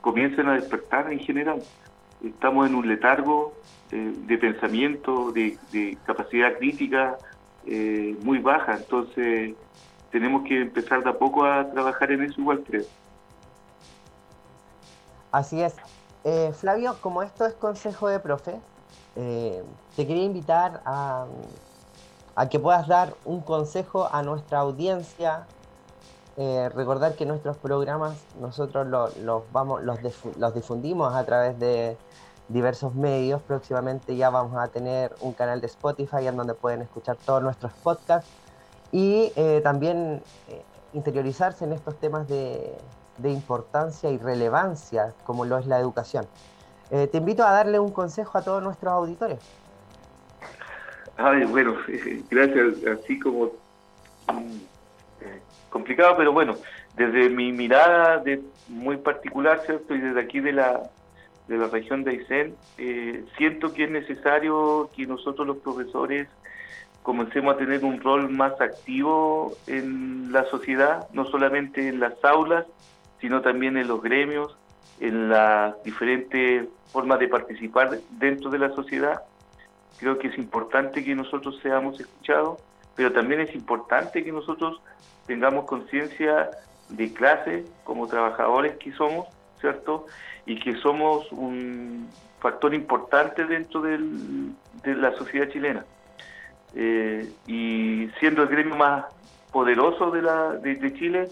comiencen 0.00 0.48
a 0.48 0.54
despertar 0.54 1.12
en 1.12 1.20
general. 1.20 1.62
Estamos 2.24 2.68
en 2.68 2.74
un 2.74 2.88
letargo 2.88 3.54
eh, 3.92 4.12
de 4.26 4.38
pensamiento, 4.38 5.32
de, 5.32 5.58
capacidad 6.04 6.56
crítica 6.58 7.16
muy 7.64 8.38
baja, 8.38 8.76
entonces 8.76 9.54
tenemos 10.10 10.42
que 10.46 10.62
empezar 10.62 11.02
de 11.02 11.10
a 11.10 11.18
poco 11.18 11.44
a 11.44 11.70
trabajar 11.70 12.12
en 12.12 12.24
eso 12.24 12.40
igual 12.40 12.62
creo. 12.64 12.84
Así 15.30 15.62
es. 15.62 15.74
Flavio, 16.58 16.96
como 17.00 17.22
esto 17.22 17.46
es 17.46 17.54
consejo 17.54 18.08
de 18.08 18.20
profe, 18.20 18.60
te 19.14 20.06
quería 20.06 20.24
invitar 20.24 20.82
a, 20.84 21.26
a 22.34 22.48
que 22.48 22.58
puedas 22.58 22.86
dar 22.86 23.14
un 23.24 23.40
consejo 23.40 24.08
a 24.12 24.22
nuestra 24.22 24.60
audiencia. 24.60 25.46
Eh, 26.38 26.70
recordar 26.74 27.14
que 27.14 27.26
nuestros 27.26 27.58
programas 27.58 28.16
nosotros 28.40 28.86
vamos, 29.52 29.82
los 29.82 30.54
difundimos 30.54 31.14
a 31.14 31.26
través 31.26 31.58
de 31.58 31.98
diversos 32.52 32.94
medios. 32.94 33.42
Próximamente 33.42 34.16
ya 34.16 34.30
vamos 34.30 34.56
a 34.56 34.68
tener 34.68 35.14
un 35.20 35.32
canal 35.32 35.60
de 35.60 35.66
Spotify 35.66 36.26
en 36.26 36.36
donde 36.36 36.54
pueden 36.54 36.82
escuchar 36.82 37.16
todos 37.16 37.42
nuestros 37.42 37.72
podcasts 37.82 38.30
y 38.92 39.32
eh, 39.36 39.60
también 39.62 40.22
eh, 40.48 40.62
interiorizarse 40.92 41.64
en 41.64 41.72
estos 41.72 41.98
temas 41.98 42.28
de, 42.28 42.76
importancia 43.24 44.10
y 44.10 44.18
relevancia 44.18 45.14
como 45.24 45.44
lo 45.44 45.56
es 45.56 45.66
la 45.66 45.78
educación. 45.78 46.26
te 46.90 47.16
invito 47.16 47.44
a 47.44 47.52
darle 47.52 47.78
un 47.78 47.92
consejo 47.92 48.36
a 48.36 48.42
todos 48.42 48.60
nuestros 48.62 48.92
auditores. 48.92 49.38
Ay, 51.16 51.44
bueno, 51.44 51.76
gracias, 52.30 52.74
así 52.84 53.18
como 53.20 53.52
mm, 54.26 54.58
complicado, 55.70 56.16
pero 56.16 56.32
bueno, 56.32 56.56
desde 56.96 57.28
mi 57.28 57.52
mirada 57.52 58.18
de, 58.18 58.42
muy 58.68 58.96
particular, 58.96 59.60
¿cierto? 59.64 59.94
Y 59.94 60.00
desde 60.00 60.20
aquí 60.20 60.40
de 60.40 60.52
la, 60.52 60.90
de 61.52 61.58
la 61.58 61.68
región 61.68 62.02
de 62.02 62.12
Aysén, 62.12 62.56
eh, 62.78 63.24
siento 63.36 63.72
que 63.72 63.84
es 63.84 63.90
necesario 63.90 64.90
que 64.96 65.06
nosotros 65.06 65.46
los 65.46 65.58
profesores 65.58 66.28
comencemos 67.02 67.54
a 67.54 67.58
tener 67.58 67.84
un 67.84 68.00
rol 68.00 68.28
más 68.30 68.60
activo 68.60 69.52
en 69.66 70.32
la 70.32 70.44
sociedad, 70.46 71.08
no 71.12 71.24
solamente 71.26 71.88
en 71.88 72.00
las 72.00 72.14
aulas, 72.24 72.66
sino 73.20 73.42
también 73.42 73.76
en 73.76 73.88
los 73.88 74.02
gremios, 74.02 74.56
en 75.00 75.28
las 75.28 75.80
diferentes 75.84 76.68
formas 76.92 77.18
de 77.18 77.28
participar 77.28 77.98
dentro 78.18 78.50
de 78.50 78.58
la 78.58 78.70
sociedad 78.70 79.22
Creo 80.02 80.18
que 80.18 80.26
es 80.26 80.36
importante 80.36 81.04
que 81.04 81.14
nosotros 81.14 81.60
seamos 81.62 82.00
escuchados, 82.00 82.60
pero 82.96 83.12
también 83.12 83.40
es 83.40 83.54
importante 83.54 84.24
que 84.24 84.32
nosotros 84.32 84.80
tengamos 85.28 85.64
conciencia 85.66 86.50
de 86.88 87.12
clase 87.12 87.64
como 87.84 88.08
trabajadores 88.08 88.76
que 88.78 88.90
somos, 88.94 89.28
¿cierto? 89.60 90.06
Y 90.46 90.58
que 90.58 90.76
somos 90.76 91.30
un 91.32 92.08
factor 92.40 92.74
importante 92.74 93.44
dentro 93.44 93.82
de 93.82 93.98
la 94.84 95.14
sociedad 95.16 95.48
chilena. 95.48 95.84
Eh, 96.74 97.30
y 97.46 98.08
siendo 98.18 98.42
el 98.42 98.48
gremio 98.48 98.76
más 98.76 99.04
poderoso 99.52 100.10
de, 100.10 100.22
la, 100.22 100.52
de, 100.52 100.94
Chile, 100.94 101.28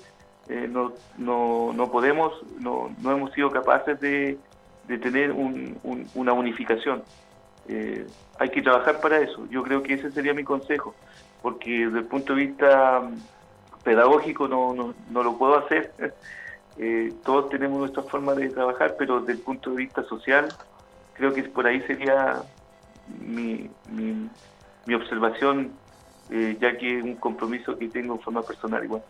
eh, 0.49 0.69
no, 0.71 0.93
no, 1.17 1.73
no, 1.75 1.91
podemos, 1.91 2.33
no, 2.59 2.95
no 3.01 3.13
hemos 3.13 3.33
sido 3.33 3.51
capaces 3.51 3.99
de, 4.01 4.39
tener 5.03 5.33
una 5.33 6.33
unificación. 6.33 7.05
Eh, 7.69 8.07
hay 8.41 8.49
que 8.49 8.61
trabajar 8.61 9.01
para 9.01 9.21
eso. 9.21 9.47
Yo 9.49 9.63
creo 9.63 9.83
que 9.83 9.95
ese 9.95 10.11
sería 10.11 10.35
mi 10.35 10.43
consejo, 10.43 10.95
porque 11.43 11.87
desde 11.87 12.01
el 12.01 12.07
punto 12.07 12.35
de 12.35 12.47
vista 12.47 13.09
pedagógico 13.85 14.49
no, 14.49 14.75
no, 15.11 15.23
lo 15.23 15.39
puedo 15.39 15.57
hacer. 15.59 15.93
Eh, 16.83 17.13
todos 17.27 17.51
tenemos 17.51 17.79
nuestra 17.79 18.03
forma 18.05 18.35
de 18.35 18.49
trabajar, 18.49 18.97
pero 18.99 19.21
desde 19.21 19.33
el 19.33 19.41
punto 19.41 19.69
de 19.69 19.77
vista 19.77 20.03
social, 20.05 20.49
creo 21.13 21.35
que 21.35 21.43
por 21.43 21.67
ahí 21.67 21.83
sería 21.83 22.43
mi, 23.21 23.69
mi, 23.91 24.95
observación, 24.95 25.73
eh, 26.31 26.57
ya 26.59 26.79
que 26.79 26.99
es 26.99 27.05
un 27.05 27.17
compromiso 27.17 27.77
que 27.77 27.89
tengo 27.89 28.15
en 28.15 28.21
forma 28.21 28.43
personal 28.43 28.83
igual. 28.83 29.03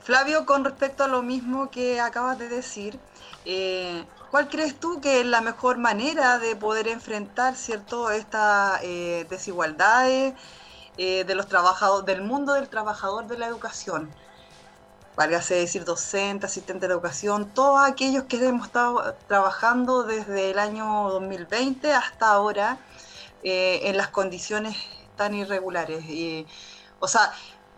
Flavio, 0.00 0.44
con 0.44 0.62
respecto 0.62 1.04
a 1.04 1.08
lo 1.08 1.22
mismo 1.22 1.70
que 1.70 1.98
acabas 1.98 2.38
de 2.38 2.50
decir, 2.50 2.98
eh, 3.46 4.04
¿Cuál 4.30 4.48
crees 4.48 4.78
tú 4.78 5.00
que 5.00 5.20
es 5.20 5.26
la 5.26 5.40
mejor 5.40 5.78
manera 5.78 6.38
de 6.38 6.56
poder 6.56 6.88
enfrentar 6.88 7.54
cierto 7.54 8.10
estas 8.10 8.80
eh, 8.82 9.24
desigualdades 9.30 10.34
eh, 10.98 11.24
de 11.24 11.34
los 11.34 11.46
trabajadores, 11.46 12.06
del 12.06 12.22
mundo 12.22 12.54
del 12.54 12.68
trabajador 12.68 13.26
de 13.26 13.38
la 13.38 13.46
educación? 13.46 14.10
Válgase 15.16 15.54
decir 15.54 15.84
docente, 15.84 16.46
asistente 16.46 16.86
de 16.86 16.92
educación, 16.92 17.50
todos 17.54 17.88
aquellos 17.88 18.24
que 18.24 18.36
hemos 18.44 18.66
estado 18.66 19.14
trabajando 19.28 20.02
desde 20.02 20.50
el 20.50 20.58
año 20.58 21.08
2020 21.10 21.92
hasta 21.92 22.32
ahora 22.32 22.78
eh, 23.42 23.80
en 23.84 23.96
las 23.96 24.08
condiciones 24.08 24.76
tan 25.16 25.34
irregulares. 25.34 26.04
o 27.00 27.08
sea, 27.08 27.32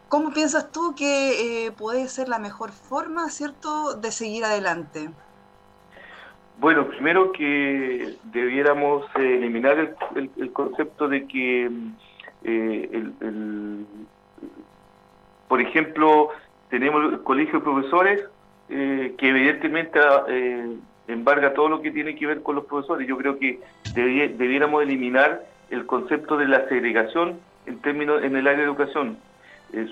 ¿cómo 0.08 0.32
piensas 0.32 0.72
tú 0.72 0.94
que 0.96 1.72
puede 1.78 2.08
ser 2.08 2.28
la 2.28 2.38
mejor 2.38 2.72
forma, 2.72 3.30
cierto, 3.30 3.94
de 3.94 4.10
seguir 4.10 4.44
adelante? 4.44 5.10
Bueno, 6.60 6.88
primero 6.88 7.30
que 7.30 8.16
debiéramos 8.24 9.04
eh, 9.14 9.36
eliminar 9.36 9.96
el, 10.16 10.52
concepto 10.52 11.08
de 11.08 11.26
que, 11.28 11.70
eh, 12.44 12.88
el, 12.92 13.86
por 15.48 15.60
ejemplo, 15.60 16.30
tenemos 16.70 17.12
el 17.12 17.22
colegio 17.22 17.58
de 17.58 17.64
profesores 17.64 18.24
eh, 18.68 19.14
que 19.16 19.28
evidentemente 19.28 19.98
embarga 21.06 21.54
todo 21.54 21.68
lo 21.68 21.80
que 21.80 21.90
tiene 21.90 22.14
que 22.14 22.26
ver 22.26 22.42
con 22.42 22.56
los 22.56 22.66
profesores. 22.66 23.08
Yo 23.08 23.16
creo 23.16 23.38
que 23.38 23.60
debiéramos 23.94 24.82
eliminar 24.82 25.42
el 25.70 25.86
concepto 25.86 26.36
de 26.36 26.48
la 26.48 26.68
segregación 26.68 27.40
en 27.66 27.78
términos 27.80 28.22
en 28.22 28.36
el 28.36 28.46
área 28.46 28.60
de 28.60 28.64
educación. 28.64 29.18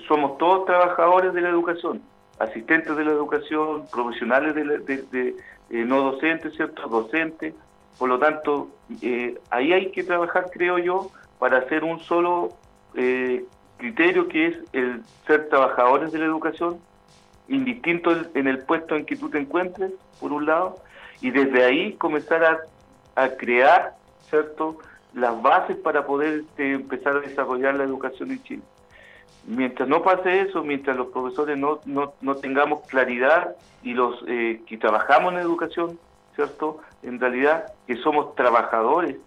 somos 0.07 0.37
todos 0.37 0.65
trabajadores 0.65 1.33
de 1.33 1.41
la 1.41 1.49
educación, 1.49 2.01
asistentes 2.39 2.95
de 2.95 3.05
la 3.05 3.11
educación, 3.11 3.85
profesionales 3.91 4.53
de 4.55 5.35
eh, 5.69 5.83
no 5.85 6.01
docentes, 6.01 6.55
¿cierto? 6.55 6.87
Docentes. 6.87 7.53
Por 7.97 8.09
lo 8.09 8.19
tanto, 8.19 8.69
eh, 9.01 9.37
ahí 9.49 9.73
hay 9.73 9.91
que 9.91 10.03
trabajar, 10.03 10.49
creo 10.51 10.77
yo, 10.77 11.11
para 11.39 11.59
hacer 11.59 11.83
un 11.83 11.99
solo 11.99 12.53
eh, 12.95 13.45
criterio 13.77 14.27
que 14.27 14.47
es 14.47 14.57
el 14.73 15.03
ser 15.25 15.49
trabajadores 15.49 16.11
de 16.11 16.19
la 16.19 16.25
educación, 16.25 16.79
indistinto 17.47 18.11
en 18.33 18.47
el 18.47 18.59
puesto 18.59 18.95
en 18.95 19.05
que 19.05 19.15
tú 19.15 19.29
te 19.29 19.39
encuentres, 19.39 19.91
por 20.19 20.33
un 20.33 20.45
lado, 20.45 20.77
y 21.21 21.31
desde 21.31 21.63
ahí 21.63 21.93
comenzar 21.93 22.59
a, 23.15 23.29
crear, 23.37 23.95
¿cierto?, 24.29 24.77
las 25.13 25.41
bases 25.41 25.77
para 25.77 26.05
poder 26.05 26.41
este, 26.41 26.73
empezar 26.73 27.17
a 27.17 27.19
desarrollar 27.21 27.75
la 27.75 27.83
educación 27.83 28.31
en 28.31 28.43
Chile. 28.43 28.61
Mientras 29.47 29.87
no 29.87 30.03
pase 30.03 30.41
eso, 30.41 30.63
mientras 30.63 30.97
los 30.97 31.07
profesores 31.07 31.57
no, 31.57 31.79
no, 31.85 32.13
no 32.21 32.35
tengamos 32.35 32.85
claridad 32.87 33.55
y 33.81 33.93
los 33.93 34.23
eh, 34.27 34.61
que 34.67 34.77
trabajamos 34.77 35.33
en 35.33 35.39
educación, 35.39 35.97
¿cierto? 36.35 36.81
En 37.01 37.19
realidad 37.19 37.73
que 37.87 37.95
somos 37.95 38.35
trabajadores 38.35 39.17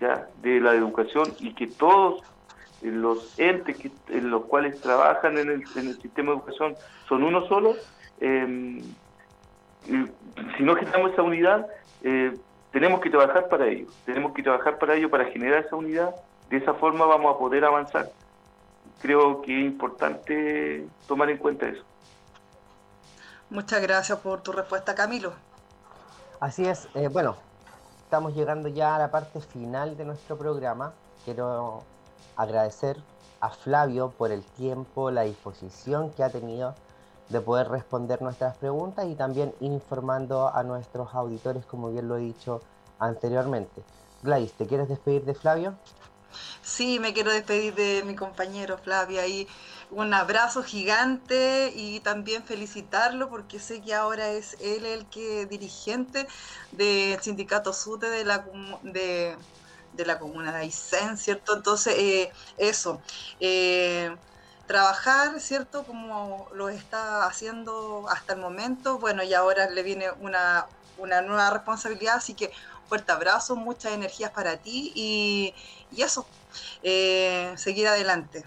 ya 0.00 0.28
de 0.42 0.60
la 0.60 0.74
educación 0.74 1.34
y 1.40 1.54
que 1.54 1.66
todos 1.66 2.22
los 2.82 3.38
entes 3.38 3.76
que, 3.76 3.90
en 4.08 4.30
los 4.30 4.44
cuales 4.44 4.80
trabajan 4.80 5.38
en 5.38 5.50
el, 5.50 5.64
en 5.76 5.88
el 5.88 6.00
sistema 6.00 6.30
de 6.30 6.38
educación 6.38 6.76
son 7.08 7.22
uno 7.22 7.46
solo, 7.46 7.74
em, 8.20 8.80
si 9.86 10.62
no 10.62 10.74
generamos 10.74 11.12
esa 11.12 11.22
unidad, 11.22 11.66
eh, 12.02 12.36
tenemos 12.72 13.00
que 13.00 13.10
trabajar 13.10 13.48
para 13.48 13.66
ello, 13.66 13.86
tenemos 14.04 14.32
que 14.34 14.42
trabajar 14.42 14.78
para 14.78 14.94
ello, 14.94 15.08
para 15.10 15.24
generar 15.26 15.64
esa 15.64 15.76
unidad, 15.76 16.14
de 16.50 16.58
esa 16.58 16.74
forma 16.74 17.06
vamos 17.06 17.34
a 17.34 17.38
poder 17.38 17.64
avanzar. 17.64 18.10
Creo 19.00 19.42
que 19.42 19.58
es 19.58 19.66
importante 19.66 20.86
tomar 21.06 21.30
en 21.30 21.38
cuenta 21.38 21.68
eso. 21.68 21.82
Muchas 23.50 23.80
gracias 23.80 24.18
por 24.18 24.42
tu 24.42 24.52
respuesta, 24.52 24.94
Camilo. 24.94 25.32
Así 26.40 26.66
es, 26.66 26.88
eh, 26.94 27.08
bueno, 27.08 27.36
estamos 28.06 28.36
llegando 28.36 28.68
ya 28.68 28.94
a 28.94 29.00
la 29.00 29.10
parte 29.10 29.40
final 29.40 29.96
de 29.96 30.04
nuestro 30.04 30.38
programa. 30.38 30.92
Quiero 31.24 31.82
agradecer 32.36 32.96
a 33.40 33.50
Flavio 33.50 34.10
por 34.10 34.30
el 34.30 34.44
tiempo, 34.44 35.10
la 35.10 35.22
disposición 35.22 36.10
que 36.10 36.22
ha 36.22 36.30
tenido 36.30 36.76
de 37.30 37.40
poder 37.40 37.68
responder 37.68 38.22
nuestras 38.22 38.56
preguntas 38.58 39.06
y 39.06 39.16
también 39.16 39.52
informando 39.58 40.54
a 40.54 40.62
nuestros 40.62 41.16
auditores, 41.16 41.66
como 41.66 41.90
bien 41.90 42.06
lo 42.06 42.16
he 42.16 42.20
dicho 42.20 42.60
anteriormente. 43.00 43.82
Gladys, 44.22 44.52
¿te 44.52 44.68
quieres 44.68 44.88
despedir 44.88 45.24
de 45.24 45.34
Flavio? 45.34 45.74
Sí, 46.62 46.98
me 46.98 47.12
quiero 47.14 47.30
despedir 47.32 47.74
de 47.74 48.02
mi 48.04 48.14
compañero 48.16 48.78
Flavio 48.78 49.20
ahí. 49.20 49.46
Un 49.90 50.12
abrazo 50.14 50.62
gigante 50.62 51.72
y 51.74 52.00
también 52.00 52.44
felicitarlo 52.44 53.28
porque 53.30 53.60
sé 53.60 53.82
que 53.82 53.94
ahora 53.94 54.30
es 54.30 54.56
él 54.60 54.84
el 54.86 55.08
que 55.08 55.46
dirigente 55.46 56.26
del 56.72 57.20
sindicato 57.22 57.72
SUTE 57.72 58.08
de 58.10 58.24
la, 58.24 58.44
de, 58.82 59.38
la 60.04 60.18
comuna 60.18 60.52
de 60.52 60.58
Aysén, 60.58 61.16
¿cierto? 61.16 61.54
Entonces, 61.56 61.94
eh, 61.98 62.32
eso. 62.56 63.00
Eh, 63.40 64.14
trabajar, 64.66 65.40
¿cierto? 65.40 65.86
Como 65.86 66.48
lo 66.52 66.68
está 66.68 67.26
haciendo 67.26 68.08
hasta 68.08 68.34
el 68.34 68.40
momento. 68.40 68.98
Bueno, 68.98 69.22
y 69.22 69.32
ahora 69.34 69.70
le 69.70 69.82
viene 69.82 70.10
una, 70.20 70.66
una 70.96 71.22
nueva 71.22 71.50
responsabilidad, 71.50 72.16
así 72.16 72.34
que 72.34 72.52
fuerte 72.86 73.12
abrazo, 73.12 73.56
muchas 73.56 73.92
energías 73.92 74.30
para 74.32 74.58
ti 74.62 74.92
y, 74.94 75.54
eso, 76.02 76.26
eh, 76.82 77.52
seguir 77.56 77.88
adelante. 77.88 78.44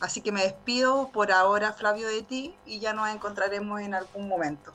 Así 0.00 0.22
que 0.22 0.32
me 0.32 0.42
despido 0.42 1.08
por 1.08 1.30
ahora, 1.30 1.72
Flavio, 1.72 2.08
de 2.08 2.22
ti 2.22 2.54
y 2.64 2.80
ya 2.80 2.94
nos 2.94 3.08
encontraremos 3.10 3.80
en 3.80 3.94
algún 3.94 4.28
momento. 4.28 4.72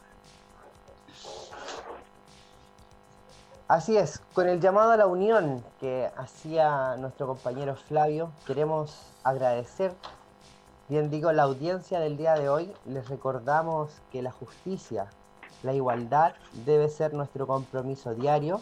Así 3.67 3.97
es, 3.97 4.21
con 4.35 4.47
el 4.47 4.61
llamado 4.61 4.91
a 4.91 4.97
la 4.97 5.07
unión 5.07 5.63
que 5.79 6.11
hacía 6.17 6.95
nuestro 6.97 7.25
compañero 7.25 7.75
Flavio, 7.75 8.31
queremos 8.45 8.95
agradecer, 9.23 9.91
bien 10.87 11.09
digo, 11.09 11.31
la 11.31 11.43
audiencia 11.43 11.99
del 11.99 12.15
día 12.15 12.35
de 12.35 12.47
hoy. 12.47 12.71
Les 12.85 13.09
recordamos 13.09 13.89
que 14.11 14.21
la 14.21 14.31
justicia, 14.31 15.07
la 15.63 15.73
igualdad 15.73 16.35
debe 16.63 16.89
ser 16.89 17.15
nuestro 17.15 17.47
compromiso 17.47 18.13
diario 18.13 18.61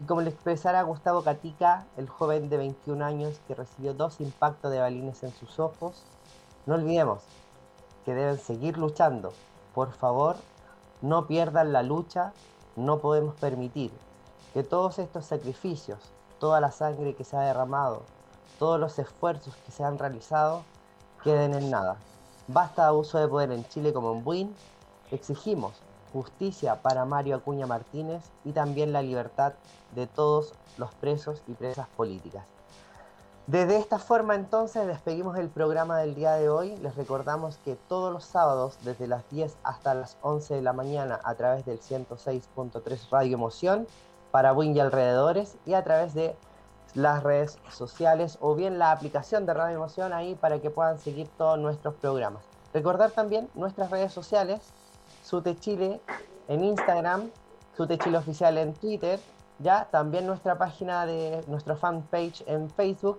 y 0.00 0.04
como 0.06 0.22
le 0.22 0.30
expresara 0.30 0.82
Gustavo 0.82 1.22
Catica, 1.22 1.86
el 1.96 2.08
joven 2.08 2.48
de 2.48 2.56
21 2.56 3.04
años 3.04 3.40
que 3.46 3.54
recibió 3.54 3.94
dos 3.94 4.20
impactos 4.20 4.72
de 4.72 4.80
balines 4.80 5.22
en 5.22 5.32
sus 5.32 5.58
ojos, 5.60 6.02
no 6.66 6.74
olvidemos 6.74 7.20
que 8.04 8.14
deben 8.14 8.38
seguir 8.38 8.76
luchando. 8.76 9.32
Por 9.74 9.92
favor, 9.92 10.36
no 11.00 11.26
pierdan 11.26 11.72
la 11.72 11.82
lucha, 11.82 12.32
no 12.76 12.98
podemos 12.98 13.34
permitir 13.36 13.92
que 14.52 14.62
todos 14.62 14.98
estos 14.98 15.26
sacrificios, 15.26 15.98
toda 16.38 16.60
la 16.60 16.70
sangre 16.70 17.14
que 17.14 17.24
se 17.24 17.36
ha 17.36 17.40
derramado, 17.40 18.02
todos 18.58 18.80
los 18.80 18.98
esfuerzos 18.98 19.54
que 19.64 19.72
se 19.72 19.84
han 19.84 19.98
realizado, 19.98 20.62
queden 21.22 21.54
en 21.54 21.70
nada. 21.70 21.96
Basta 22.48 22.86
abuso 22.86 23.18
de 23.18 23.28
poder 23.28 23.52
en 23.52 23.66
Chile 23.68 23.92
como 23.92 24.12
en 24.12 24.24
Buin. 24.24 24.56
Exigimos 25.10 25.72
justicia 26.14 26.80
para 26.80 27.04
Mario 27.04 27.34
Acuña 27.34 27.66
Martínez 27.66 28.22
y 28.44 28.52
también 28.52 28.92
la 28.92 29.02
libertad 29.02 29.54
de 29.96 30.06
todos 30.06 30.54
los 30.78 30.94
presos 30.94 31.42
y 31.48 31.54
presas 31.54 31.88
políticas. 31.88 32.44
Desde 33.48 33.76
esta 33.76 33.98
forma 33.98 34.36
entonces 34.36 34.86
despedimos 34.86 35.36
el 35.36 35.48
programa 35.48 35.98
del 35.98 36.14
día 36.14 36.34
de 36.34 36.48
hoy. 36.48 36.76
Les 36.76 36.94
recordamos 36.94 37.58
que 37.64 37.74
todos 37.74 38.12
los 38.12 38.24
sábados 38.24 38.78
desde 38.84 39.08
las 39.08 39.28
10 39.30 39.56
hasta 39.64 39.92
las 39.92 40.16
11 40.22 40.54
de 40.54 40.62
la 40.62 40.72
mañana 40.72 41.20
a 41.24 41.34
través 41.34 41.66
del 41.66 41.80
106.3 41.80 43.10
Radio 43.10 43.34
Emoción 43.34 43.88
para 44.30 44.52
Win 44.52 44.76
y 44.76 44.80
alrededores 44.80 45.56
y 45.66 45.74
a 45.74 45.82
través 45.82 46.14
de 46.14 46.36
las 46.94 47.24
redes 47.24 47.58
sociales 47.70 48.38
o 48.40 48.54
bien 48.54 48.78
la 48.78 48.92
aplicación 48.92 49.46
de 49.46 49.54
Radio 49.54 49.76
Emoción 49.76 50.12
ahí 50.12 50.36
para 50.36 50.60
que 50.60 50.70
puedan 50.70 51.00
seguir 51.00 51.28
todos 51.36 51.58
nuestros 51.58 51.94
programas. 51.96 52.44
Recordar 52.72 53.10
también 53.10 53.50
nuestras 53.54 53.90
redes 53.90 54.12
sociales 54.12 54.72
Sute 55.24 55.56
Chile 55.58 56.00
en 56.48 56.62
Instagram, 56.62 57.30
Sute 57.76 57.98
Chile 57.98 58.18
Oficial 58.18 58.58
en 58.58 58.74
Twitter, 58.74 59.18
ya 59.58 59.86
también 59.90 60.26
nuestra 60.26 60.58
página 60.58 61.06
de 61.06 61.42
nuestra 61.48 61.76
fanpage 61.76 62.44
en 62.46 62.68
Facebook, 62.70 63.18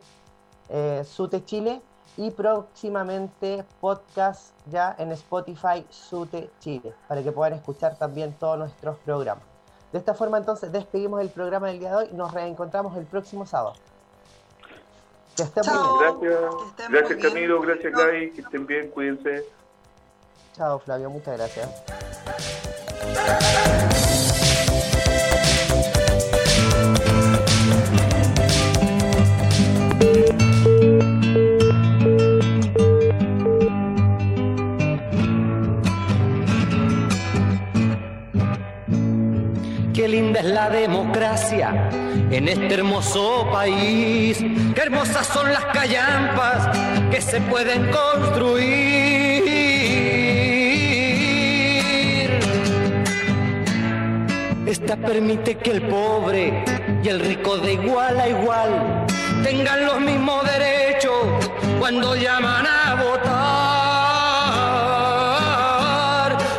eh, 0.69 1.03
Sute 1.03 1.43
Chile, 1.43 1.81
y 2.17 2.31
próximamente 2.31 3.65
podcast 3.81 4.53
ya 4.67 4.95
en 4.97 5.11
Spotify 5.13 5.85
Sute 5.89 6.49
Chile, 6.59 6.93
para 7.07 7.23
que 7.23 7.31
puedan 7.31 7.53
escuchar 7.53 7.97
también 7.97 8.33
todos 8.33 8.57
nuestros 8.57 8.97
programas. 8.99 9.43
De 9.91 9.99
esta 9.99 10.13
forma 10.13 10.37
entonces 10.37 10.71
despedimos 10.71 11.21
el 11.21 11.29
programa 11.29 11.67
del 11.67 11.79
día 11.79 11.89
de 11.89 11.95
hoy 11.95 12.09
y 12.11 12.15
nos 12.15 12.33
reencontramos 12.33 12.95
el 12.97 13.05
próximo 13.05 13.45
sábado. 13.45 13.75
Que 15.35 15.43
estén 15.43 15.63
bien. 15.63 15.77
Gracias, 15.99 16.89
gracias 16.89 17.19
Camilo, 17.21 17.61
gracias 17.61 17.93
Gaby, 17.93 18.31
que 18.31 18.41
estén 18.41 18.65
bien, 18.65 18.89
cuídense. 18.91 19.45
Chao 20.55 20.79
Flavio, 20.79 21.09
muchas 21.09 21.37
gracias. 21.37 21.67
Qué 39.93 40.07
linda 40.07 40.39
es 40.39 40.45
la 40.45 40.69
democracia 40.69 41.89
en 42.31 42.47
este 42.47 42.75
hermoso 42.75 43.45
país. 43.51 44.37
Qué 44.73 44.81
hermosas 44.81 45.27
son 45.27 45.51
las 45.51 45.65
callampas 45.65 46.77
que 47.11 47.19
se 47.19 47.41
pueden 47.41 47.91
construir. 47.91 49.24
Esta 54.77 54.97
permite 54.97 55.55
que 55.55 55.71
el 55.71 55.83
pobre 55.83 56.65
y 57.01 57.07
el 57.07 57.21
rico 57.21 57.57
de 57.59 57.75
igual 57.75 58.19
a 58.19 58.27
igual 58.27 59.05
tengan 59.41 59.85
los 59.85 60.01
mismos 60.01 60.43
derechos 60.43 61.13
cuando 61.79 62.13
llaman 62.13 62.65
a 62.67 62.95
votar. 63.01 63.41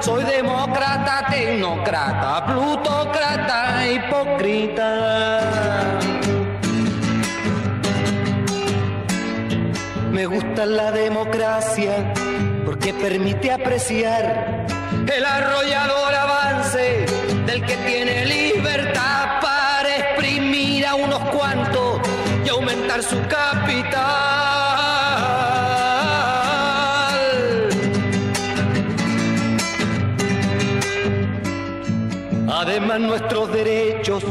Soy 0.00 0.24
demócrata, 0.24 1.26
tecnócrata, 1.30 2.46
plutócrata, 2.46 3.86
hipócrita. 3.86 5.50
Me 10.10 10.24
gusta 10.24 10.64
la 10.64 10.90
democracia 10.90 12.14
porque 12.64 12.94
permite 12.94 13.52
apreciar 13.52 14.64
el 15.06 15.24
arrollador 15.24 16.05
del 17.56 17.64
que 17.64 17.76
tiene 17.88 18.26
libertad 18.26 19.40
para 19.40 19.96
exprimir 19.96 20.86
a 20.86 20.94
unos 20.94 21.20
cuantos 21.30 22.00
y 22.44 22.48
aumentar 22.48 23.02
su 23.02 23.16
capital. 23.28 23.96
Además 32.48 33.00
nuestros 33.00 33.52
derechos, 33.52 34.24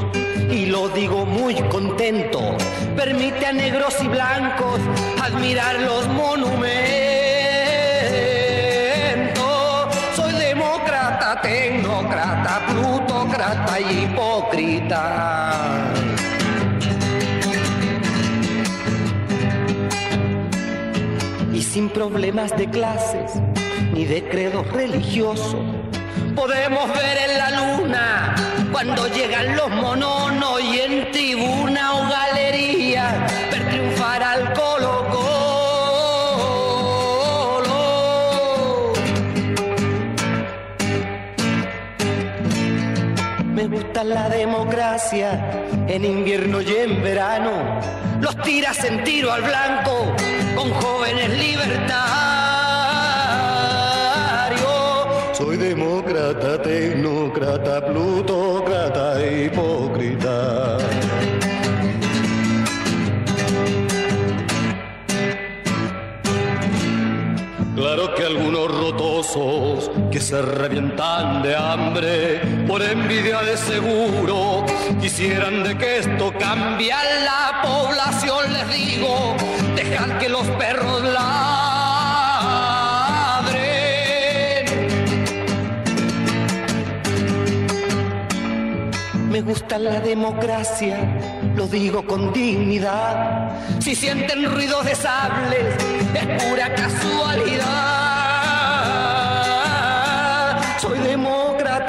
y 0.51 0.67
lo 0.67 0.89
digo 0.89 1.26
muy 1.26 1.55
contento, 1.69 2.57
permite 2.95 3.45
a 3.45 3.53
negros 3.53 3.95
y 4.03 4.07
blancos 4.07 4.80
admirar 5.21 5.80
los 5.82 6.07
monumentos 6.09 7.05
y 13.80 14.06
hipócrita. 14.06 15.93
Y 21.54 21.62
sin 21.62 21.89
problemas 21.89 22.56
de 22.58 22.70
clases 22.70 23.34
ni 23.93 24.06
de 24.06 24.28
credo 24.28 24.64
religioso, 24.64 25.64
podemos 26.36 26.88
ver 26.93 27.18
en 27.30 27.38
la 27.38 27.50
luna 27.52 28.36
cuando 28.72 29.08
llegan 29.08 29.56
los 29.56 29.70
mononos 29.70 30.62
y 30.62 30.80
en 30.80 31.12
tribuna 31.12 31.93
o 31.96 32.10
galería 32.10 33.28
gusta 43.96 44.04
la 44.04 44.28
democracia 44.28 45.64
en 45.88 46.04
invierno 46.04 46.60
y 46.60 46.68
en 46.68 47.02
verano. 47.02 47.80
Los 48.20 48.36
tiras 48.41 48.84
en 48.84 49.04
tiro 49.06 49.32
al 49.32 49.41
blanco 49.41 50.14
con 50.54 50.70
jóvenes 50.72 51.30
libertarios. 51.39 51.88
Soy 55.38 55.56
demócrata, 55.56 56.62
tecnócrata, 56.62 57.86
plutócrata, 57.86 59.26
hipócrita. 59.26 60.78
hay 68.18 68.24
algunos 68.24 68.72
rotosos 68.72 69.91
que 70.16 70.22
se 70.22 70.41
revientan 70.41 71.43
de 71.43 71.53
hambre 71.57 72.39
por 72.66 72.82
envidia 72.82 73.41
de 73.41 73.57
seguro. 73.57 74.66
Quisieran 75.01 75.61
de 75.61 75.78
que 75.78 75.97
esto 75.97 76.34
cambie 76.39 76.93
a 76.93 77.03
la 77.26 77.61
población, 77.61 78.53
les 78.53 78.66
digo, 78.74 79.36
dejar 79.76 80.18
que 80.18 80.30
los 80.30 80.47
perros 80.51 81.03
ladren. 81.03 81.26
Me 89.30 89.41
gusta 89.41 89.78
la 89.78 89.99
democracia, 89.99 90.97
lo 91.57 91.68
digo 91.68 92.07
con 92.07 92.32
dignidad. 92.32 93.49
Si 93.82 93.93
sienten 93.93 94.49
ruidos 94.49 94.86
de 94.86 94.95
sables, 94.95 95.76
es 96.13 96.41
pura 96.41 96.74
casualidad. 96.74 98.05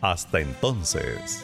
Hasta 0.00 0.40
entonces. 0.40 1.42